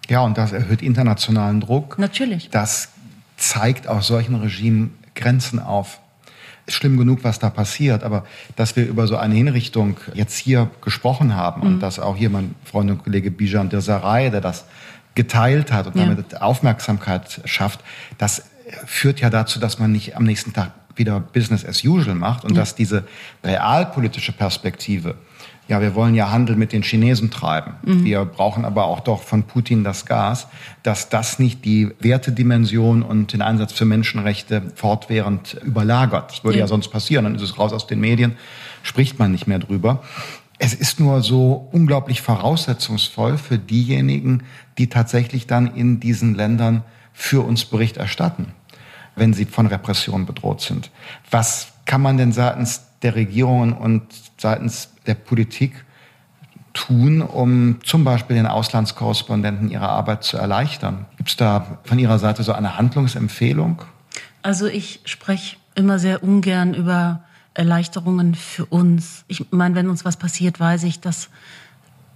Ja, 0.10 0.22
und 0.22 0.38
das 0.38 0.52
erhöht 0.52 0.82
internationalen 0.82 1.62
Druck. 1.62 1.98
Natürlich. 1.98 2.50
Das 2.50 2.90
zeigt 3.38 3.88
auch 3.88 4.02
solchen 4.02 4.36
Regimen 4.36 4.98
Grenzen 5.16 5.60
auf. 5.60 6.00
Ist 6.70 6.76
schlimm 6.76 6.98
genug, 6.98 7.24
was 7.24 7.40
da 7.40 7.50
passiert, 7.50 8.04
aber 8.04 8.26
dass 8.56 8.76
wir 8.76 8.86
über 8.86 9.08
so 9.08 9.18
eine 9.18 9.34
Hinrichtung 9.34 9.98
jetzt 10.14 10.38
hier 10.38 10.70
gesprochen 10.82 11.36
haben 11.36 11.62
mhm. 11.62 11.68
und 11.68 11.80
dass 11.80 11.98
auch 11.98 12.16
hier 12.16 12.30
mein 12.30 12.54
Freund 12.64 12.92
und 12.92 13.04
Kollege 13.04 13.32
Bijan 13.32 13.70
Desaray, 13.70 14.30
der 14.30 14.40
das 14.40 14.66
geteilt 15.16 15.72
hat 15.72 15.88
und 15.88 15.96
ja. 15.96 16.06
damit 16.06 16.40
Aufmerksamkeit 16.40 17.42
schafft, 17.46 17.80
das 18.20 18.44
führt 18.86 19.20
ja 19.20 19.32
dazu, 19.32 19.60
dass 19.60 19.80
man 19.80 19.92
nicht 19.92 20.16
am 20.16 20.26
nächsten 20.26 20.54
Tag 20.54 20.74
wieder 20.96 21.20
Business 21.20 21.66
as 21.66 21.84
usual 21.84 22.14
macht 22.14 22.44
und 22.44 22.52
ja. 22.52 22.58
dass 22.58 22.76
diese 22.76 23.04
realpolitische 23.44 24.32
Perspektive, 24.32 25.16
ja, 25.70 25.82
wir 25.82 25.94
wollen 25.94 26.16
ja 26.16 26.32
Handel 26.32 26.56
mit 26.56 26.74
den 26.74 26.82
Chinesen 26.82 27.30
treiben, 27.30 27.76
mhm. 27.84 28.04
wir 28.04 28.26
brauchen 28.26 28.66
aber 28.66 28.86
auch 28.86 29.02
doch 29.02 29.22
von 29.22 29.44
Putin 29.44 29.84
das 29.84 30.08
Gas, 30.08 30.48
dass 30.82 31.10
das 31.10 31.38
nicht 31.38 31.64
die 31.64 31.92
Wertedimension 32.00 33.04
und 33.04 33.34
den 33.34 33.44
Einsatz 33.44 33.74
für 33.74 33.86
Menschenrechte 33.86 34.64
fortwährend 34.74 35.54
überlagert. 35.64 36.32
Das 36.32 36.44
würde 36.44 36.58
ja. 36.58 36.64
ja 36.64 36.68
sonst 36.68 36.90
passieren, 36.90 37.26
dann 37.26 37.36
ist 37.36 37.44
es 37.44 37.60
raus 37.60 37.72
aus 37.72 37.86
den 37.86 38.00
Medien, 38.00 38.36
spricht 38.82 39.20
man 39.20 39.32
nicht 39.32 39.46
mehr 39.46 39.60
drüber. 39.60 40.02
Es 40.58 40.74
ist 40.74 41.00
nur 41.00 41.22
so 41.22 41.70
unglaublich 41.72 42.22
voraussetzungsvoll 42.22 43.38
für 43.38 43.60
diejenigen, 43.60 44.44
die 44.80 44.88
tatsächlich 44.88 45.46
dann 45.46 45.74
in 45.76 46.00
diesen 46.00 46.34
Ländern 46.34 46.84
für 47.14 47.46
uns 47.46 47.66
Bericht 47.66 47.98
erstatten, 47.98 48.54
wenn 49.16 49.34
sie 49.34 49.46
von 49.46 49.68
Repression 49.68 50.26
bedroht 50.26 50.62
sind. 50.62 50.90
Was 51.30 51.74
kann 51.86 52.02
man 52.02 52.18
denn 52.18 52.32
seitens 52.32 52.86
der 53.04 53.16
Regierungen 53.16 53.74
und 53.74 54.04
seitens 54.38 54.90
der 55.10 55.16
Politik 55.16 55.84
tun, 56.74 57.22
um 57.22 57.80
zum 57.84 58.04
Beispiel 58.04 58.36
den 58.36 58.46
Auslandskorrespondenten 58.46 59.70
ihre 59.70 59.90
Arbeit 59.90 60.24
zu 60.24 60.38
erleichtern? 60.38 61.06
Gibt 61.18 61.30
es 61.30 61.36
da 61.36 61.80
von 61.84 62.00
Ihrer 62.00 62.20
Seite 62.20 62.44
so 62.44 62.54
eine 62.54 62.78
Handlungsempfehlung? 62.78 63.82
Also 64.42 64.68
ich 64.68 65.02
spreche 65.06 65.58
immer 65.76 66.00
sehr 66.00 66.24
ungern 66.24 66.74
über 66.74 67.24
Erleichterungen 67.54 68.36
für 68.36 68.66
uns. 68.66 69.26
Ich 69.28 69.52
meine, 69.52 69.76
wenn 69.76 69.90
uns 69.90 70.06
was 70.06 70.18
passiert, 70.18 70.60
weiß 70.60 70.84
ich, 70.84 71.00
dass 71.00 71.30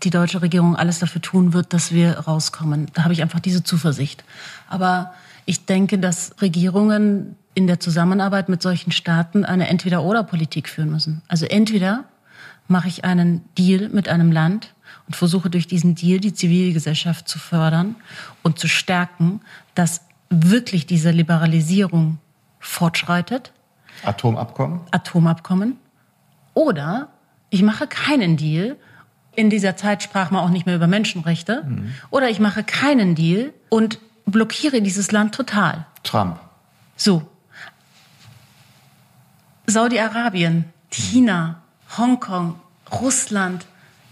die 0.03 0.09
deutsche 0.09 0.41
Regierung 0.41 0.75
alles 0.75 0.99
dafür 0.99 1.21
tun 1.21 1.53
wird, 1.53 1.73
dass 1.73 1.91
wir 1.91 2.19
rauskommen. 2.19 2.87
Da 2.93 3.03
habe 3.03 3.13
ich 3.13 3.21
einfach 3.21 3.39
diese 3.39 3.63
Zuversicht. 3.63 4.23
Aber 4.69 5.13
ich 5.45 5.65
denke, 5.65 5.97
dass 5.97 6.35
Regierungen 6.41 7.35
in 7.55 7.67
der 7.67 7.79
Zusammenarbeit 7.79 8.49
mit 8.49 8.61
solchen 8.61 8.91
Staaten 8.91 9.45
eine 9.45 9.67
Entweder-oder-Politik 9.67 10.69
führen 10.69 10.91
müssen. 10.91 11.21
Also 11.27 11.45
entweder 11.45 12.05
mache 12.67 12.87
ich 12.87 13.05
einen 13.05 13.43
Deal 13.57 13.89
mit 13.89 14.07
einem 14.09 14.31
Land 14.31 14.73
und 15.07 15.15
versuche 15.15 15.49
durch 15.49 15.67
diesen 15.67 15.95
Deal 15.95 16.19
die 16.19 16.33
Zivilgesellschaft 16.33 17.27
zu 17.27 17.39
fördern 17.39 17.95
und 18.41 18.59
zu 18.59 18.67
stärken, 18.67 19.41
dass 19.75 20.01
wirklich 20.29 20.85
diese 20.85 21.11
Liberalisierung 21.11 22.17
fortschreitet. 22.59 23.51
Atomabkommen? 24.03 24.81
Atomabkommen. 24.91 25.77
Oder 26.53 27.09
ich 27.49 27.61
mache 27.61 27.87
keinen 27.87 28.37
Deal 28.37 28.77
in 29.35 29.49
dieser 29.49 29.75
Zeit 29.75 30.03
sprach 30.03 30.31
man 30.31 30.43
auch 30.43 30.49
nicht 30.49 30.65
mehr 30.65 30.75
über 30.75 30.87
Menschenrechte. 30.87 31.63
Mhm. 31.65 31.93
Oder 32.09 32.29
ich 32.29 32.39
mache 32.39 32.63
keinen 32.63 33.15
Deal 33.15 33.53
und 33.69 33.99
blockiere 34.25 34.81
dieses 34.81 35.11
Land 35.11 35.35
total. 35.35 35.85
Trump. 36.03 36.39
So. 36.95 37.23
Saudi-Arabien, 39.65 40.65
China, 40.91 41.62
Hongkong, 41.97 42.55
Russland. 42.91 43.65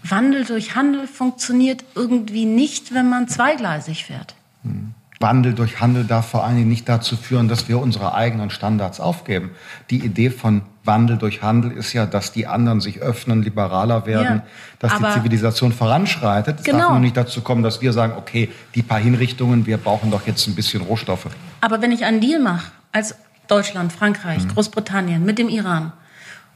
Wandel 0.04 0.44
durch 0.44 0.74
Handel 0.74 1.06
funktioniert 1.06 1.84
irgendwie 1.94 2.44
nicht, 2.44 2.92
wenn 2.92 3.08
man 3.08 3.28
zweigleisig 3.28 4.04
fährt. 4.04 4.34
Mhm. 4.62 4.94
Wandel 5.22 5.54
durch 5.54 5.80
Handel 5.80 6.04
darf 6.04 6.28
vor 6.28 6.44
allen 6.44 6.56
Dingen 6.56 6.68
nicht 6.68 6.88
dazu 6.88 7.16
führen, 7.16 7.48
dass 7.48 7.68
wir 7.68 7.78
unsere 7.78 8.12
eigenen 8.12 8.50
Standards 8.50 9.00
aufgeben. 9.00 9.52
Die 9.88 10.04
Idee 10.04 10.30
von 10.30 10.62
Wandel 10.84 11.16
durch 11.16 11.42
Handel 11.42 11.70
ist 11.70 11.92
ja, 11.92 12.06
dass 12.06 12.32
die 12.32 12.48
anderen 12.48 12.80
sich 12.80 13.00
öffnen, 13.00 13.42
liberaler 13.42 14.04
werden, 14.04 14.38
ja, 14.38 14.46
dass 14.80 14.98
die 14.98 15.20
Zivilisation 15.20 15.72
voranschreitet. 15.72 16.58
Es 16.58 16.64
genau. 16.64 16.78
darf 16.78 16.90
nur 16.90 17.00
nicht 17.00 17.16
dazu 17.16 17.40
kommen, 17.40 17.62
dass 17.62 17.80
wir 17.80 17.92
sagen, 17.92 18.14
okay, 18.18 18.50
die 18.74 18.82
paar 18.82 18.98
Hinrichtungen, 18.98 19.64
wir 19.64 19.76
brauchen 19.76 20.10
doch 20.10 20.26
jetzt 20.26 20.46
ein 20.48 20.56
bisschen 20.56 20.82
Rohstoffe. 20.82 21.28
Aber 21.60 21.80
wenn 21.80 21.92
ich 21.92 22.04
einen 22.04 22.20
Deal 22.20 22.40
mache, 22.40 22.72
als 22.90 23.14
Deutschland, 23.46 23.92
Frankreich, 23.92 24.44
mhm. 24.44 24.48
Großbritannien 24.48 25.24
mit 25.24 25.38
dem 25.38 25.48
Iran, 25.48 25.92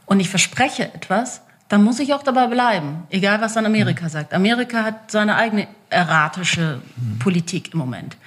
und 0.07 0.19
ich 0.19 0.29
verspreche 0.29 0.91
etwas, 0.93 1.41
dann 1.69 1.83
muss 1.83 1.99
ich 1.99 2.13
auch 2.13 2.23
dabei 2.23 2.47
bleiben, 2.47 3.03
egal 3.09 3.41
was 3.41 3.53
dann 3.53 3.65
Amerika 3.65 4.05
mhm. 4.05 4.09
sagt. 4.09 4.33
Amerika 4.33 4.83
hat 4.83 5.11
seine 5.11 5.35
eigene 5.35 5.67
erratische 5.89 6.81
mhm. 6.95 7.19
Politik 7.19 7.73
im 7.73 7.79
Moment. 7.79 8.17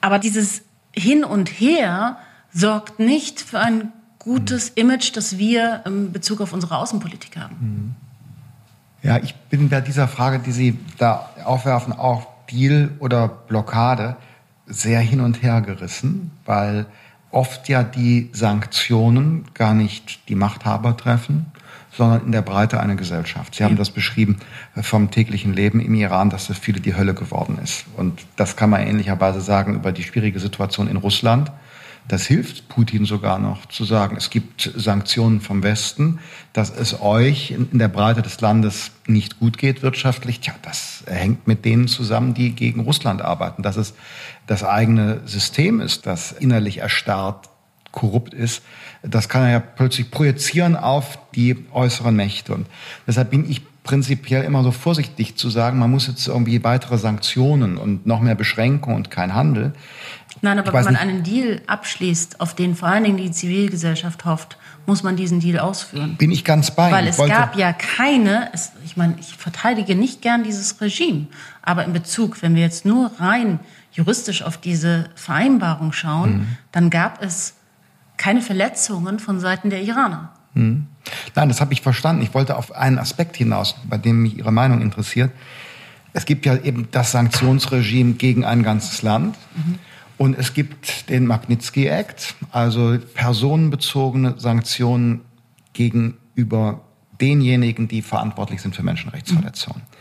Aber 0.00 0.18
dieses 0.18 0.62
Hin 0.92 1.24
und 1.24 1.48
Her 1.48 2.16
sorgt 2.52 3.00
nicht 3.00 3.40
für 3.40 3.58
ein 3.58 3.92
gutes 4.20 4.70
mhm. 4.70 4.82
Image, 4.82 5.16
das 5.16 5.36
wir 5.36 5.82
in 5.84 6.12
Bezug 6.12 6.40
auf 6.40 6.52
unsere 6.52 6.78
Außenpolitik 6.78 7.36
haben. 7.36 7.96
Ja, 9.02 9.18
ich 9.18 9.34
bin 9.34 9.68
bei 9.68 9.80
dieser 9.80 10.08
Frage, 10.08 10.38
die 10.38 10.52
Sie 10.52 10.78
da 10.96 11.28
aufwerfen, 11.44 11.92
auch 11.92 12.26
Deal 12.50 12.90
oder 13.00 13.28
Blockade, 13.28 14.16
sehr 14.66 15.00
hin 15.00 15.20
und 15.20 15.42
her 15.42 15.60
gerissen, 15.60 16.30
weil 16.46 16.86
oft 17.34 17.68
ja 17.68 17.82
die 17.82 18.30
Sanktionen 18.32 19.44
gar 19.54 19.74
nicht 19.74 20.28
die 20.28 20.34
Machthaber 20.34 20.96
treffen, 20.96 21.46
sondern 21.96 22.26
in 22.26 22.32
der 22.32 22.42
Breite 22.42 22.80
eine 22.80 22.96
Gesellschaft. 22.96 23.54
Sie 23.54 23.64
haben 23.64 23.76
das 23.76 23.90
beschrieben 23.90 24.38
vom 24.80 25.10
täglichen 25.10 25.52
Leben 25.52 25.80
im 25.80 25.94
Iran, 25.94 26.30
dass 26.30 26.46
für 26.46 26.54
viele 26.54 26.80
die 26.80 26.96
Hölle 26.96 27.14
geworden 27.14 27.58
ist. 27.62 27.86
Und 27.96 28.24
das 28.36 28.56
kann 28.56 28.70
man 28.70 28.82
ähnlicherweise 28.82 29.40
sagen 29.40 29.74
über 29.74 29.92
die 29.92 30.02
schwierige 30.02 30.40
Situation 30.40 30.88
in 30.88 30.96
Russland 30.96 31.52
das 32.08 32.26
hilft 32.26 32.68
Putin 32.68 33.06
sogar 33.06 33.38
noch 33.38 33.66
zu 33.66 33.84
sagen, 33.84 34.16
es 34.16 34.28
gibt 34.28 34.70
Sanktionen 34.76 35.40
vom 35.40 35.62
Westen, 35.62 36.18
dass 36.52 36.70
es 36.70 37.00
euch 37.00 37.50
in 37.50 37.78
der 37.78 37.88
Breite 37.88 38.20
des 38.20 38.40
Landes 38.40 38.90
nicht 39.06 39.40
gut 39.40 39.56
geht 39.56 39.82
wirtschaftlich. 39.82 40.40
Tja, 40.40 40.54
das 40.62 41.04
hängt 41.06 41.46
mit 41.46 41.64
denen 41.64 41.88
zusammen, 41.88 42.34
die 42.34 42.52
gegen 42.52 42.80
Russland 42.80 43.22
arbeiten. 43.22 43.62
Dass 43.62 43.76
es 43.76 43.94
das 44.46 44.64
eigene 44.64 45.22
System 45.24 45.80
ist, 45.80 46.06
das 46.06 46.32
innerlich 46.32 46.78
erstarrt, 46.78 47.48
korrupt 47.90 48.34
ist, 48.34 48.62
das 49.02 49.28
kann 49.28 49.44
er 49.44 49.50
ja 49.50 49.60
plötzlich 49.60 50.10
projizieren 50.10 50.76
auf 50.76 51.18
die 51.34 51.64
äußeren 51.72 52.14
Mächte. 52.14 52.54
Und 52.54 52.66
deshalb 53.06 53.30
bin 53.30 53.48
ich 53.48 53.62
prinzipiell 53.84 54.42
immer 54.44 54.64
so 54.64 54.72
vorsichtig 54.72 55.36
zu 55.36 55.50
sagen, 55.50 55.78
man 55.78 55.90
muss 55.90 56.08
jetzt 56.08 56.26
irgendwie 56.26 56.64
weitere 56.64 56.98
Sanktionen 56.98 57.76
und 57.76 58.06
noch 58.06 58.20
mehr 58.20 58.34
Beschränkungen 58.34 58.96
und 58.96 59.10
kein 59.10 59.34
Handel. 59.34 59.74
Nein, 60.40 60.58
aber 60.58 60.72
wenn 60.72 60.84
man 60.84 60.92
nicht. 60.94 61.02
einen 61.02 61.22
Deal 61.22 61.60
abschließt, 61.66 62.40
auf 62.40 62.54
den 62.54 62.74
vor 62.74 62.88
allen 62.88 63.04
Dingen 63.04 63.18
die 63.18 63.30
Zivilgesellschaft 63.30 64.24
hofft, 64.24 64.56
muss 64.86 65.02
man 65.02 65.16
diesen 65.16 65.40
Deal 65.40 65.58
ausführen. 65.58 66.16
Bin 66.16 66.30
ich 66.30 66.44
ganz 66.44 66.70
bei. 66.70 66.90
Weil 66.90 67.06
es 67.06 67.16
gab 67.16 67.56
ja 67.56 67.72
keine, 67.72 68.50
es, 68.52 68.72
ich 68.84 68.96
meine, 68.96 69.16
ich 69.20 69.34
verteidige 69.36 69.94
nicht 69.94 70.22
gern 70.22 70.44
dieses 70.44 70.80
Regime, 70.80 71.26
aber 71.62 71.84
in 71.84 71.92
Bezug, 71.92 72.42
wenn 72.42 72.54
wir 72.54 72.62
jetzt 72.62 72.84
nur 72.84 73.12
rein 73.18 73.60
juristisch 73.92 74.42
auf 74.42 74.58
diese 74.58 75.08
Vereinbarung 75.14 75.92
schauen, 75.92 76.38
mhm. 76.38 76.46
dann 76.72 76.90
gab 76.90 77.22
es 77.22 77.54
keine 78.16 78.42
Verletzungen 78.42 79.18
von 79.18 79.40
Seiten 79.40 79.70
der 79.70 79.82
Iraner. 79.82 80.33
Mhm. 80.54 80.86
Nein, 81.34 81.48
das 81.48 81.60
habe 81.60 81.72
ich 81.72 81.82
verstanden. 81.82 82.22
Ich 82.22 82.32
wollte 82.34 82.56
auf 82.56 82.72
einen 82.72 82.98
Aspekt 82.98 83.36
hinaus, 83.36 83.76
bei 83.88 83.98
dem 83.98 84.22
mich 84.22 84.38
Ihre 84.38 84.52
Meinung 84.52 84.80
interessiert. 84.80 85.30
Es 86.12 86.24
gibt 86.24 86.46
ja 86.46 86.56
eben 86.56 86.88
das 86.92 87.12
Sanktionsregime 87.12 88.14
gegen 88.14 88.44
ein 88.44 88.62
ganzes 88.62 89.02
Land. 89.02 89.36
Mhm. 89.54 89.78
Und 90.16 90.38
es 90.38 90.54
gibt 90.54 91.10
den 91.10 91.26
Magnitsky 91.26 91.86
Act, 91.86 92.36
also 92.52 92.96
personenbezogene 93.14 94.34
Sanktionen 94.38 95.22
gegenüber 95.72 96.82
denjenigen, 97.20 97.88
die 97.88 98.00
verantwortlich 98.00 98.62
sind 98.62 98.76
für 98.76 98.84
Menschenrechtsverletzungen. 98.84 99.82
Mhm. 99.82 99.94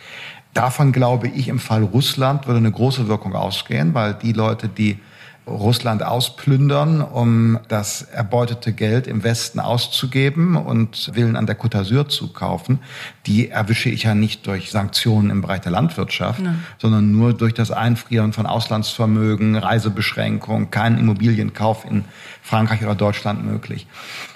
Davon 0.54 0.92
glaube 0.92 1.28
ich, 1.30 1.48
im 1.48 1.58
Fall 1.58 1.84
Russland 1.84 2.46
würde 2.46 2.60
eine 2.60 2.72
große 2.72 3.08
Wirkung 3.08 3.34
ausgehen, 3.34 3.96
weil 3.96 4.14
die 4.14 4.34
Leute, 4.34 4.70
die 4.70 5.00
Russland 5.46 6.04
ausplündern, 6.04 7.02
um 7.02 7.60
das 7.68 8.02
erbeutete 8.02 8.72
Geld 8.72 9.08
im 9.08 9.24
Westen 9.24 9.60
auszugeben 9.60 10.56
und 10.56 11.12
Willen 11.16 11.36
an 11.36 11.46
der 11.46 11.60
Côte 11.60 11.80
d'Azur 11.80 12.08
zu 12.08 12.32
kaufen, 12.32 12.80
die 13.26 13.50
erwische 13.50 13.90
ich 13.90 14.04
ja 14.04 14.16
nicht 14.16 14.48
durch 14.48 14.72
Sanktionen 14.72 15.30
im 15.30 15.42
Bereich 15.42 15.62
der 15.62 15.74
Landwirtschaft, 15.74 16.40
Nein. 16.40 16.64
sondern 16.78 17.12
nur 17.12 17.34
durch 17.34 17.54
das 17.54 17.72
Einfrieren 17.72 18.32
von 18.32 18.46
Auslandsvermögen, 18.46 19.56
Reisebeschränkungen, 19.56 20.72
keinen 20.72 20.98
Immobilienkauf 20.98 21.84
in 21.84 22.06
Frankreich 22.42 22.82
oder 22.84 22.96
Deutschland 22.96 23.46
möglich. 23.46 23.86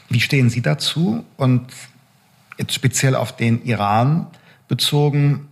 Wie 0.10 0.20
stehen 0.20 0.50
Sie 0.50 0.62
dazu? 0.62 1.24
Und 1.38 1.68
jetzt 2.58 2.74
speziell 2.74 3.16
auf 3.16 3.36
den 3.36 3.64
Iran 3.64 4.28
bezogen, 4.68 5.47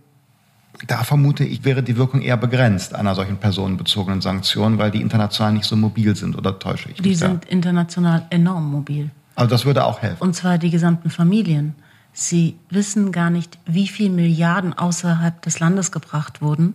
da 0.86 1.04
vermute 1.04 1.44
ich, 1.44 1.64
wäre 1.64 1.82
die 1.82 1.96
Wirkung 1.96 2.20
eher 2.20 2.36
begrenzt 2.36 2.94
einer 2.94 3.14
solchen 3.14 3.38
personenbezogenen 3.38 4.20
Sanktion, 4.20 4.78
weil 4.78 4.90
die 4.90 5.00
international 5.00 5.52
nicht 5.52 5.64
so 5.64 5.76
mobil 5.76 6.16
sind, 6.16 6.36
oder 6.36 6.58
täusche 6.58 6.90
ich? 6.90 6.96
Die 6.96 7.10
mich 7.10 7.18
sind 7.18 7.44
da? 7.44 7.48
international 7.48 8.26
enorm 8.30 8.70
mobil. 8.70 9.10
Also 9.34 9.50
das 9.50 9.64
würde 9.64 9.84
auch 9.84 10.02
helfen. 10.02 10.22
Und 10.22 10.34
zwar 10.34 10.58
die 10.58 10.70
gesamten 10.70 11.10
Familien. 11.10 11.74
Sie 12.12 12.56
wissen 12.70 13.12
gar 13.12 13.28
nicht, 13.28 13.58
wie 13.66 13.88
viele 13.88 14.10
Milliarden 14.10 14.72
außerhalb 14.72 15.42
des 15.42 15.60
Landes 15.60 15.92
gebracht 15.92 16.40
wurden 16.40 16.74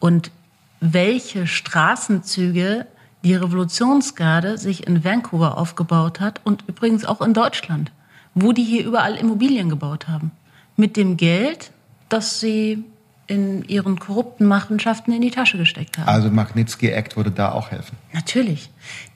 und 0.00 0.32
welche 0.80 1.46
Straßenzüge 1.46 2.86
die 3.22 3.34
Revolutionsgarde 3.34 4.58
sich 4.58 4.86
in 4.86 5.04
Vancouver 5.04 5.58
aufgebaut 5.58 6.20
hat 6.20 6.40
und 6.44 6.64
übrigens 6.66 7.04
auch 7.04 7.20
in 7.20 7.34
Deutschland, 7.34 7.92
wo 8.34 8.52
die 8.52 8.64
hier 8.64 8.84
überall 8.84 9.14
Immobilien 9.14 9.68
gebaut 9.68 10.08
haben. 10.08 10.32
Mit 10.76 10.96
dem 10.96 11.16
Geld, 11.16 11.70
das 12.08 12.40
sie 12.40 12.84
in 13.30 13.62
ihren 13.64 13.98
korrupten 13.98 14.44
Machenschaften 14.44 15.12
in 15.12 15.22
die 15.22 15.30
Tasche 15.30 15.56
gesteckt 15.56 15.98
haben. 15.98 16.08
Also 16.08 16.30
Magnitsky 16.30 16.88
Act 16.88 17.16
würde 17.16 17.30
da 17.30 17.52
auch 17.52 17.70
helfen. 17.70 17.96
Natürlich. 18.12 18.70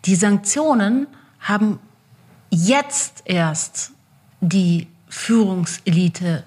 Die 0.05 0.15
Sanktionen 0.15 1.09
haben 1.41 1.81
jetzt 2.51 3.23
erst 3.25 3.91
die 4.41 4.87
Führungselite 5.09 6.45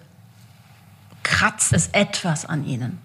kratzt 1.24 1.74
es 1.74 1.90
etwas 1.92 2.46
an 2.46 2.66
ihnen. 2.66 3.00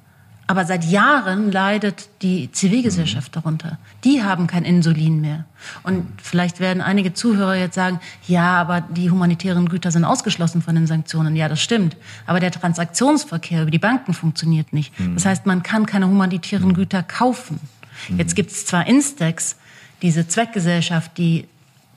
Aber 0.46 0.64
seit 0.64 0.84
Jahren 0.84 1.52
leidet 1.52 2.08
die 2.20 2.50
Zivilgesellschaft 2.50 3.34
mhm. 3.34 3.40
darunter. 3.40 3.78
Die 4.04 4.22
haben 4.22 4.46
kein 4.46 4.64
Insulin 4.64 5.20
mehr. 5.20 5.44
Und 5.82 6.06
vielleicht 6.20 6.60
werden 6.60 6.82
einige 6.82 7.14
Zuhörer 7.14 7.54
jetzt 7.54 7.74
sagen, 7.74 8.00
ja, 8.26 8.60
aber 8.60 8.80
die 8.80 9.10
humanitären 9.10 9.68
Güter 9.68 9.90
sind 9.90 10.04
ausgeschlossen 10.04 10.60
von 10.60 10.74
den 10.74 10.86
Sanktionen. 10.86 11.36
Ja, 11.36 11.48
das 11.48 11.60
stimmt. 11.60 11.96
Aber 12.26 12.40
der 12.40 12.50
Transaktionsverkehr 12.50 13.62
über 13.62 13.70
die 13.70 13.78
Banken 13.78 14.14
funktioniert 14.14 14.72
nicht. 14.72 14.98
Mhm. 14.98 15.14
Das 15.14 15.24
heißt, 15.24 15.46
man 15.46 15.62
kann 15.62 15.86
keine 15.86 16.08
humanitären 16.08 16.68
mhm. 16.68 16.74
Güter 16.74 17.02
kaufen. 17.02 17.60
Jetzt 18.08 18.34
gibt 18.34 18.50
es 18.50 18.66
zwar 18.66 18.86
Instex, 18.86 19.56
diese 20.00 20.26
Zweckgesellschaft, 20.26 21.16
die 21.18 21.46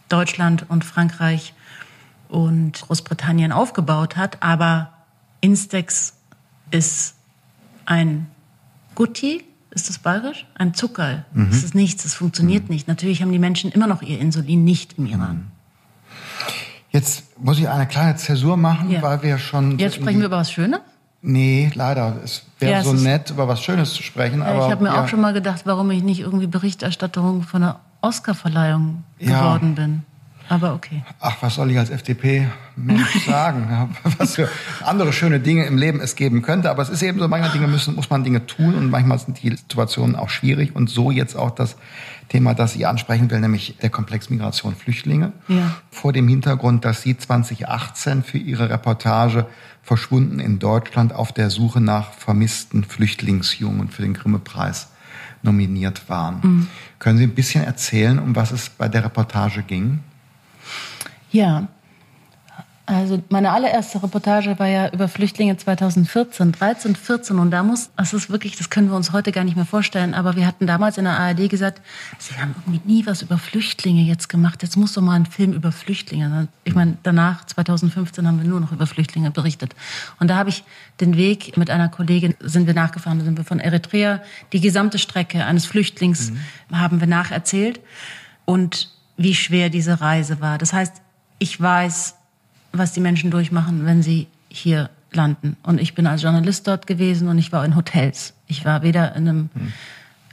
Deutschland 0.09 0.65
und 0.69 0.85
Frankreich 0.85 1.53
und 2.29 2.81
Großbritannien 2.81 3.51
aufgebaut 3.51 4.17
hat, 4.17 4.43
aber 4.43 4.91
Instex 5.41 6.13
ist 6.71 7.15
ein 7.85 8.27
Gutti, 8.95 9.43
ist 9.71 9.89
das 9.89 9.99
bayerisch? 9.99 10.45
Ein 10.55 10.73
Zuckerl. 10.73 11.25
Mhm. 11.33 11.49
Das 11.49 11.63
ist 11.63 11.75
nichts, 11.75 12.03
das 12.03 12.13
funktioniert 12.13 12.63
mhm. 12.63 12.75
nicht. 12.75 12.87
Natürlich 12.87 13.21
haben 13.21 13.31
die 13.31 13.39
Menschen 13.39 13.71
immer 13.71 13.87
noch 13.87 14.01
ihr 14.01 14.19
Insulin 14.19 14.63
nicht 14.63 14.97
im 14.97 15.05
Iran. 15.05 15.35
Mhm. 15.35 15.51
Jetzt 16.91 17.37
muss 17.37 17.59
ich 17.59 17.67
eine 17.67 17.87
kleine 17.87 18.15
Zäsur 18.15 18.55
machen, 18.55 18.89
ja. 18.89 19.01
weil 19.01 19.21
wir 19.21 19.37
schon. 19.37 19.77
Jetzt 19.77 19.95
sprechen 19.95 20.19
wir 20.19 20.27
über 20.27 20.37
was 20.37 20.49
Schönes? 20.49 20.79
Nee, 21.21 21.69
leider. 21.73 22.21
Es 22.23 22.43
wäre 22.59 22.71
ja, 22.71 22.83
so 22.83 22.93
nett, 22.93 23.31
über 23.31 23.49
was 23.49 23.61
Schönes 23.61 23.93
zu 23.93 24.01
sprechen. 24.01 24.39
Ja, 24.39 24.45
aber, 24.45 24.65
ich 24.65 24.71
habe 24.71 24.83
mir 24.83 24.97
auch 24.97 25.07
schon 25.09 25.19
mal 25.19 25.33
gedacht, 25.33 25.63
warum 25.65 25.91
ich 25.91 26.03
nicht 26.03 26.21
irgendwie 26.21 26.47
Berichterstatterin 26.47 27.43
von 27.43 27.63
einer 27.63 27.79
Oscarverleihung 27.99 29.03
geworden 29.19 29.75
bin. 29.75 30.03
Aber 30.49 30.73
okay. 30.73 31.03
Ach, 31.19 31.37
was 31.41 31.55
soll 31.55 31.71
ich 31.71 31.77
als 31.77 31.89
FDP 31.89 32.47
sagen? 33.25 33.89
was 34.17 34.35
für 34.35 34.49
andere 34.83 35.11
schöne 35.13 35.39
Dinge 35.39 35.65
im 35.65 35.77
Leben 35.77 35.99
es 35.99 36.15
geben 36.15 36.41
könnte. 36.41 36.69
Aber 36.69 36.81
es 36.81 36.89
ist 36.89 37.01
eben 37.01 37.19
so, 37.19 37.27
manchmal 37.27 37.51
Dinge 37.51 37.67
müssen, 37.67 37.95
muss 37.95 38.09
man 38.09 38.23
Dinge 38.23 38.45
tun 38.45 38.75
und 38.75 38.89
manchmal 38.89 39.19
sind 39.19 39.41
die 39.41 39.49
Situationen 39.49 40.15
auch 40.15 40.29
schwierig. 40.29 40.75
Und 40.75 40.89
so 40.89 41.11
jetzt 41.11 41.35
auch 41.35 41.51
das 41.51 41.77
Thema, 42.29 42.53
das 42.53 42.75
ich 42.75 42.87
ansprechen 42.87 43.29
will, 43.29 43.39
nämlich 43.39 43.77
der 43.81 43.89
Komplex 43.89 44.29
Migration 44.29 44.75
Flüchtlinge. 44.75 45.31
Ja. 45.47 45.75
Vor 45.91 46.13
dem 46.13 46.27
Hintergrund, 46.27 46.85
dass 46.85 47.01
Sie 47.01 47.17
2018 47.17 48.23
für 48.23 48.37
Ihre 48.37 48.69
Reportage 48.69 49.47
Verschwunden 49.83 50.39
in 50.39 50.57
Deutschland 50.57 51.13
auf 51.13 51.31
der 51.31 51.51
Suche 51.51 51.79
nach 51.79 52.13
vermissten 52.13 52.83
Flüchtlingsjungen 52.83 53.89
für 53.89 54.01
den 54.01 54.15
Grimme-Preis 54.15 54.87
nominiert 55.43 56.09
waren. 56.09 56.39
Mhm. 56.41 56.67
Können 56.97 57.19
Sie 57.19 57.23
ein 57.23 57.35
bisschen 57.35 57.63
erzählen, 57.63 58.17
um 58.17 58.35
was 58.35 58.51
es 58.51 58.69
bei 58.69 58.87
der 58.87 59.05
Reportage 59.05 59.61
ging? 59.61 59.99
Ja, 61.35 61.67
Also 62.87 63.21
meine 63.29 63.51
allererste 63.51 64.01
Reportage 64.03 64.59
war 64.59 64.67
ja 64.67 64.89
über 64.89 65.07
Flüchtlinge 65.07 65.57
2014, 65.57 66.51
13, 66.51 66.95
14 66.95 67.39
und 67.39 67.49
da 67.49 67.63
muss, 67.63 67.89
das 67.97 68.13
ist 68.13 68.29
wirklich, 68.29 68.57
das 68.57 68.69
können 68.69 68.89
wir 68.89 68.95
uns 68.95 69.11
heute 69.11 69.31
gar 69.31 69.43
nicht 69.43 69.55
mehr 69.55 69.65
vorstellen, 69.65 70.13
aber 70.13 70.35
wir 70.35 70.45
hatten 70.45 70.67
damals 70.67 70.99
in 70.99 71.05
der 71.05 71.17
ARD 71.17 71.49
gesagt, 71.49 71.81
sie 72.19 72.35
haben 72.35 72.53
irgendwie 72.59 72.81
nie 72.85 73.05
was 73.07 73.23
über 73.23 73.39
Flüchtlinge 73.39 74.03
jetzt 74.03 74.29
gemacht, 74.29 74.61
jetzt 74.61 74.77
muss 74.77 74.93
doch 74.93 75.01
mal 75.01 75.15
ein 75.15 75.25
Film 75.25 75.53
über 75.53 75.71
Flüchtlinge. 75.71 76.47
Ich 76.63 76.75
meine, 76.75 76.97
danach, 77.01 77.45
2015, 77.47 78.27
haben 78.27 78.39
wir 78.39 78.47
nur 78.47 78.59
noch 78.59 78.71
über 78.71 78.85
Flüchtlinge 78.85 79.31
berichtet. 79.31 79.75
Und 80.19 80.27
da 80.27 80.35
habe 80.35 80.49
ich 80.49 80.63
den 81.01 81.17
Weg 81.17 81.57
mit 81.57 81.71
einer 81.71 81.89
Kollegin, 81.89 82.35
sind 82.39 82.67
wir 82.67 82.75
nachgefahren, 82.75 83.17
da 83.17 83.25
sind 83.25 83.37
wir 83.37 83.45
von 83.45 83.59
Eritrea, 83.59 84.21
die 84.53 84.61
gesamte 84.61 84.99
Strecke 84.99 85.43
eines 85.43 85.65
Flüchtlings 85.65 86.31
mhm. 86.31 86.79
haben 86.79 86.99
wir 86.99 87.07
nacherzählt 87.07 87.79
und 88.45 88.91
wie 89.17 89.33
schwer 89.33 89.71
diese 89.71 90.01
Reise 90.01 90.39
war. 90.39 90.59
Das 90.59 90.71
heißt, 90.71 91.01
ich 91.39 91.59
weiß, 91.59 92.15
was 92.71 92.93
die 92.93 92.99
Menschen 92.99 93.31
durchmachen, 93.31 93.85
wenn 93.85 94.01
sie 94.01 94.27
hier 94.49 94.89
landen. 95.11 95.57
Und 95.63 95.79
ich 95.79 95.95
bin 95.95 96.07
als 96.07 96.21
Journalist 96.21 96.67
dort 96.67 96.87
gewesen 96.87 97.27
und 97.27 97.37
ich 97.37 97.51
war 97.51 97.63
in 97.65 97.75
Hotels. 97.75 98.33
Ich 98.47 98.65
war 98.65 98.81
weder 98.81 99.15
in 99.15 99.27
einem 99.27 99.49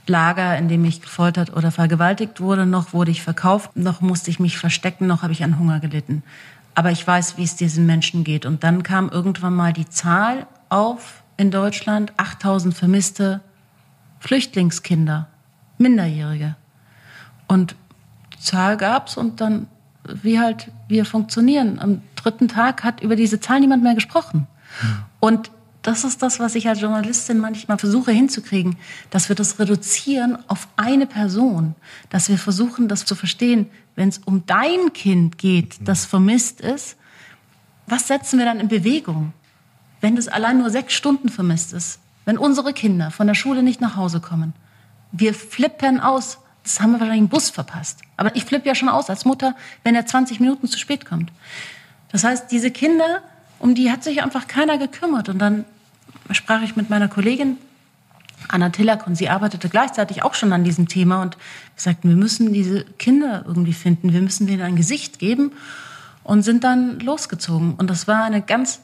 Lager, 0.05 0.57
in 0.57 0.67
dem 0.67 0.83
ich 0.83 1.01
gefoltert 1.01 1.55
oder 1.55 1.71
vergewaltigt 1.71 2.41
wurde, 2.41 2.65
noch 2.65 2.93
wurde 2.93 3.11
ich 3.11 3.21
verkauft, 3.21 3.75
noch 3.75 4.01
musste 4.01 4.29
ich 4.29 4.39
mich 4.39 4.57
verstecken, 4.57 5.07
noch 5.07 5.23
habe 5.23 5.31
ich 5.31 5.43
an 5.43 5.57
Hunger 5.57 5.79
gelitten. 5.79 6.23
Aber 6.75 6.91
ich 6.91 7.05
weiß, 7.05 7.37
wie 7.37 7.43
es 7.43 7.55
diesen 7.55 7.85
Menschen 7.85 8.23
geht. 8.23 8.45
Und 8.45 8.63
dann 8.63 8.83
kam 8.83 9.09
irgendwann 9.09 9.55
mal 9.55 9.71
die 9.71 9.87
Zahl 9.87 10.47
auf 10.69 11.23
in 11.37 11.51
Deutschland, 11.51 12.11
8000 12.17 12.73
vermisste 12.73 13.41
Flüchtlingskinder, 14.19 15.27
Minderjährige. 15.77 16.55
Und 17.47 17.75
die 18.33 18.39
Zahl 18.39 18.77
gab's 18.77 19.17
und 19.17 19.39
dann, 19.39 19.67
wie 20.03 20.39
halt 20.39 20.71
wir 20.87 21.05
funktionieren. 21.05 21.79
Am 21.79 22.01
dritten 22.15 22.47
Tag 22.47 22.83
hat 22.83 23.01
über 23.01 23.15
diese 23.15 23.39
Zahl 23.39 23.59
niemand 23.59 23.83
mehr 23.83 23.95
gesprochen. 23.95 24.47
Und 25.19 25.51
das 25.81 26.05
ist 26.05 26.21
das, 26.21 26.39
was 26.39 26.55
ich 26.55 26.67
als 26.69 26.79
Journalistin 26.79 27.39
manchmal 27.39 27.77
versuche 27.77 28.11
hinzukriegen, 28.11 28.77
dass 29.09 29.27
wir 29.27 29.35
das 29.35 29.59
reduzieren 29.59 30.37
auf 30.47 30.67
eine 30.77 31.05
Person, 31.05 31.75
dass 32.09 32.29
wir 32.29 32.37
versuchen, 32.37 32.87
das 32.87 33.05
zu 33.05 33.15
verstehen, 33.15 33.67
wenn 33.95 34.09
es 34.09 34.19
um 34.19 34.45
dein 34.45 34.93
Kind 34.93 35.37
geht, 35.37 35.75
das 35.81 36.05
vermisst 36.05 36.61
ist, 36.61 36.97
was 37.85 38.07
setzen 38.07 38.39
wir 38.39 38.45
dann 38.45 38.61
in 38.61 38.69
Bewegung? 38.69 39.33
Wenn 39.99 40.15
es 40.15 40.29
allein 40.29 40.59
nur 40.59 40.69
sechs 40.69 40.93
Stunden 40.93 41.27
vermisst 41.27 41.73
ist, 41.73 41.99
wenn 42.25 42.37
unsere 42.37 42.71
Kinder 42.71 43.11
von 43.11 43.27
der 43.27 43.35
Schule 43.35 43.61
nicht 43.61 43.81
nach 43.81 43.97
Hause 43.97 44.21
kommen, 44.21 44.53
wir 45.11 45.33
flippen 45.33 45.99
aus. 45.99 46.39
Das 46.63 46.79
haben 46.79 46.91
wir 46.91 46.99
wahrscheinlich 46.99 47.19
einen 47.19 47.29
Bus 47.29 47.49
verpasst. 47.49 47.99
Aber 48.17 48.35
ich 48.35 48.45
flippe 48.45 48.67
ja 48.67 48.75
schon 48.75 48.89
aus 48.89 49.09
als 49.09 49.25
Mutter, 49.25 49.55
wenn 49.83 49.95
er 49.95 50.05
20 50.05 50.39
Minuten 50.39 50.67
zu 50.67 50.79
spät 50.79 51.05
kommt. 51.05 51.31
Das 52.11 52.23
heißt, 52.23 52.51
diese 52.51 52.71
Kinder, 52.71 53.21
um 53.59 53.75
die 53.75 53.91
hat 53.91 54.03
sich 54.03 54.23
einfach 54.23 54.47
keiner 54.47 54.77
gekümmert. 54.77 55.29
Und 55.29 55.39
dann 55.39 55.65
sprach 56.31 56.61
ich 56.61 56.75
mit 56.75 56.89
meiner 56.89 57.07
Kollegin 57.07 57.57
Anna 58.47 58.69
Tillack 58.69 59.07
und 59.07 59.15
sie 59.15 59.29
arbeitete 59.29 59.69
gleichzeitig 59.69 60.23
auch 60.23 60.33
schon 60.33 60.53
an 60.53 60.63
diesem 60.63 60.87
Thema 60.87 61.21
und 61.21 61.37
sagten, 61.75 62.09
wir 62.09 62.15
müssen 62.15 62.53
diese 62.53 62.83
Kinder 62.83 63.43
irgendwie 63.47 63.73
finden, 63.73 64.13
wir 64.13 64.21
müssen 64.21 64.47
denen 64.47 64.61
ein 64.61 64.75
Gesicht 64.75 65.19
geben 65.19 65.51
und 66.23 66.43
sind 66.43 66.63
dann 66.63 66.99
losgezogen. 66.99 67.75
Und 67.75 67.89
das 67.89 68.07
war 68.07 68.23
eine 68.23 68.41
ganz 68.41 68.81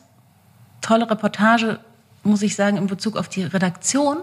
tolle 0.81 1.09
Reportage, 1.09 1.79
muss 2.23 2.41
ich 2.41 2.55
sagen, 2.55 2.77
in 2.77 2.87
Bezug 2.87 3.17
auf 3.17 3.29
die 3.29 3.43
Redaktion, 3.43 4.17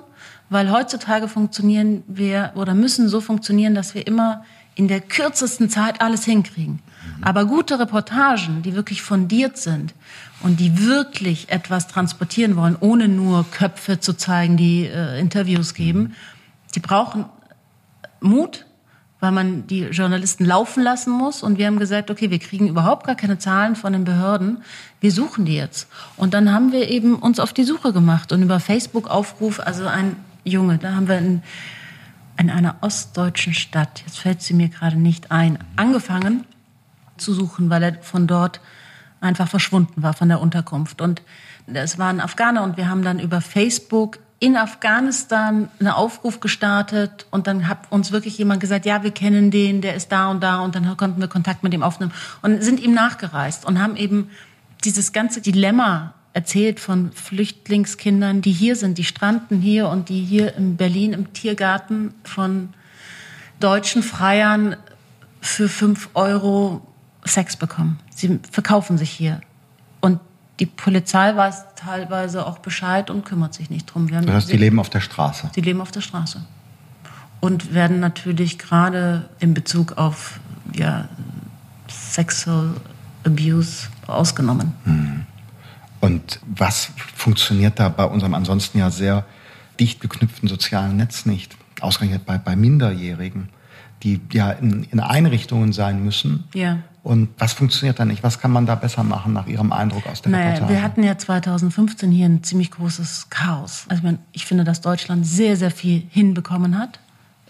weil 0.49 0.70
heutzutage 0.70 1.28
funktionieren 1.28 2.05
wir 2.07 2.53
oder 2.55 2.74
müssen 2.74 3.09
so 3.09 3.20
funktionieren, 3.20 3.74
dass 3.74 3.94
wir 3.94 4.07
immer 4.07 4.44
in 4.74 4.88
der 4.88 5.01
kürzesten 5.01 5.70
Zeit 5.70 6.01
alles 6.01 6.24
hinkriegen. 6.24 6.80
Aber 7.22 7.47
gute 7.47 7.78
Reportagen, 7.78 8.62
die 8.62 8.74
wirklich 8.74 9.01
fundiert 9.01 9.57
sind 9.57 9.94
und 10.42 10.61
die 10.61 10.78
wirklich 10.84 11.49
etwas 11.49 11.88
transportieren 11.88 12.57
wollen, 12.57 12.76
ohne 12.78 13.09
nur 13.09 13.51
Köpfe 13.51 14.01
zu 14.01 14.12
zeigen, 14.12 14.57
die 14.57 14.84
äh, 14.84 15.18
Interviews 15.18 15.72
geben, 15.72 16.14
die 16.74 16.80
brauchen 16.80 17.24
Mut, 18.20 18.65
weil 19.27 19.33
man 19.33 19.66
die 19.66 19.83
Journalisten 19.87 20.45
laufen 20.45 20.85
lassen 20.85 21.11
muss. 21.11 21.43
Und 21.43 21.59
wir 21.59 21.66
haben 21.66 21.81
gesagt, 21.81 22.12
okay, 22.12 22.31
wir 22.31 22.39
kriegen 22.39 22.68
überhaupt 22.68 23.09
gar 23.09 23.16
keine 23.16 23.39
Zahlen 23.39 23.74
von 23.74 23.93
den 23.93 24.05
Behörden. 24.05 24.59
Wir 25.01 25.11
suchen 25.11 25.45
die 25.47 25.57
jetzt. 25.57 25.89
Und 26.16 26.33
dann 26.33 26.53
haben 26.53 26.70
wir 26.70 26.89
eben 26.89 27.16
uns 27.16 27.41
auf 27.41 27.53
die 27.53 27.64
Suche 27.64 27.93
gemacht 27.93 28.31
und 28.31 28.41
über 28.41 28.61
Facebook 28.61 29.11
Aufruf, 29.11 29.59
also 29.59 29.89
ein 29.89 30.14
Junge, 30.45 30.79
da 30.79 30.95
haben 30.95 31.09
wir 31.09 31.18
in, 31.18 31.43
in 32.39 32.51
einer 32.51 32.77
ostdeutschen 32.83 33.53
Stadt, 33.53 34.05
jetzt 34.07 34.20
fällt 34.20 34.43
sie 34.43 34.55
mir 34.55 34.68
gerade 34.68 34.97
nicht 34.97 35.33
ein, 35.33 35.59
angefangen 35.74 36.45
zu 37.16 37.35
suchen, 37.35 37.68
weil 37.68 37.83
er 37.83 37.95
von 38.03 38.29
dort 38.29 38.61
einfach 39.20 39.49
verschwunden 39.49 40.05
war 40.05 40.12
von 40.12 40.29
der 40.29 40.41
Unterkunft. 40.41 41.01
Und 41.01 41.20
es 41.66 41.99
waren 41.99 42.20
Afghaner 42.20 42.62
und 42.62 42.77
wir 42.77 42.89
haben 42.89 43.03
dann 43.03 43.18
über 43.18 43.41
Facebook 43.41 44.20
in 44.39 44.57
Afghanistan 44.57 45.70
einen 45.80 45.89
Aufruf 45.89 46.41
gestartet 46.41 47.26
und 47.30 47.47
dann 47.47 47.68
hat 47.68 47.91
uns 47.91 48.12
wirklich 48.12 48.37
jemand 48.37 48.61
gesagt, 48.61 48.84
ja, 48.84 49.03
wir 49.03 49.11
kennen 49.11 49.51
den, 49.51 49.80
der 49.80 49.95
ist 49.95 50.12
da 50.12 50.30
und 50.30 50.43
da 50.43 50.61
und 50.61 50.74
dann 50.74 50.97
konnten 50.97 51.20
wir 51.20 51.28
Kontakt 51.28 51.62
mit 51.62 51.72
ihm 51.72 51.82
aufnehmen 51.82 52.12
und 52.43 52.62
sind 52.62 52.80
ihm 52.80 52.93
nachgereist 52.93 53.64
und 53.64 53.80
haben 53.80 53.97
eben 53.97 54.30
dieses 54.84 55.12
ganze 55.12 55.41
Dilemma 55.41 56.12
erzählt 56.34 56.80
von 56.80 57.12
Flüchtlingskindern, 57.12 58.43
die 58.43 58.53
hier 58.53 58.76
sind, 58.76 58.99
die 58.99 59.05
stranden 59.05 59.59
hier 59.59 59.89
und 59.89 60.11
die 60.11 60.22
hier 60.22 60.55
in 60.57 60.76
Berlin 60.76 61.14
im 61.14 61.32
Tiergarten 61.32 62.12
von 62.24 62.74
deutschen 63.59 64.03
Freiern 64.03 64.76
für 65.41 65.70
fünf 65.70 66.11
Euro 66.12 66.87
Sex 67.24 67.57
bekommen. 67.57 67.99
Sie 68.11 68.39
verkaufen 68.51 68.99
sich 68.99 69.11
hier. 69.11 69.41
Die 70.59 70.66
Polizei 70.66 71.36
weiß 71.36 71.74
teilweise 71.76 72.46
auch 72.46 72.59
Bescheid 72.59 73.11
und 73.11 73.24
kümmert 73.24 73.52
sich 73.52 73.68
nicht 73.68 73.86
drum. 73.86 74.09
Wir 74.09 74.20
das 74.22 74.34
heißt, 74.34 74.52
die 74.52 74.57
leben 74.57 74.80
auf 74.80 74.88
der 74.88 75.00
Straße. 75.00 75.50
Sie 75.54 75.61
leben 75.61 75.80
auf 75.80 75.90
der 75.90 76.00
Straße. 76.00 76.42
Und 77.40 77.74
werden 77.74 78.00
natürlich 78.00 78.59
gerade 78.59 79.28
in 79.38 79.52
Bezug 79.52 79.98
auf 79.98 80.40
ja, 80.74 81.09
Sexual 81.88 82.70
Abuse 83.24 83.88
ausgenommen. 84.07 84.72
Hm. 84.84 85.26
Und 86.00 86.40
was 86.46 86.90
funktioniert 87.14 87.78
da 87.78 87.88
bei 87.88 88.04
unserem 88.04 88.34
ansonsten 88.34 88.78
ja 88.78 88.90
sehr 88.90 89.24
dicht 89.78 90.00
geknüpften 90.00 90.48
sozialen 90.48 90.96
Netz 90.96 91.26
nicht? 91.26 91.57
Ausgerechnet 91.80 92.24
bei, 92.24 92.38
bei 92.38 92.57
Minderjährigen, 92.57 93.50
die 94.02 94.20
ja 94.32 94.52
in, 94.52 94.84
in 94.84 95.00
Einrichtungen 95.00 95.72
sein 95.72 96.02
müssen, 96.02 96.44
ja. 96.54 96.78
Und 97.07 97.28
was 97.38 97.52
funktioniert 97.52 98.00
da 98.00 98.04
nicht? 98.04 98.24
Was 98.24 98.40
kann 98.40 98.50
man 98.50 98.66
da 98.66 98.74
besser 98.74 99.04
machen 99.04 99.32
nach 99.32 99.46
Ihrem 99.46 99.72
Eindruck 99.72 100.09
aus 100.09 100.22
der 100.22 100.32
naja, 100.32 100.46
Reportage? 100.46 100.72
Wir 100.72 100.82
hatten 100.82 101.04
ja 101.04 101.16
2015 101.16 102.11
hier 102.11 102.26
ein 102.26 102.42
ziemlich 102.42 102.72
großes 102.72 103.28
Chaos. 103.30 103.84
Also 103.88 104.00
ich, 104.00 104.02
meine, 104.02 104.18
ich 104.32 104.44
finde, 104.44 104.64
dass 104.64 104.80
Deutschland 104.80 105.24
sehr, 105.24 105.57
sehr 105.57 105.70
viel 105.70 106.02
hinbekommen 106.11 106.76
hat 106.76 106.98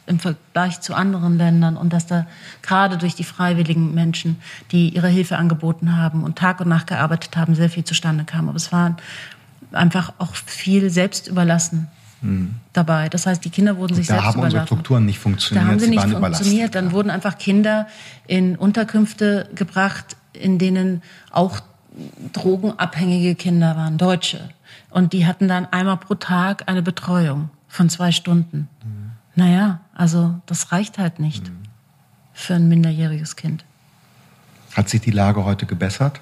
im 0.06 0.18
Vergleich 0.18 0.82
zu 0.82 0.92
anderen 0.92 1.38
Ländern 1.38 1.78
und 1.78 1.94
dass 1.94 2.06
da 2.06 2.26
gerade 2.60 2.98
durch 2.98 3.14
die 3.14 3.24
freiwilligen 3.24 3.94
Menschen, 3.94 4.36
die 4.72 4.90
ihre 4.90 5.08
Hilfe 5.08 5.38
angeboten 5.38 5.96
haben 5.96 6.22
und 6.22 6.36
Tag 6.36 6.60
und 6.60 6.68
Nacht 6.68 6.88
gearbeitet 6.88 7.34
haben, 7.38 7.54
sehr 7.54 7.70
viel 7.70 7.84
zustande 7.84 8.24
kam. 8.24 8.50
Aber 8.50 8.56
es 8.56 8.72
war 8.72 8.98
einfach 9.72 10.12
auch 10.18 10.34
viel 10.34 10.90
selbst 10.90 11.28
überlassen 11.28 11.88
dabei. 12.72 13.08
Das 13.08 13.26
heißt, 13.26 13.44
die 13.44 13.50
Kinder 13.50 13.76
wurden 13.76 13.94
sich 13.94 14.06
da 14.06 14.14
selbst 14.14 14.26
haben 14.26 14.34
überlassen. 14.34 14.58
unsere 14.58 14.66
Strukturen 14.66 15.04
nicht 15.04 15.18
funktioniert. 15.18 15.64
Da 15.64 15.70
haben 15.70 15.78
sie, 15.78 15.84
sie 15.86 15.90
nicht 15.90 16.02
funktioniert. 16.02 16.74
Dann 16.74 16.92
wurden 16.92 17.10
einfach 17.10 17.38
Kinder 17.38 17.86
in 18.26 18.56
Unterkünfte 18.56 19.48
gebracht, 19.54 20.16
in 20.32 20.58
denen 20.58 21.02
auch 21.30 21.60
drogenabhängige 22.32 23.34
Kinder 23.34 23.76
waren, 23.76 23.98
Deutsche. 23.98 24.50
Und 24.90 25.12
die 25.12 25.26
hatten 25.26 25.48
dann 25.48 25.66
einmal 25.66 25.96
pro 25.96 26.14
Tag 26.14 26.64
eine 26.66 26.82
Betreuung 26.82 27.50
von 27.68 27.88
zwei 27.88 28.12
Stunden. 28.12 28.68
Mhm. 28.84 29.10
Naja, 29.34 29.80
also 29.94 30.34
das 30.46 30.72
reicht 30.72 30.98
halt 30.98 31.20
nicht 31.20 31.48
mhm. 31.48 31.58
für 32.32 32.54
ein 32.54 32.68
minderjähriges 32.68 33.36
Kind. 33.36 33.64
Hat 34.74 34.88
sich 34.88 35.00
die 35.00 35.10
Lage 35.10 35.44
heute 35.44 35.66
gebessert? 35.66 36.20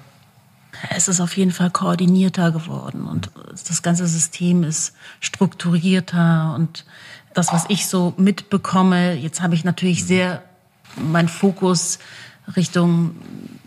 Es 0.89 1.07
ist 1.07 1.19
auf 1.19 1.35
jeden 1.37 1.51
Fall 1.51 1.69
koordinierter 1.69 2.51
geworden 2.51 3.05
und 3.05 3.29
das 3.67 3.81
ganze 3.81 4.07
System 4.07 4.63
ist 4.63 4.93
strukturierter 5.19 6.53
und 6.55 6.85
das, 7.33 7.51
was 7.51 7.65
ich 7.67 7.87
so 7.87 8.13
mitbekomme, 8.17 9.13
jetzt 9.13 9.41
habe 9.41 9.55
ich 9.55 9.65
natürlich 9.65 10.05
sehr 10.05 10.41
meinen 10.95 11.27
Fokus 11.27 11.99
Richtung 12.55 13.15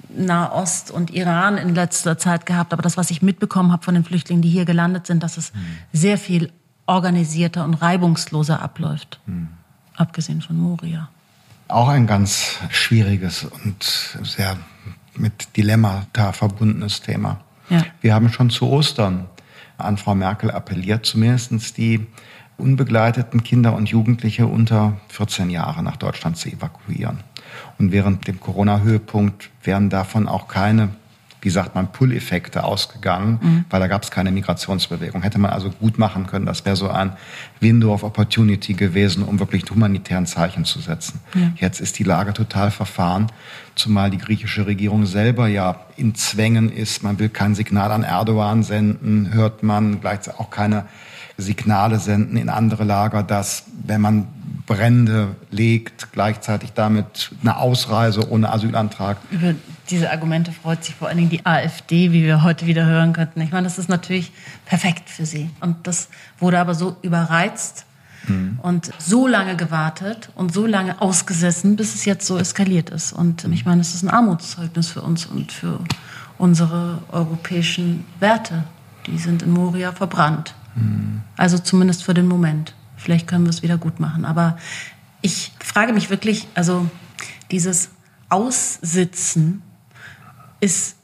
Nahost 0.09 0.91
und 0.91 1.11
Iran 1.11 1.59
in 1.59 1.75
letzter 1.75 2.19
Zeit 2.19 2.47
gehabt, 2.47 2.73
aber 2.73 2.83
das, 2.83 2.97
was 2.97 3.11
ich 3.11 3.23
mitbekommen 3.23 3.73
habe 3.73 3.85
von 3.85 3.95
den 3.95 4.05
Flüchtlingen, 4.05 4.43
die 4.43 4.49
hier 4.49 4.65
gelandet 4.65 5.07
sind, 5.07 5.23
dass 5.23 5.37
es 5.37 5.53
sehr 5.93 6.19
viel 6.19 6.51
organisierter 6.87 7.65
und 7.65 7.75
reibungsloser 7.75 8.63
abläuft, 8.63 9.21
hm. 9.27 9.49
abgesehen 9.95 10.41
von 10.41 10.57
Moria. 10.57 11.09
Auch 11.69 11.89
ein 11.89 12.07
ganz 12.07 12.57
schwieriges 12.71 13.45
und 13.45 14.19
sehr 14.23 14.57
mit 15.19 15.57
Dilemmata 15.57 16.33
verbundenes 16.33 17.01
Thema. 17.01 17.41
Ja. 17.69 17.85
Wir 18.01 18.15
haben 18.15 18.31
schon 18.31 18.51
zu 18.51 18.69
Ostern 18.69 19.27
an 19.77 19.97
Frau 19.97 20.15
Merkel 20.15 20.51
appelliert, 20.51 21.07
zumindest 21.07 21.77
die 21.77 22.07
unbegleiteten 22.57 23.45
Kinder 23.45 23.75
und 23.75 23.89
Jugendliche 23.89 24.47
unter 24.47 24.99
14 25.09 25.51
Jahre 25.51 25.83
nach 25.83 25.97
Deutschland 25.97 26.37
zu 26.37 26.49
evakuieren. 26.49 27.21
Und 27.79 27.93
während 27.93 28.27
dem 28.27 28.41
Corona-Höhepunkt 28.41 29.51
werden 29.63 29.91
davon 29.91 30.29
auch 30.29 30.49
keine 30.49 30.91
wie 31.41 31.51
sagt 31.51 31.75
man, 31.75 31.93
Pull-Effekte 31.93 32.65
ausgegangen, 32.65 33.39
mhm. 33.41 33.65
weil 33.71 33.81
da 33.81 33.87
gab 33.87 34.03
es 34.03 34.11
keine 34.11 34.31
Migrationsbewegung. 34.33 35.23
Hätte 35.23 35.39
man 35.39 35.53
also 35.53 35.71
gut 35.71 35.99
machen 35.99 36.27
können. 36.27 36.47
Das 36.47 36.65
wäre 36.65 36.77
so 36.77 36.89
ein 36.89 37.13
Window 37.61 37.93
of 37.93 38.03
Opportunity 38.03 38.75
gewesen, 38.75 39.23
um 39.23 39.39
wirklich 39.39 39.65
humanitären 39.71 40.27
Zeichen 40.27 40.65
zu 40.65 40.81
setzen. 40.81 41.21
Ja. 41.35 41.53
Jetzt 41.57 41.81
ist 41.81 41.99
die 41.99 42.05
Lage 42.05 42.33
total 42.33 42.71
verfahren, 42.71 43.29
zumal 43.75 44.11
die 44.11 44.19
griechische 44.19 44.67
Regierung 44.67 45.07
selber 45.07 45.47
ja 45.47 45.81
in 45.97 46.15
Zwängen 46.15 46.71
ist. 46.71 47.03
Man 47.03 47.19
will 47.19 47.29
kein 47.29 47.55
Signal 47.55 47.93
an 47.93 48.03
Erdogan 48.03 48.63
senden, 48.63 49.33
hört 49.33 49.63
man 49.63 50.01
gleichzeitig 50.01 50.41
auch 50.41 50.51
keine 50.51 50.87
Signale 51.37 52.01
senden 52.01 52.37
in 52.37 52.49
andere 52.49 52.83
Lager, 52.83 53.23
dass 53.23 53.65
wenn 53.87 54.01
man 54.01 54.27
Brände 54.69 55.35
legt, 55.51 56.13
gleichzeitig 56.13 56.75
damit 56.75 57.31
eine 57.41 57.57
Ausreise 57.57 58.31
ohne 58.31 58.53
Asylantrag. 58.53 59.17
Über 59.31 59.55
diese 59.89 60.13
Argumente 60.13 60.53
freut 60.53 60.85
sich 60.85 60.95
vor 60.95 61.09
allen 61.09 61.17
Dingen 61.17 61.31
die 61.31 61.45
AfD, 61.47 62.13
wie 62.13 62.23
wir 62.23 62.43
heute 62.43 62.67
wieder 62.67 62.85
hören 62.85 63.15
könnten. 63.15 63.41
Ich 63.41 63.51
meine, 63.51 63.65
das 63.65 63.79
ist 63.79 63.89
natürlich 63.89 64.31
perfekt 64.67 65.09
für 65.09 65.25
sie. 65.25 65.49
Und 65.61 65.87
das 65.87 66.11
wurde 66.39 66.61
aber 66.61 66.75
so 66.75 66.97
überreizt 67.01 67.87
mhm. 68.29 68.59
und 68.63 68.91
so 68.99 69.27
lange 69.27 69.57
gewartet 69.57 70.29
und 70.35 70.53
so 70.53 70.67
lange 70.67 71.01
ausgesessen, 71.01 71.77
bis 71.77 71.95
es 71.95 72.05
jetzt 72.05 72.27
so 72.27 72.37
eskaliert 72.37 72.91
ist. 72.91 73.15
Und 73.15 73.45
ich 73.45 73.65
meine, 73.65 73.81
es 73.81 73.95
ist 73.95 74.03
ein 74.03 74.11
Armutszeugnis 74.11 74.89
für 74.89 75.01
uns 75.01 75.25
und 75.25 75.51
für 75.51 75.81
unsere 76.37 76.99
europäischen 77.11 78.05
Werte. 78.21 78.65
Die 79.07 79.17
sind 79.17 79.43
in 79.43 79.51
Moria 79.51 79.93
verbrannt. 79.93 80.55
Mhm. 80.75 81.23
Also 81.39 81.57
zumindest 81.57 82.05
für 82.05 82.13
den 82.13 82.29
Moment. 82.29 82.75
Vielleicht 82.99 83.27
können 83.27 83.45
wir 83.45 83.51
es 83.51 83.63
wieder 83.63 83.79
gut 83.79 84.01
machen. 84.01 84.25
Aber 84.25 84.59
ich 85.23 85.53
frage 85.61 85.93
mich 85.93 86.11
wirklich, 86.11 86.47
also 86.55 86.89
dieses 87.51 87.91
Aussitzen 88.29 89.63
ist 90.61 90.97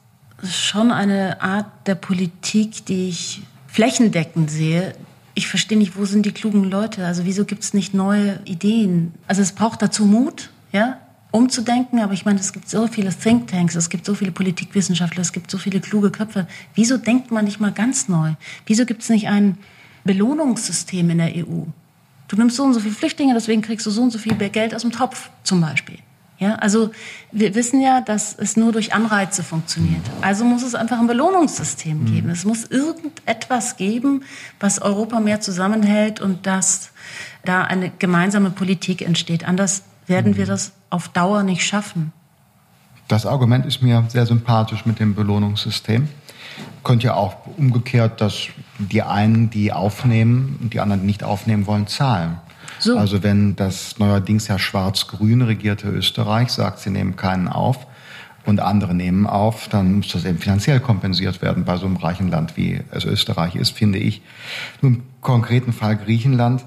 schon 0.42 0.90
eine 0.90 1.40
Art 1.40 1.66
der 1.86 1.94
Politik, 1.94 2.84
die 2.86 3.08
ich 3.08 3.42
flächendeckend 3.66 4.50
sehe. 4.50 4.94
Ich 5.34 5.48
verstehe 5.48 5.78
nicht, 5.78 5.96
wo 5.96 6.04
sind 6.04 6.26
die 6.26 6.32
klugen 6.32 6.64
Leute? 6.64 7.06
Also 7.06 7.24
wieso 7.24 7.44
gibt 7.44 7.62
es 7.62 7.74
nicht 7.74 7.94
neue 7.94 8.40
Ideen? 8.44 9.14
Also 9.26 9.42
es 9.42 9.52
braucht 9.52 9.82
dazu 9.82 10.04
Mut, 10.04 10.50
ja, 10.70 10.98
umzudenken. 11.30 12.00
Aber 12.00 12.12
ich 12.12 12.24
meine, 12.24 12.38
es 12.38 12.52
gibt 12.52 12.68
so 12.68 12.86
viele 12.86 13.10
Thinktanks, 13.10 13.74
es 13.74 13.88
gibt 13.88 14.04
so 14.04 14.14
viele 14.14 14.30
Politikwissenschaftler, 14.30 15.22
es 15.22 15.32
gibt 15.32 15.50
so 15.50 15.58
viele 15.58 15.80
kluge 15.80 16.10
Köpfe. 16.10 16.46
Wieso 16.74 16.98
denkt 16.98 17.30
man 17.30 17.44
nicht 17.46 17.58
mal 17.58 17.72
ganz 17.72 18.08
neu? 18.08 18.34
Wieso 18.66 18.86
gibt 18.86 19.02
es 19.02 19.08
nicht 19.08 19.28
ein 19.28 19.58
Belohnungssystem 20.04 21.10
in 21.10 21.18
der 21.18 21.34
EU? 21.34 21.64
Du 22.28 22.36
nimmst 22.36 22.56
so 22.56 22.64
und 22.64 22.74
so 22.74 22.80
viele 22.80 22.94
Flüchtlinge, 22.94 23.34
deswegen 23.34 23.62
kriegst 23.62 23.86
du 23.86 23.90
so 23.90 24.02
und 24.02 24.10
so 24.10 24.18
viel 24.18 24.34
Geld 24.34 24.74
aus 24.74 24.82
dem 24.82 24.92
Topf 24.92 25.30
zum 25.42 25.60
Beispiel. 25.60 25.98
Ja, 26.38 26.56
also 26.56 26.90
wir 27.30 27.54
wissen 27.54 27.80
ja, 27.80 28.00
dass 28.00 28.34
es 28.36 28.56
nur 28.56 28.72
durch 28.72 28.92
Anreize 28.92 29.42
funktioniert. 29.44 30.02
Also 30.20 30.44
muss 30.44 30.62
es 30.62 30.74
einfach 30.74 30.98
ein 30.98 31.06
Belohnungssystem 31.06 32.00
mhm. 32.00 32.06
geben. 32.06 32.30
Es 32.30 32.44
muss 32.44 32.64
irgendetwas 32.64 33.76
geben, 33.76 34.24
was 34.58 34.82
Europa 34.82 35.20
mehr 35.20 35.40
zusammenhält 35.40 36.20
und 36.20 36.46
dass 36.46 36.90
da 37.44 37.62
eine 37.62 37.90
gemeinsame 37.98 38.50
Politik 38.50 39.02
entsteht. 39.02 39.46
Anders 39.46 39.84
werden 40.06 40.32
mhm. 40.32 40.36
wir 40.36 40.46
das 40.46 40.72
auf 40.90 41.08
Dauer 41.08 41.44
nicht 41.44 41.64
schaffen. 41.64 42.12
Das 43.06 43.26
Argument 43.26 43.64
ist 43.64 43.80
mir 43.80 44.04
sehr 44.08 44.26
sympathisch 44.26 44.86
mit 44.86 44.98
dem 44.98 45.14
Belohnungssystem. 45.14 46.08
Könnte 46.82 47.06
ja 47.06 47.14
auch 47.14 47.36
umgekehrt, 47.56 48.20
dass 48.20 48.48
die 48.78 49.02
einen, 49.02 49.50
die 49.50 49.72
aufnehmen 49.72 50.58
und 50.62 50.74
die 50.74 50.80
anderen, 50.80 51.02
die 51.02 51.06
nicht 51.06 51.24
aufnehmen 51.24 51.66
wollen, 51.66 51.86
zahlen. 51.86 52.38
So. 52.78 52.98
Also 52.98 53.22
wenn 53.22 53.56
das 53.56 53.98
neuerdings 53.98 54.48
ja 54.48 54.58
schwarz-grün 54.58 55.42
regierte 55.42 55.88
Österreich 55.88 56.50
sagt, 56.50 56.80
sie 56.80 56.90
nehmen 56.90 57.16
keinen 57.16 57.48
auf 57.48 57.86
und 58.44 58.60
andere 58.60 58.94
nehmen 58.94 59.26
auf, 59.26 59.68
dann 59.68 59.96
muss 59.96 60.08
das 60.08 60.24
eben 60.24 60.38
finanziell 60.38 60.80
kompensiert 60.80 61.40
werden 61.40 61.64
bei 61.64 61.76
so 61.76 61.86
einem 61.86 61.96
reichen 61.96 62.28
Land, 62.30 62.56
wie 62.56 62.80
es 62.90 63.04
Österreich 63.04 63.56
ist, 63.56 63.70
finde 63.70 63.98
ich. 63.98 64.22
Nun, 64.82 64.94
im 64.94 65.02
konkreten 65.20 65.72
Fall 65.72 65.96
Griechenland 65.96 66.64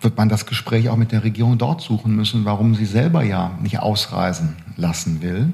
wird 0.00 0.16
man 0.16 0.28
das 0.28 0.46
Gespräch 0.46 0.88
auch 0.88 0.96
mit 0.96 1.12
der 1.12 1.24
Regierung 1.24 1.58
dort 1.58 1.80
suchen 1.80 2.14
müssen, 2.14 2.44
warum 2.44 2.74
sie 2.74 2.86
selber 2.86 3.22
ja 3.22 3.56
nicht 3.62 3.78
ausreisen 3.78 4.56
lassen 4.76 5.22
will. 5.22 5.52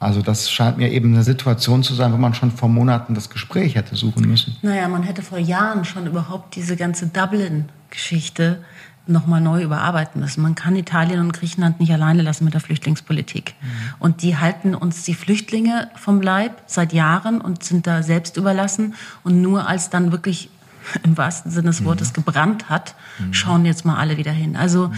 Also 0.00 0.22
das 0.22 0.50
scheint 0.50 0.76
mir 0.76 0.90
eben 0.90 1.14
eine 1.14 1.22
Situation 1.22 1.82
zu 1.82 1.94
sein, 1.94 2.12
wo 2.12 2.16
man 2.16 2.34
schon 2.34 2.50
vor 2.50 2.68
Monaten 2.68 3.14
das 3.14 3.30
Gespräch 3.30 3.74
hätte 3.74 3.96
suchen 3.96 4.28
müssen. 4.28 4.56
Naja, 4.62 4.88
man 4.88 5.02
hätte 5.02 5.22
vor 5.22 5.38
Jahren 5.38 5.84
schon 5.84 6.06
überhaupt 6.06 6.56
diese 6.56 6.76
ganze 6.76 7.06
Dublin-Geschichte 7.06 8.58
nochmal 9.06 9.40
neu 9.40 9.62
überarbeiten 9.62 10.20
müssen. 10.20 10.42
Man 10.42 10.54
kann 10.54 10.76
Italien 10.76 11.20
und 11.20 11.32
Griechenland 11.32 11.78
nicht 11.78 11.92
alleine 11.92 12.22
lassen 12.22 12.44
mit 12.44 12.54
der 12.54 12.60
Flüchtlingspolitik. 12.60 13.54
Mhm. 13.60 13.66
Und 13.98 14.22
die 14.22 14.36
halten 14.36 14.74
uns 14.74 15.04
die 15.04 15.14
Flüchtlinge 15.14 15.90
vom 15.94 16.22
Leib 16.22 16.62
seit 16.66 16.92
Jahren 16.92 17.40
und 17.40 17.62
sind 17.64 17.86
da 17.86 18.02
selbst 18.02 18.36
überlassen. 18.36 18.94
Und 19.22 19.42
nur 19.42 19.68
als 19.68 19.90
dann 19.90 20.10
wirklich 20.10 20.48
im 21.02 21.16
wahrsten 21.16 21.50
Sinne 21.50 21.68
des 21.68 21.84
Wortes 21.84 22.10
mhm. 22.10 22.14
gebrannt 22.14 22.68
hat, 22.68 22.94
mhm. 23.18 23.34
schauen 23.34 23.64
jetzt 23.64 23.84
mal 23.84 23.96
alle 23.96 24.16
wieder 24.16 24.32
hin. 24.32 24.56
Also 24.56 24.88
mhm. 24.88 24.94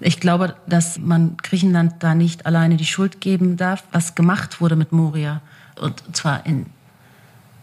Ich 0.00 0.20
glaube, 0.20 0.56
dass 0.66 0.98
man 0.98 1.36
Griechenland 1.42 1.94
da 2.02 2.14
nicht 2.14 2.46
alleine 2.46 2.76
die 2.76 2.86
Schuld 2.86 3.20
geben 3.20 3.56
darf, 3.56 3.84
was 3.92 4.14
gemacht 4.14 4.60
wurde 4.60 4.76
mit 4.76 4.92
Moria. 4.92 5.42
Und 5.78 6.02
zwar 6.16 6.46
in, 6.46 6.66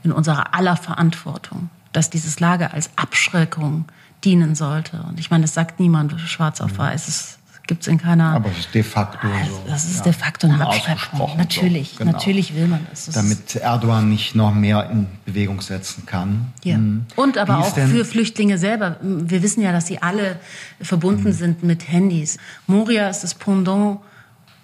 in 0.04 0.12
unserer 0.12 0.54
aller 0.54 0.78
Verantwortung, 0.78 1.70
dass 1.94 2.10
dieses 2.10 2.40
Lager 2.40 2.74
als 2.74 2.92
Abschreckung 2.96 3.86
dienen 4.24 4.56
sollte. 4.56 5.02
Und 5.04 5.20
ich 5.20 5.32
meine, 5.32 5.44
das 5.44 5.54
sagt 5.54 5.80
niemand 5.80 6.20
schwarz 6.22 6.62
auf 6.62 6.74
mhm. 6.74 6.78
weiß. 6.78 7.08
Es 7.08 7.40
gibt 7.68 7.82
es 7.82 7.88
in 7.88 7.98
keiner. 7.98 8.34
Aber 8.34 8.50
es 8.50 8.60
ist 8.60 8.74
de 8.74 8.84
facto 8.84 9.28
ah, 9.28 9.46
so. 9.48 9.64
Das 9.68 9.86
ist 9.86 9.98
ja, 9.98 10.04
de 10.04 10.14
facto 10.14 10.48
eine 10.48 10.66
Abschreckung. 10.66 11.38
Natürlich, 11.38 11.92
so, 11.92 11.98
genau. 12.00 12.14
natürlich 12.14 12.56
will 12.56 12.68
man 12.68 12.86
das. 12.90 13.06
das 13.06 13.16
Damit 13.16 13.56
Erdogan 13.56 14.10
nicht 14.10 14.36
noch 14.36 14.54
mehr 14.54 14.90
in 14.90 15.08
Bewegung 15.26 15.62
setzen 15.62 16.06
kann. 16.06 16.54
Ja. 16.64 16.78
Mhm. 16.78 17.06
Und 17.16 17.38
aber 17.38 17.60
auch 17.60 17.76
für 17.76 18.06
Flüchtlinge 18.06 18.58
selber. 18.58 18.98
Wir 19.02 19.44
wissen 19.44 19.62
ja, 19.62 19.72
dass 19.72 19.88
sie 19.88 20.02
alle 20.02 20.40
verbunden 20.82 21.30
mhm. 21.30 21.34
sind 21.34 21.64
mit 21.64 21.88
Handys. 21.88 22.38
Moria 22.66 23.10
ist 23.10 23.24
das 23.24 23.36
Pendant 23.36 24.00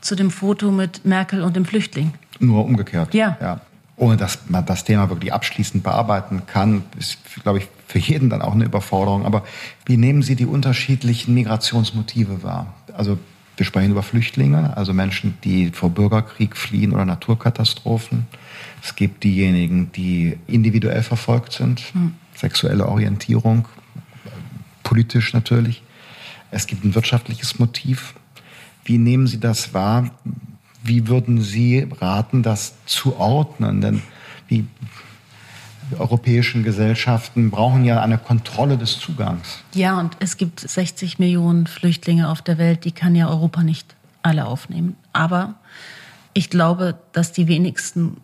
zu 0.02 0.16
dem 0.16 0.32
Foto 0.32 0.72
mit 0.72 1.06
Merkel 1.06 1.44
und 1.44 1.56
dem 1.56 1.66
Flüchtling. 1.66 2.14
Nur 2.40 2.66
umgekehrt. 2.66 3.14
Ja. 3.14 3.38
ja 3.40 3.62
ohne 3.96 4.18
dass 4.18 4.40
man 4.50 4.66
das 4.66 4.84
Thema 4.84 5.10
wirklich 5.10 5.34
abschließend 5.34 5.84
bearbeiten 5.84 6.44
kann, 6.48 6.84
ist, 6.98 7.18
glaube 7.44 7.60
ich, 7.60 7.68
für 7.88 8.00
jeden 8.00 8.30
dann 8.30 8.42
auch 8.42 8.54
eine 8.54 8.66
Überforderung. 8.66 9.26
Aber 9.26 9.44
wie 9.86 9.98
nehmen 9.98 10.24
Sie 10.24 10.36
die 10.36 10.48
unterschiedlichen 10.48 11.34
Migrationsmotive 11.34 12.44
wahr? 12.44 12.74
Also 12.94 13.20
wir 13.56 13.66
sprechen 13.66 13.92
über 13.92 14.02
Flüchtlinge, 14.02 14.76
also 14.76 14.94
Menschen, 14.94 15.38
die 15.44 15.70
vor 15.70 15.92
Bürgerkrieg 15.92 16.58
fliehen 16.58 16.92
oder 16.92 17.06
Naturkatastrophen. 17.06 18.26
Es 18.82 18.96
gibt 18.96 19.24
diejenigen, 19.24 19.92
die 19.92 20.38
individuell 20.48 21.04
verfolgt 21.04 21.54
sind, 21.54 21.80
hm. 21.94 22.16
sexuelle 22.36 22.88
Orientierung, 22.88 23.68
politisch 24.82 25.34
natürlich. 25.34 25.84
Es 26.50 26.66
gibt 26.66 26.84
ein 26.84 26.96
wirtschaftliches 26.96 27.60
Motiv. 27.60 28.16
Wie 28.86 28.98
nehmen 28.98 29.28
Sie 29.28 29.40
das 29.40 29.74
wahr? 29.74 30.10
Wie 30.84 31.08
würden 31.08 31.42
Sie 31.42 31.88
raten, 32.00 32.44
das 32.44 32.76
zu 32.86 33.16
ordnen? 33.18 33.82
Denn 33.82 34.02
die 34.50 34.68
europäischen 35.98 36.64
Gesellschaften 36.64 37.52
brauchen 37.52 37.86
ja 37.86 38.02
eine 38.02 38.18
Kontrolle 38.18 38.78
des 38.78 39.00
Zugangs. 39.00 39.60
Ja, 39.74 40.00
und 40.00 40.16
es 40.20 40.38
gibt 40.38 40.60
60 40.60 41.20
Millionen 41.20 41.68
Flüchtlinge 41.68 42.30
auf 42.30 42.42
der 42.42 42.58
Welt, 42.58 42.86
die 42.86 42.92
kann 42.92 43.16
ja 43.16 43.30
Europa 43.30 43.64
nicht 43.64 43.96
alle 44.22 44.46
aufnehmen. 44.46 44.96
Aber 45.12 45.56
ich 46.34 46.50
glaube, 46.50 46.98
dass 47.12 47.32
die 47.32 47.48
wenigsten 47.48 48.18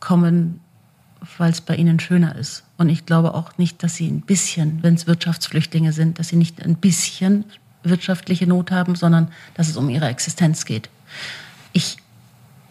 kommen, 0.00 0.60
weil 1.38 1.50
es 1.50 1.60
bei 1.60 1.76
ihnen 1.76 1.98
schöner 2.00 2.36
ist. 2.36 2.64
Und 2.76 2.88
ich 2.88 3.06
glaube 3.06 3.34
auch 3.34 3.56
nicht, 3.56 3.82
dass 3.82 3.96
sie 3.96 4.08
ein 4.08 4.20
bisschen, 4.20 4.82
wenn 4.82 4.94
es 4.94 5.06
Wirtschaftsflüchtlinge 5.06 5.92
sind, 5.92 6.18
dass 6.18 6.28
sie 6.28 6.36
nicht 6.36 6.62
ein 6.62 6.76
bisschen 6.76 7.44
wirtschaftliche 7.82 8.46
Not 8.46 8.70
haben, 8.70 8.96
sondern 8.96 9.28
dass 9.54 9.68
es 9.68 9.76
um 9.76 9.88
ihre 9.88 10.08
Existenz 10.08 10.64
geht. 10.64 10.90
Ich 11.72 11.96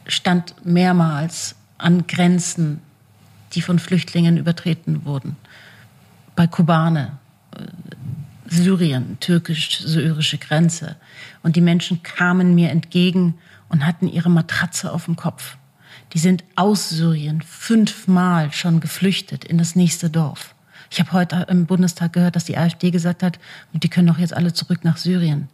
stand 0.07 0.65
mehrmals 0.65 1.55
an 1.77 2.07
Grenzen, 2.07 2.81
die 3.53 3.61
von 3.61 3.79
Flüchtlingen 3.79 4.37
übertreten 4.37 5.05
wurden. 5.05 5.35
Bei 6.35 6.47
Kobane, 6.47 7.17
äh, 7.55 7.65
Syrien, 8.47 9.17
türkisch-syrische 9.19 10.37
Grenze. 10.37 10.95
Und 11.41 11.55
die 11.55 11.61
Menschen 11.61 12.03
kamen 12.03 12.53
mir 12.53 12.69
entgegen 12.69 13.35
und 13.69 13.85
hatten 13.85 14.07
ihre 14.07 14.29
Matratze 14.29 14.91
auf 14.91 15.05
dem 15.05 15.15
Kopf. 15.15 15.57
Die 16.13 16.19
sind 16.19 16.43
aus 16.55 16.89
Syrien 16.89 17.41
fünfmal 17.41 18.51
schon 18.51 18.79
geflüchtet 18.79 19.43
in 19.43 19.57
das 19.57 19.75
nächste 19.75 20.09
Dorf. 20.09 20.53
Ich 20.91 20.99
habe 20.99 21.11
heute 21.11 21.47
im 21.49 21.65
Bundestag 21.65 22.13
gehört, 22.13 22.35
dass 22.35 22.45
die 22.45 22.57
AfD 22.57 22.91
gesagt 22.91 23.23
hat, 23.23 23.39
die 23.73 23.89
können 23.89 24.07
doch 24.07 24.19
jetzt 24.19 24.33
alle 24.33 24.53
zurück 24.53 24.83
nach 24.83 24.97
Syrien. 24.97 25.49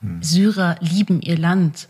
Hm. 0.00 0.22
Syrer 0.22 0.76
lieben 0.80 1.20
ihr 1.20 1.36
Land. 1.36 1.88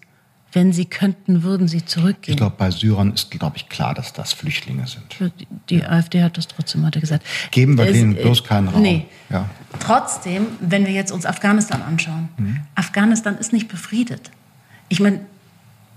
Wenn 0.57 0.72
sie 0.72 0.86
könnten, 0.86 1.42
würden 1.42 1.68
sie 1.68 1.84
zurückgehen. 1.84 2.32
Ich 2.32 2.36
glaube, 2.38 2.54
bei 2.57 2.70
Syrern 2.70 3.12
ist, 3.12 3.30
glaube 3.30 3.59
ich, 3.59 3.68
klar, 3.68 3.92
dass 3.92 4.14
das 4.14 4.32
Flüchtlinge 4.32 4.86
sind. 4.86 5.04
Die, 5.38 5.46
die 5.68 5.80
ja. 5.80 5.90
AfD 5.90 6.22
hat 6.22 6.38
das 6.38 6.48
trotzdem 6.48 6.86
heute 6.86 6.98
gesagt. 6.98 7.26
Geben 7.50 7.76
wir 7.76 7.84
es, 7.84 7.92
denen 7.92 8.14
bloß 8.14 8.42
keinen 8.42 8.68
Raum. 8.68 8.80
Nee. 8.80 9.04
Ja. 9.28 9.50
Trotzdem, 9.80 10.46
wenn 10.61 10.86
wir 10.86 10.94
jetzt 10.94 11.12
uns 11.12 11.26
Afghanistan 11.26 11.82
anschauen, 11.82 12.30
mhm. 12.38 12.61
Afghanistan 12.74 13.36
ist 13.36 13.52
nicht 13.52 13.68
befriedet. 13.68 14.30
Ich 14.88 14.98
meine, 14.98 15.20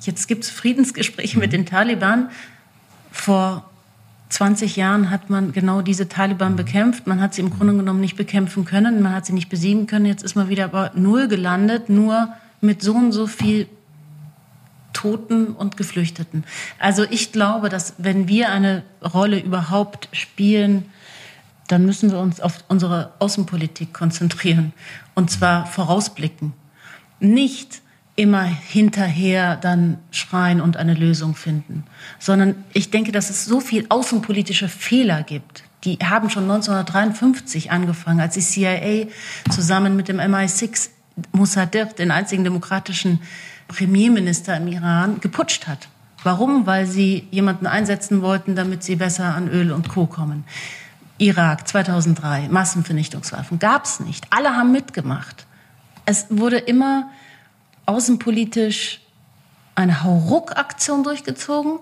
jetzt 0.02 0.28
gibt 0.28 0.44
es 0.44 0.50
Friedensgespräche 0.50 1.38
mhm. 1.38 1.42
mit 1.42 1.54
den 1.54 1.66
Taliban. 1.66 2.30
vor 3.14 3.64
20 4.28 4.76
Jahren 4.76 5.10
hat 5.10 5.30
man 5.30 5.54
genau 5.54 5.82
diese 5.82 6.10
Taliban 6.10 6.58
bekämpft. 6.58 7.08
Man 7.08 7.22
hat 7.22 7.34
sie 7.34 7.44
im 7.44 7.50
Grunde 7.50 7.78
genommen 7.78 8.02
nicht 8.02 8.18
bekämpfen 8.18 8.66
können, 8.66 9.02
man 9.02 9.16
hat 9.16 9.26
sie 9.26 9.32
nicht 9.32 9.48
besiegen 9.48 9.88
können. 9.88 10.06
Jetzt 10.06 10.22
ist 10.22 10.36
man 10.36 10.50
wieder 10.50 10.68
bei 10.68 10.92
Null 10.96 11.30
gelandet, 11.30 11.88
nur 11.88 12.34
mit 12.60 12.82
so 12.82 12.94
und 12.94 13.14
so 13.14 13.26
viel 13.26 13.70
Toten 14.94 15.48
und 15.48 15.78
Geflüchteten. 15.78 16.44
Also 16.80 17.04
ich 17.10 17.32
glaube, 17.32 17.70
dass 17.70 17.94
wenn 17.98 18.28
wir 18.28 18.52
eine 18.52 18.84
Rolle 19.02 19.40
überhaupt 19.40 20.10
spielen, 20.12 20.86
dann 21.68 21.86
müssen 21.86 22.12
wir 22.12 22.20
uns 22.20 22.42
auf 22.42 22.64
unsere 22.68 23.14
Außenpolitik 23.20 23.94
konzentrieren 23.94 24.74
und 25.16 25.30
zwar 25.30 25.66
vorausblicken. 25.68 26.54
Nicht 27.20 27.82
immer 28.16 28.44
hinterher 28.44 29.56
dann 29.56 29.98
schreien 30.12 30.60
und 30.60 30.76
eine 30.76 30.94
Lösung 30.94 31.36
finden, 31.36 31.86
sondern 32.18 32.66
ich 32.74 32.92
denke, 32.92 33.14
dass 33.14 33.30
es 33.30 33.46
so 33.46 33.62
viel 33.62 33.86
außenpolitische 33.88 34.68
Fehler 34.68 35.24
gibt. 35.24 35.64
Die 35.86 35.98
haben 36.00 36.30
schon 36.30 36.44
1953 36.44 37.72
angefangen, 37.72 38.20
als 38.20 38.34
die 38.34 38.42
CIA 38.42 39.08
zusammen 39.50 39.96
mit 39.96 40.10
dem 40.10 40.20
MI6 40.20 40.90
Mossadegh, 41.32 41.96
den 41.96 42.12
einzigen 42.12 42.44
demokratischen 42.44 43.22
Premierminister 43.70 44.58
im 44.58 44.68
Iran, 44.68 45.22
geputscht 45.22 45.68
hat. 45.68 45.88
Warum? 46.24 46.66
Weil 46.66 46.86
sie 46.86 47.28
jemanden 47.32 47.66
einsetzen 47.66 48.22
wollten, 48.22 48.56
damit 48.56 48.84
sie 48.84 48.98
besser 48.98 49.36
an 49.36 49.48
Öl 49.48 49.72
und 49.72 49.88
Co. 49.88 50.06
kommen. 50.06 50.44
Irak 51.18 51.68
2003, 51.68 52.50
Massenvernichtungswaffen, 52.50 53.60
gab 53.60 53.86
es 53.86 54.02
nicht. 54.02 54.28
Alle 54.32 54.56
haben 54.56 54.72
mitgemacht. 54.72 55.46
Es 56.06 56.26
wurde 56.30 56.58
immer 56.58 57.10
außenpolitisch 57.86 59.02
eine 59.76 60.04
Hauruck-Aktion 60.04 61.04
durchgezogen 61.04 61.80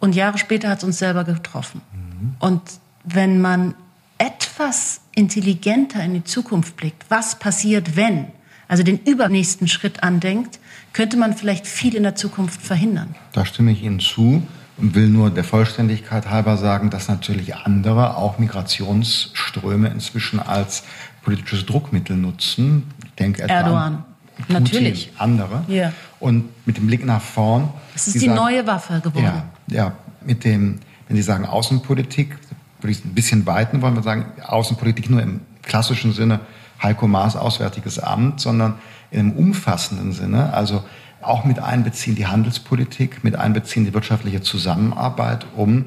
und 0.00 0.14
Jahre 0.14 0.38
später 0.38 0.68
hat 0.68 0.78
es 0.78 0.84
uns 0.84 0.98
selber 0.98 1.24
getroffen. 1.24 1.80
Mhm. 1.92 2.34
Und 2.40 2.62
wenn 3.04 3.40
man 3.40 3.74
etwas 4.18 5.00
intelligenter 5.14 6.02
in 6.02 6.14
die 6.14 6.24
Zukunft 6.24 6.76
blickt, 6.76 7.04
was 7.08 7.38
passiert, 7.38 7.96
wenn, 7.96 8.28
also 8.68 8.82
den 8.82 8.98
übernächsten 8.98 9.68
Schritt 9.68 10.02
andenkt, 10.02 10.58
könnte 10.94 11.18
man 11.18 11.36
vielleicht 11.36 11.66
viel 11.66 11.94
in 11.94 12.04
der 12.04 12.14
Zukunft 12.14 12.62
verhindern. 12.62 13.14
Da 13.32 13.44
stimme 13.44 13.72
ich 13.72 13.82
Ihnen 13.82 14.00
zu 14.00 14.42
und 14.78 14.94
will 14.94 15.08
nur 15.08 15.28
der 15.28 15.44
Vollständigkeit 15.44 16.30
halber 16.30 16.56
sagen, 16.56 16.88
dass 16.88 17.08
natürlich 17.08 17.54
andere 17.54 18.16
auch 18.16 18.38
Migrationsströme 18.38 19.88
inzwischen 19.88 20.40
als 20.40 20.84
politisches 21.22 21.66
Druckmittel 21.66 22.16
nutzen. 22.16 22.84
Ich 23.04 23.12
denke 23.12 23.42
etwa 23.42 23.54
Erdogan. 23.54 24.04
Putin, 24.36 24.54
Natürlich. 24.54 25.12
Andere. 25.18 25.64
Ja. 25.68 25.92
Und 26.18 26.48
mit 26.66 26.76
dem 26.76 26.86
Blick 26.86 27.04
nach 27.04 27.20
vorn. 27.20 27.68
Es 27.94 28.08
ist 28.08 28.14
die 28.14 28.20
sagen, 28.20 28.34
neue 28.34 28.66
Waffe 28.66 29.00
geworden. 29.00 29.24
Ja, 29.24 29.44
ja, 29.68 29.92
mit 30.24 30.44
dem, 30.44 30.80
wenn 31.06 31.16
Sie 31.16 31.22
sagen 31.22 31.44
Außenpolitik, 31.44 32.36
würde 32.80 32.92
ich 32.92 32.98
es 32.98 33.04
ein 33.04 33.14
bisschen 33.14 33.46
weiten 33.46 33.80
wollen. 33.82 33.94
Wir 33.94 34.02
sagen 34.02 34.26
Außenpolitik 34.44 35.08
nur 35.08 35.22
im 35.22 35.40
klassischen 35.62 36.12
Sinne 36.12 36.40
Heiko 36.82 37.06
Maas 37.06 37.36
Auswärtiges 37.36 37.98
Amt, 37.98 38.40
sondern 38.40 38.74
in 39.14 39.20
einem 39.20 39.32
umfassenden 39.32 40.12
Sinne. 40.12 40.52
Also 40.52 40.84
auch 41.22 41.44
mit 41.44 41.58
einbeziehen 41.58 42.16
die 42.16 42.26
Handelspolitik, 42.26 43.24
mit 43.24 43.36
einbeziehen 43.36 43.84
die 43.84 43.94
wirtschaftliche 43.94 44.42
Zusammenarbeit, 44.42 45.46
um 45.56 45.86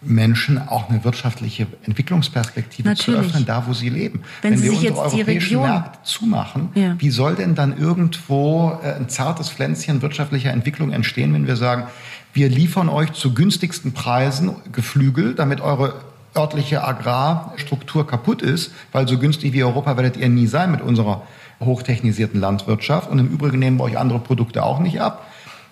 Menschen 0.00 0.68
auch 0.68 0.88
eine 0.88 1.02
wirtschaftliche 1.02 1.66
Entwicklungsperspektive 1.82 2.88
Natürlich. 2.88 3.20
zu 3.20 3.26
öffnen, 3.26 3.46
da 3.46 3.66
wo 3.66 3.72
sie 3.72 3.88
leben. 3.88 4.22
Wenn, 4.42 4.52
Wenn 4.54 4.62
wir 4.62 4.72
unsere 4.72 4.96
europäischen 4.96 5.60
Märkte 5.60 5.98
zumachen, 6.04 6.68
ja. 6.74 6.94
wie 6.98 7.10
soll 7.10 7.34
denn 7.34 7.56
dann 7.56 7.76
irgendwo 7.76 8.78
äh, 8.82 8.94
ein 8.94 9.08
zartes 9.08 9.50
Pflänzchen 9.50 10.00
wirtschaftlicher 10.00 10.52
Entwicklung 10.52 10.92
entstehen, 10.92 11.34
wenn 11.34 11.48
wir 11.48 11.56
sagen, 11.56 11.88
wir 12.32 12.48
liefern 12.48 12.88
euch 12.88 13.12
zu 13.12 13.34
günstigsten 13.34 13.92
Preisen 13.92 14.54
Geflügel, 14.70 15.34
damit 15.34 15.60
eure 15.60 15.94
örtliche 16.36 16.84
Agrarstruktur 16.84 18.06
kaputt 18.06 18.42
ist, 18.42 18.72
weil 18.92 19.08
so 19.08 19.18
günstig 19.18 19.52
wie 19.52 19.64
Europa 19.64 19.96
werdet 19.96 20.16
ihr 20.16 20.28
nie 20.28 20.46
sein 20.46 20.70
mit 20.70 20.80
unserer 20.80 21.22
hochtechnisierten 21.60 22.40
Landwirtschaft 22.40 23.10
und 23.10 23.18
im 23.18 23.28
Übrigen 23.28 23.58
nehmen 23.58 23.78
wir 23.78 23.84
euch 23.84 23.98
andere 23.98 24.18
Produkte 24.18 24.62
auch 24.62 24.78
nicht 24.78 25.00
ab. 25.00 25.26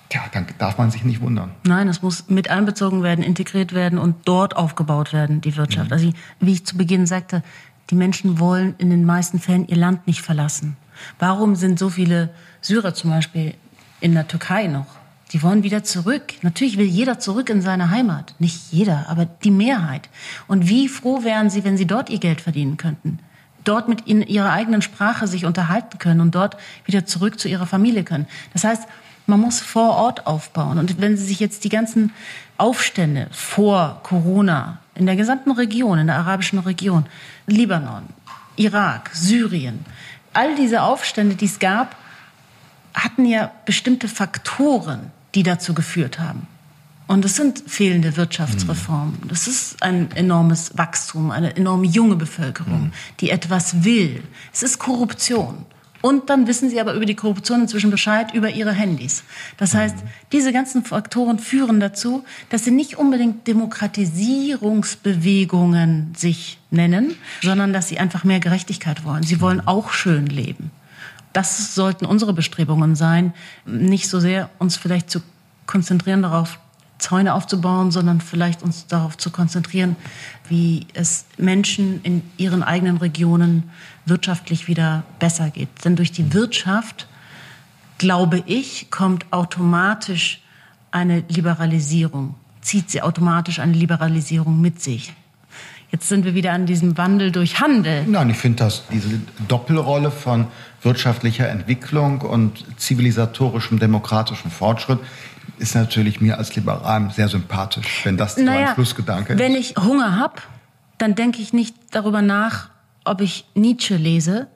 Tja, 0.08 0.22
dann 0.32 0.46
darf 0.58 0.78
man 0.78 0.90
sich 0.90 1.04
nicht 1.04 1.20
wundern. 1.20 1.50
Nein, 1.64 1.88
es 1.88 2.00
muss 2.00 2.28
mit 2.28 2.48
einbezogen 2.48 3.02
werden, 3.02 3.24
integriert 3.24 3.72
werden 3.72 3.98
und 3.98 4.16
dort 4.24 4.56
aufgebaut 4.56 5.12
werden, 5.12 5.40
die 5.40 5.56
Wirtschaft. 5.56 5.88
Mhm. 5.88 5.92
Also 5.92 6.12
wie 6.40 6.52
ich 6.52 6.64
zu 6.64 6.76
Beginn 6.76 7.06
sagte, 7.06 7.42
die 7.90 7.96
Menschen 7.96 8.38
wollen 8.38 8.74
in 8.78 8.90
den 8.90 9.04
meisten 9.04 9.38
Fällen 9.40 9.66
ihr 9.66 9.76
Land 9.76 10.06
nicht 10.06 10.22
verlassen. 10.22 10.76
Warum 11.18 11.56
sind 11.56 11.78
so 11.78 11.90
viele 11.90 12.30
Syrer 12.60 12.94
zum 12.94 13.10
Beispiel 13.10 13.54
in 14.00 14.14
der 14.14 14.28
Türkei 14.28 14.66
noch? 14.66 14.86
Die 15.32 15.42
wollen 15.42 15.64
wieder 15.64 15.82
zurück. 15.82 16.34
Natürlich 16.42 16.78
will 16.78 16.86
jeder 16.86 17.18
zurück 17.18 17.50
in 17.50 17.60
seine 17.60 17.90
Heimat. 17.90 18.34
Nicht 18.38 18.72
jeder, 18.72 19.08
aber 19.08 19.24
die 19.24 19.50
Mehrheit. 19.50 20.08
Und 20.46 20.68
wie 20.68 20.88
froh 20.88 21.24
wären 21.24 21.50
sie, 21.50 21.64
wenn 21.64 21.76
sie 21.76 21.86
dort 21.86 22.10
ihr 22.10 22.18
Geld 22.20 22.40
verdienen 22.40 22.76
könnten? 22.76 23.18
Dort 23.66 23.88
mit 23.88 24.02
in 24.02 24.22
ihrer 24.22 24.52
eigenen 24.52 24.80
Sprache 24.80 25.26
sich 25.26 25.44
unterhalten 25.44 25.98
können 25.98 26.20
und 26.20 26.34
dort 26.34 26.56
wieder 26.84 27.04
zurück 27.04 27.40
zu 27.40 27.48
ihrer 27.48 27.66
Familie 27.66 28.04
können. 28.04 28.26
Das 28.52 28.64
heißt, 28.64 28.84
man 29.26 29.40
muss 29.40 29.60
vor 29.60 29.96
Ort 29.96 30.26
aufbauen. 30.26 30.78
Und 30.78 31.00
wenn 31.00 31.16
Sie 31.16 31.24
sich 31.24 31.40
jetzt 31.40 31.64
die 31.64 31.68
ganzen 31.68 32.12
Aufstände 32.58 33.26
vor 33.32 34.00
Corona 34.04 34.78
in 34.94 35.06
der 35.06 35.16
gesamten 35.16 35.50
Region, 35.50 35.98
in 35.98 36.06
der 36.06 36.16
arabischen 36.16 36.60
Region, 36.60 37.06
Libanon, 37.48 38.04
Irak, 38.54 39.10
Syrien, 39.12 39.84
all 40.32 40.54
diese 40.54 40.82
Aufstände, 40.82 41.34
die 41.34 41.46
es 41.46 41.58
gab, 41.58 41.96
hatten 42.94 43.26
ja 43.26 43.50
bestimmte 43.64 44.06
Faktoren, 44.06 45.10
die 45.34 45.42
dazu 45.42 45.74
geführt 45.74 46.20
haben. 46.20 46.46
Und 47.06 47.24
es 47.24 47.36
sind 47.36 47.62
fehlende 47.66 48.16
Wirtschaftsreformen. 48.16 49.18
Mhm. 49.22 49.28
Das 49.28 49.46
ist 49.46 49.82
ein 49.82 50.10
enormes 50.12 50.76
Wachstum, 50.76 51.30
eine 51.30 51.56
enorm 51.56 51.84
junge 51.84 52.16
Bevölkerung, 52.16 52.86
mhm. 52.86 52.92
die 53.20 53.30
etwas 53.30 53.84
will. 53.84 54.22
Es 54.52 54.62
ist 54.62 54.78
Korruption. 54.78 55.64
Und 56.02 56.28
dann 56.30 56.46
wissen 56.46 56.70
sie 56.70 56.80
aber 56.80 56.94
über 56.94 57.06
die 57.06 57.16
Korruption 57.16 57.62
inzwischen 57.62 57.90
Bescheid 57.90 58.32
über 58.34 58.50
ihre 58.50 58.70
Handys. 58.72 59.24
Das 59.56 59.74
heißt, 59.74 59.96
diese 60.30 60.52
ganzen 60.52 60.84
Faktoren 60.84 61.40
führen 61.40 61.80
dazu, 61.80 62.22
dass 62.50 62.64
sie 62.64 62.70
nicht 62.70 62.96
unbedingt 62.96 63.48
Demokratisierungsbewegungen 63.48 66.12
sich 66.16 66.58
nennen, 66.70 67.16
sondern 67.42 67.72
dass 67.72 67.88
sie 67.88 67.98
einfach 67.98 68.24
mehr 68.24 68.40
Gerechtigkeit 68.40 69.04
wollen. 69.04 69.22
Sie 69.22 69.40
wollen 69.40 69.66
auch 69.66 69.90
schön 69.90 70.26
leben. 70.26 70.70
Das 71.32 71.74
sollten 71.74 72.04
unsere 72.06 72.32
Bestrebungen 72.32 72.94
sein, 72.94 73.34
nicht 73.64 74.08
so 74.08 74.20
sehr 74.20 74.50
uns 74.58 74.76
vielleicht 74.76 75.10
zu 75.10 75.22
konzentrieren 75.66 76.22
darauf, 76.22 76.60
Zäune 76.98 77.34
aufzubauen, 77.34 77.90
sondern 77.90 78.20
vielleicht 78.20 78.62
uns 78.62 78.86
darauf 78.86 79.16
zu 79.18 79.30
konzentrieren, 79.30 79.96
wie 80.48 80.86
es 80.94 81.26
Menschen 81.36 82.00
in 82.02 82.22
ihren 82.36 82.62
eigenen 82.62 82.96
Regionen 82.96 83.64
wirtschaftlich 84.06 84.66
wieder 84.68 85.04
besser 85.18 85.50
geht. 85.50 85.68
Denn 85.84 85.96
durch 85.96 86.12
die 86.12 86.32
Wirtschaft, 86.32 87.06
glaube 87.98 88.42
ich, 88.46 88.90
kommt 88.90 89.32
automatisch 89.32 90.40
eine 90.90 91.22
Liberalisierung, 91.28 92.34
zieht 92.62 92.90
sie 92.90 93.02
automatisch 93.02 93.58
eine 93.58 93.72
Liberalisierung 93.72 94.60
mit 94.60 94.80
sich. 94.80 95.12
Jetzt 95.92 96.08
sind 96.08 96.24
wir 96.24 96.34
wieder 96.34 96.52
an 96.52 96.66
diesem 96.66 96.98
Wandel 96.98 97.30
durch 97.30 97.60
Handel. 97.60 98.04
Nein, 98.06 98.30
ich 98.30 98.36
finde, 98.36 98.64
dass 98.64 98.86
diese 98.88 99.20
Doppelrolle 99.46 100.10
von 100.10 100.48
wirtschaftlicher 100.82 101.48
Entwicklung 101.48 102.22
und 102.22 102.64
zivilisatorischem 102.76 103.78
demokratischem 103.78 104.50
Fortschritt 104.50 104.98
ist 105.58 105.74
natürlich 105.74 106.20
mir 106.20 106.38
als 106.38 106.54
Liberal 106.54 107.10
sehr 107.10 107.28
sympathisch, 107.28 108.04
wenn 108.04 108.16
das 108.16 108.36
naja, 108.36 108.68
ein 108.70 108.74
Schlussgedanke 108.74 109.32
ist. 109.34 109.38
Wenn 109.38 109.54
ich 109.54 109.74
Hunger 109.76 110.16
habe, 110.16 110.34
dann 110.98 111.14
denke 111.14 111.40
ich 111.40 111.52
nicht 111.52 111.74
darüber 111.90 112.22
nach, 112.22 112.70
ob 113.04 113.20
ich 113.20 113.46
Nietzsche 113.54 113.96
lese 113.96 114.48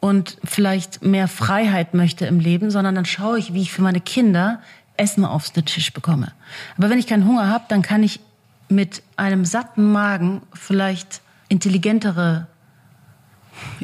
und 0.00 0.38
vielleicht 0.44 1.02
mehr 1.02 1.28
Freiheit 1.28 1.94
möchte 1.94 2.26
im 2.26 2.40
Leben, 2.40 2.70
sondern 2.70 2.94
dann 2.94 3.04
schaue 3.04 3.38
ich, 3.38 3.54
wie 3.54 3.62
ich 3.62 3.72
für 3.72 3.82
meine 3.82 4.00
Kinder 4.00 4.60
Essen 4.96 5.24
aufs 5.24 5.52
Tisch 5.52 5.92
bekomme. 5.92 6.32
Aber 6.78 6.90
wenn 6.90 6.98
ich 6.98 7.06
keinen 7.06 7.26
Hunger 7.26 7.48
habe, 7.48 7.64
dann 7.68 7.82
kann 7.82 8.02
ich 8.02 8.20
mit 8.68 9.02
einem 9.16 9.44
satten 9.44 9.92
Magen 9.92 10.42
vielleicht 10.52 11.20
intelligentere 11.48 12.46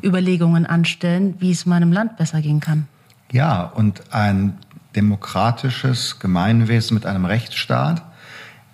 Überlegungen 0.03 0.67
anstellen, 0.67 1.37
wie 1.39 1.51
es 1.51 1.67
meinem 1.67 1.93
Land 1.93 2.17
besser 2.17 2.41
gehen 2.41 2.61
kann. 2.61 2.89
Ja, 3.31 3.63
und 3.63 4.13
ein 4.13 4.59
demokratisches 4.95 6.19
Gemeinwesen 6.19 6.95
mit 6.95 7.07
einem 7.07 7.25
Rechtsstaat 7.25 8.03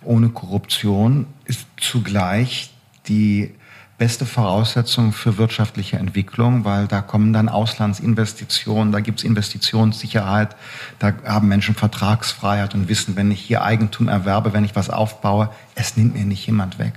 ohne 0.03 0.29
Korruption 0.29 1.27
ist 1.45 1.67
zugleich 1.77 2.71
die 3.09 3.55
beste 3.99 4.27
Voraussetzung 4.27 5.13
für 5.13 5.39
wirtschaftliche 5.39 5.97
Entwicklung, 5.99 6.65
weil 6.65 6.87
da 6.87 7.01
kommen 7.01 7.33
dann 7.33 7.49
Auslandsinvestitionen, 7.49 8.93
da 8.93 9.01
gibt's 9.01 9.25
Investitionssicherheit, 9.25 10.55
da 11.01 11.13
haben 11.27 11.49
Menschen 11.49 11.75
Vertragsfreiheit 11.75 12.75
und 12.75 12.89
wissen, 12.89 13.17
wenn 13.17 13.33
ich 13.33 13.41
hier 13.41 13.65
Eigentum 13.65 14.07
erwerbe, 14.07 14.53
wenn 14.53 14.65
ich 14.65 14.77
was 14.77 14.89
aufbaue, 14.89 15.51
es 15.75 15.97
nimmt 15.97 16.15
mir 16.15 16.25
nicht 16.25 16.47
jemand 16.47 16.79
weg. 16.79 16.93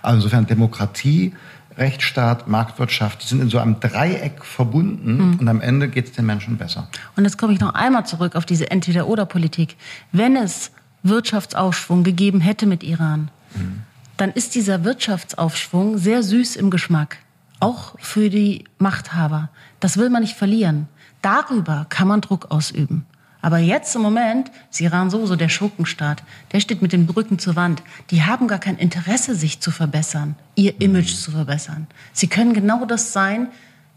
Also 0.00 0.16
insofern 0.16 0.46
Demokratie, 0.46 1.34
Rechtsstaat, 1.78 2.48
Marktwirtschaft, 2.48 3.22
die 3.22 3.26
sind 3.26 3.40
in 3.40 3.48
so 3.48 3.58
einem 3.58 3.80
Dreieck 3.80 4.44
verbunden 4.44 5.16
mhm. 5.16 5.38
und 5.40 5.48
am 5.48 5.60
Ende 5.60 5.88
geht 5.88 6.06
es 6.06 6.12
den 6.12 6.26
Menschen 6.26 6.56
besser. 6.56 6.88
Und 7.16 7.24
jetzt 7.24 7.38
komme 7.38 7.52
ich 7.52 7.60
noch 7.60 7.74
einmal 7.74 8.06
zurück 8.06 8.34
auf 8.34 8.46
diese 8.46 8.70
Entweder-Oder-Politik. 8.70 9.76
Wenn 10.12 10.36
es 10.36 10.70
Wirtschaftsaufschwung 11.02 12.02
gegeben 12.02 12.40
hätte 12.40 12.66
mit 12.66 12.82
Iran, 12.82 13.30
mhm. 13.54 13.82
dann 14.16 14.30
ist 14.30 14.54
dieser 14.54 14.84
Wirtschaftsaufschwung 14.84 15.98
sehr 15.98 16.22
süß 16.22 16.56
im 16.56 16.70
Geschmack. 16.70 17.18
Auch 17.60 17.94
für 17.98 18.30
die 18.30 18.64
Machthaber. 18.78 19.50
Das 19.80 19.96
will 19.96 20.10
man 20.10 20.22
nicht 20.22 20.36
verlieren. 20.36 20.88
Darüber 21.22 21.86
kann 21.88 22.08
man 22.08 22.20
Druck 22.20 22.50
ausüben. 22.50 23.06
Aber 23.46 23.58
jetzt 23.58 23.94
im 23.94 24.02
Moment 24.02 24.50
ist 24.72 24.80
Iran 24.80 25.08
sowieso 25.08 25.36
der 25.36 25.48
Schurkenstaat. 25.48 26.24
Der 26.50 26.58
steht 26.58 26.82
mit 26.82 26.92
den 26.92 27.06
Brücken 27.06 27.38
zur 27.38 27.54
Wand. 27.54 27.80
Die 28.10 28.24
haben 28.24 28.48
gar 28.48 28.58
kein 28.58 28.76
Interesse, 28.76 29.36
sich 29.36 29.60
zu 29.60 29.70
verbessern, 29.70 30.34
ihr 30.56 30.80
Image 30.80 31.14
zu 31.14 31.30
verbessern. 31.30 31.86
Sie 32.12 32.26
können 32.26 32.54
genau 32.54 32.84
das 32.86 33.12
sein, 33.12 33.46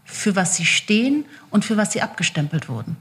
für 0.04 0.36
was 0.36 0.54
sie 0.54 0.64
stehen 0.64 1.24
und 1.50 1.64
für 1.64 1.76
was 1.76 1.92
sie 1.92 2.00
abgestempelt 2.00 2.68
wurden. 2.68 2.96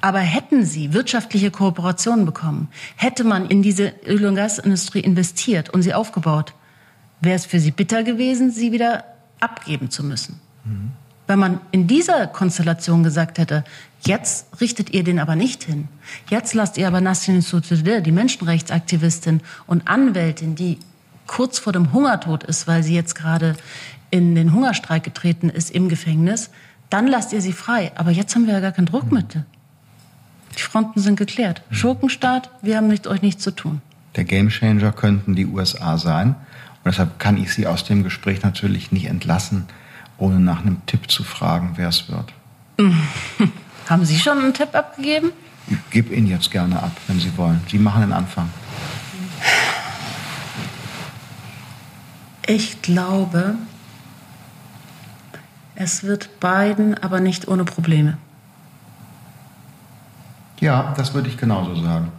Aber 0.00 0.20
hätten 0.20 0.64
sie 0.64 0.94
wirtschaftliche 0.94 1.50
Kooperationen 1.50 2.24
bekommen, 2.24 2.68
hätte 2.96 3.22
man 3.24 3.44
in 3.44 3.60
diese 3.60 3.92
Öl- 4.06 4.24
und 4.24 4.36
Gasindustrie 4.36 5.00
investiert 5.00 5.68
und 5.68 5.82
sie 5.82 5.92
aufgebaut, 5.92 6.54
wäre 7.20 7.36
es 7.36 7.44
für 7.44 7.60
sie 7.60 7.72
bitter 7.72 8.04
gewesen, 8.04 8.50
sie 8.50 8.72
wieder 8.72 9.04
abgeben 9.38 9.90
zu 9.90 10.02
müssen. 10.02 10.40
Mhm. 10.64 10.92
Wenn 11.26 11.38
man 11.38 11.60
in 11.72 11.86
dieser 11.86 12.26
Konstellation 12.26 13.02
gesagt 13.02 13.36
hätte, 13.36 13.64
jetzt 14.08 14.60
richtet 14.60 14.90
ihr 14.90 15.04
den 15.04 15.20
aber 15.20 15.36
nicht 15.36 15.62
hin, 15.62 15.86
jetzt 16.28 16.54
lasst 16.54 16.78
ihr 16.78 16.88
aber 16.88 17.00
Nasrin 17.00 17.42
Sotoudeh, 17.42 18.00
die 18.00 18.12
Menschenrechtsaktivistin 18.12 19.40
und 19.66 19.86
Anwältin, 19.86 20.56
die 20.56 20.78
kurz 21.26 21.58
vor 21.58 21.72
dem 21.72 21.92
Hungertod 21.92 22.42
ist, 22.42 22.66
weil 22.66 22.82
sie 22.82 22.94
jetzt 22.94 23.14
gerade 23.14 23.54
in 24.10 24.34
den 24.34 24.52
Hungerstreik 24.52 25.04
getreten 25.04 25.50
ist 25.50 25.70
im 25.70 25.88
Gefängnis, 25.88 26.50
dann 26.90 27.06
lasst 27.06 27.32
ihr 27.32 27.42
sie 27.42 27.52
frei. 27.52 27.92
Aber 27.94 28.10
jetzt 28.10 28.34
haben 28.34 28.46
wir 28.46 28.54
ja 28.54 28.60
gar 28.60 28.72
kein 28.72 28.86
Druckmittel. 28.86 29.44
Die 30.56 30.62
Fronten 30.62 31.00
sind 31.00 31.16
geklärt. 31.16 31.62
Schurkenstaat, 31.70 32.50
wir 32.62 32.76
haben 32.76 32.88
mit 32.88 33.06
euch 33.06 33.22
nichts 33.22 33.44
zu 33.44 33.50
tun. 33.50 33.82
Der 34.16 34.24
Gamechanger 34.24 34.92
könnten 34.92 35.36
die 35.36 35.46
USA 35.46 35.98
sein. 35.98 36.28
Und 36.28 36.86
deshalb 36.86 37.18
kann 37.18 37.36
ich 37.36 37.52
Sie 37.52 37.66
aus 37.66 37.84
dem 37.84 38.02
Gespräch 38.02 38.42
natürlich 38.42 38.90
nicht 38.90 39.06
entlassen, 39.06 39.66
ohne 40.16 40.40
nach 40.40 40.62
einem 40.62 40.84
Tipp 40.86 41.10
zu 41.10 41.22
fragen, 41.22 41.72
wer 41.76 41.88
es 41.88 42.08
wird. 42.08 42.32
Haben 43.88 44.04
Sie 44.04 44.18
schon 44.18 44.38
einen 44.38 44.52
Tipp 44.52 44.74
abgegeben? 44.74 45.32
Ich 45.66 45.90
gebe 45.90 46.14
Ihnen 46.14 46.26
jetzt 46.26 46.50
gerne 46.50 46.82
ab, 46.82 46.92
wenn 47.06 47.18
Sie 47.18 47.36
wollen. 47.38 47.60
Sie 47.68 47.78
machen 47.78 48.02
den 48.02 48.12
Anfang. 48.12 48.50
Ich 52.46 52.82
glaube, 52.82 53.54
es 55.74 56.02
wird 56.02 56.40
beiden, 56.40 57.02
aber 57.02 57.20
nicht 57.20 57.48
ohne 57.48 57.64
Probleme. 57.64 58.18
Ja, 60.60 60.92
das 60.96 61.14
würde 61.14 61.28
ich 61.28 61.36
genauso 61.36 61.74
sagen. 61.76 62.10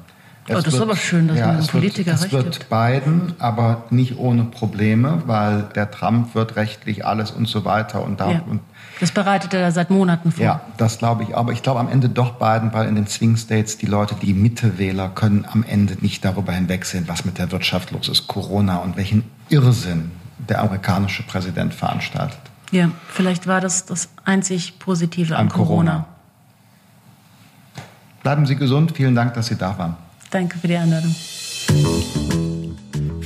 Es 0.47 0.51
oh, 0.51 0.55
das 0.55 0.65
wird, 0.65 0.75
ist 0.75 0.81
aber 0.81 0.95
schön, 0.95 1.27
dass 1.27 1.37
ja, 1.37 1.47
man 1.47 1.57
einem 1.57 1.67
Politiker 1.67 2.11
wird, 2.11 2.21
recht 2.21 2.33
Es 2.33 2.45
wird 2.45 2.69
beiden, 2.69 3.33
aber 3.37 3.83
nicht 3.91 4.17
ohne 4.17 4.45
Probleme, 4.45 5.21
weil 5.27 5.63
der 5.75 5.91
Trump 5.91 6.33
wird 6.33 6.55
rechtlich 6.55 7.05
alles 7.05 7.31
und 7.31 7.47
so 7.47 7.65
weiter. 7.65 8.03
Und, 8.03 8.19
da, 8.19 8.31
ja. 8.31 8.41
und 8.47 8.61
das 8.99 9.11
bereitet 9.11 9.53
er 9.53 9.71
seit 9.71 9.89
Monaten 9.89 10.31
vor. 10.31 10.43
Ja, 10.43 10.61
das 10.77 10.97
glaube 10.97 11.23
ich. 11.23 11.35
Aber 11.35 11.51
ich 11.51 11.63
glaube 11.63 11.79
am 11.79 11.89
Ende 11.89 12.09
doch 12.09 12.33
beiden, 12.33 12.73
weil 12.73 12.87
in 12.87 12.95
den 12.95 13.07
Swing 13.07 13.37
States 13.37 13.77
die 13.77 13.85
Leute, 13.85 14.15
die 14.15 14.33
Mitte-Wähler, 14.33 15.09
können 15.09 15.45
am 15.49 15.63
Ende 15.63 15.97
nicht 16.01 16.25
darüber 16.25 16.51
hinwegsehen, 16.51 17.07
was 17.07 17.25
mit 17.25 17.37
der 17.37 17.51
Wirtschaft 17.51 17.91
los 17.91 18.09
ist, 18.09 18.27
Corona 18.27 18.77
und 18.77 18.97
welchen 18.97 19.23
Irrsinn 19.49 20.11
der 20.37 20.61
amerikanische 20.61 21.23
Präsident 21.23 21.73
veranstaltet. 21.73 22.39
Ja, 22.71 22.91
vielleicht 23.07 23.47
war 23.47 23.61
das 23.61 23.85
das 23.85 24.09
einzig 24.25 24.79
Positive 24.79 25.35
an, 25.35 25.47
an 25.47 25.49
Corona. 25.49 25.91
Corona. 25.91 26.05
Bleiben 28.23 28.45
Sie 28.45 28.55
gesund. 28.55 28.91
Vielen 28.95 29.15
Dank, 29.15 29.33
dass 29.33 29.47
Sie 29.47 29.55
da 29.55 29.77
waren. 29.77 29.95
Danke 30.29 30.57
für 30.57 30.67
die 30.67 30.77
Einladung. 30.77 31.15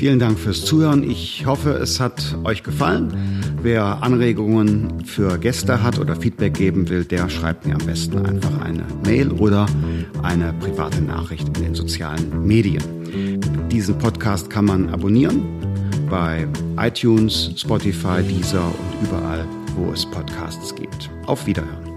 Vielen 0.04 0.20
Dank 0.20 0.38
fürs 0.38 0.66
Zuhören. 0.66 1.10
Ich 1.10 1.46
hoffe, 1.46 1.70
es 1.76 2.02
hat 2.02 2.38
euch 2.44 2.62
gefallen. 2.62 3.42
Wer 3.62 4.04
Anregungen 4.04 5.06
für 5.06 5.38
Gäste 5.38 5.82
hat 5.82 5.98
oder 5.98 6.18
Feedback 6.18 6.56
geben 6.56 6.90
will, 6.90 7.06
der 7.06 7.30
schreibt 7.30 7.66
mir 7.66 7.76
am 7.76 7.86
besten 7.86 8.18
einfach 8.26 8.60
eine 8.60 8.84
Mail 9.06 9.32
oder 9.32 9.66
eine 10.22 10.52
private 10.60 11.02
Nachricht 11.02 11.48
in 11.48 11.64
den 11.64 11.74
sozialen 11.74 12.46
Medien. 12.46 12.84
Diesen 13.72 13.98
Podcast 13.98 14.50
kann 14.50 14.66
man 14.66 14.90
abonnieren 14.90 15.42
bei 16.10 16.50
iTunes, 16.78 17.52
Spotify, 17.56 18.22
Deezer 18.24 18.66
und 18.66 19.08
überall, 19.08 19.46
wo 19.78 19.94
es 19.94 20.06
Podcasts 20.06 20.76
gibt. 20.76 21.10
Auf 21.28 21.46
Wiederhören. 21.46 21.93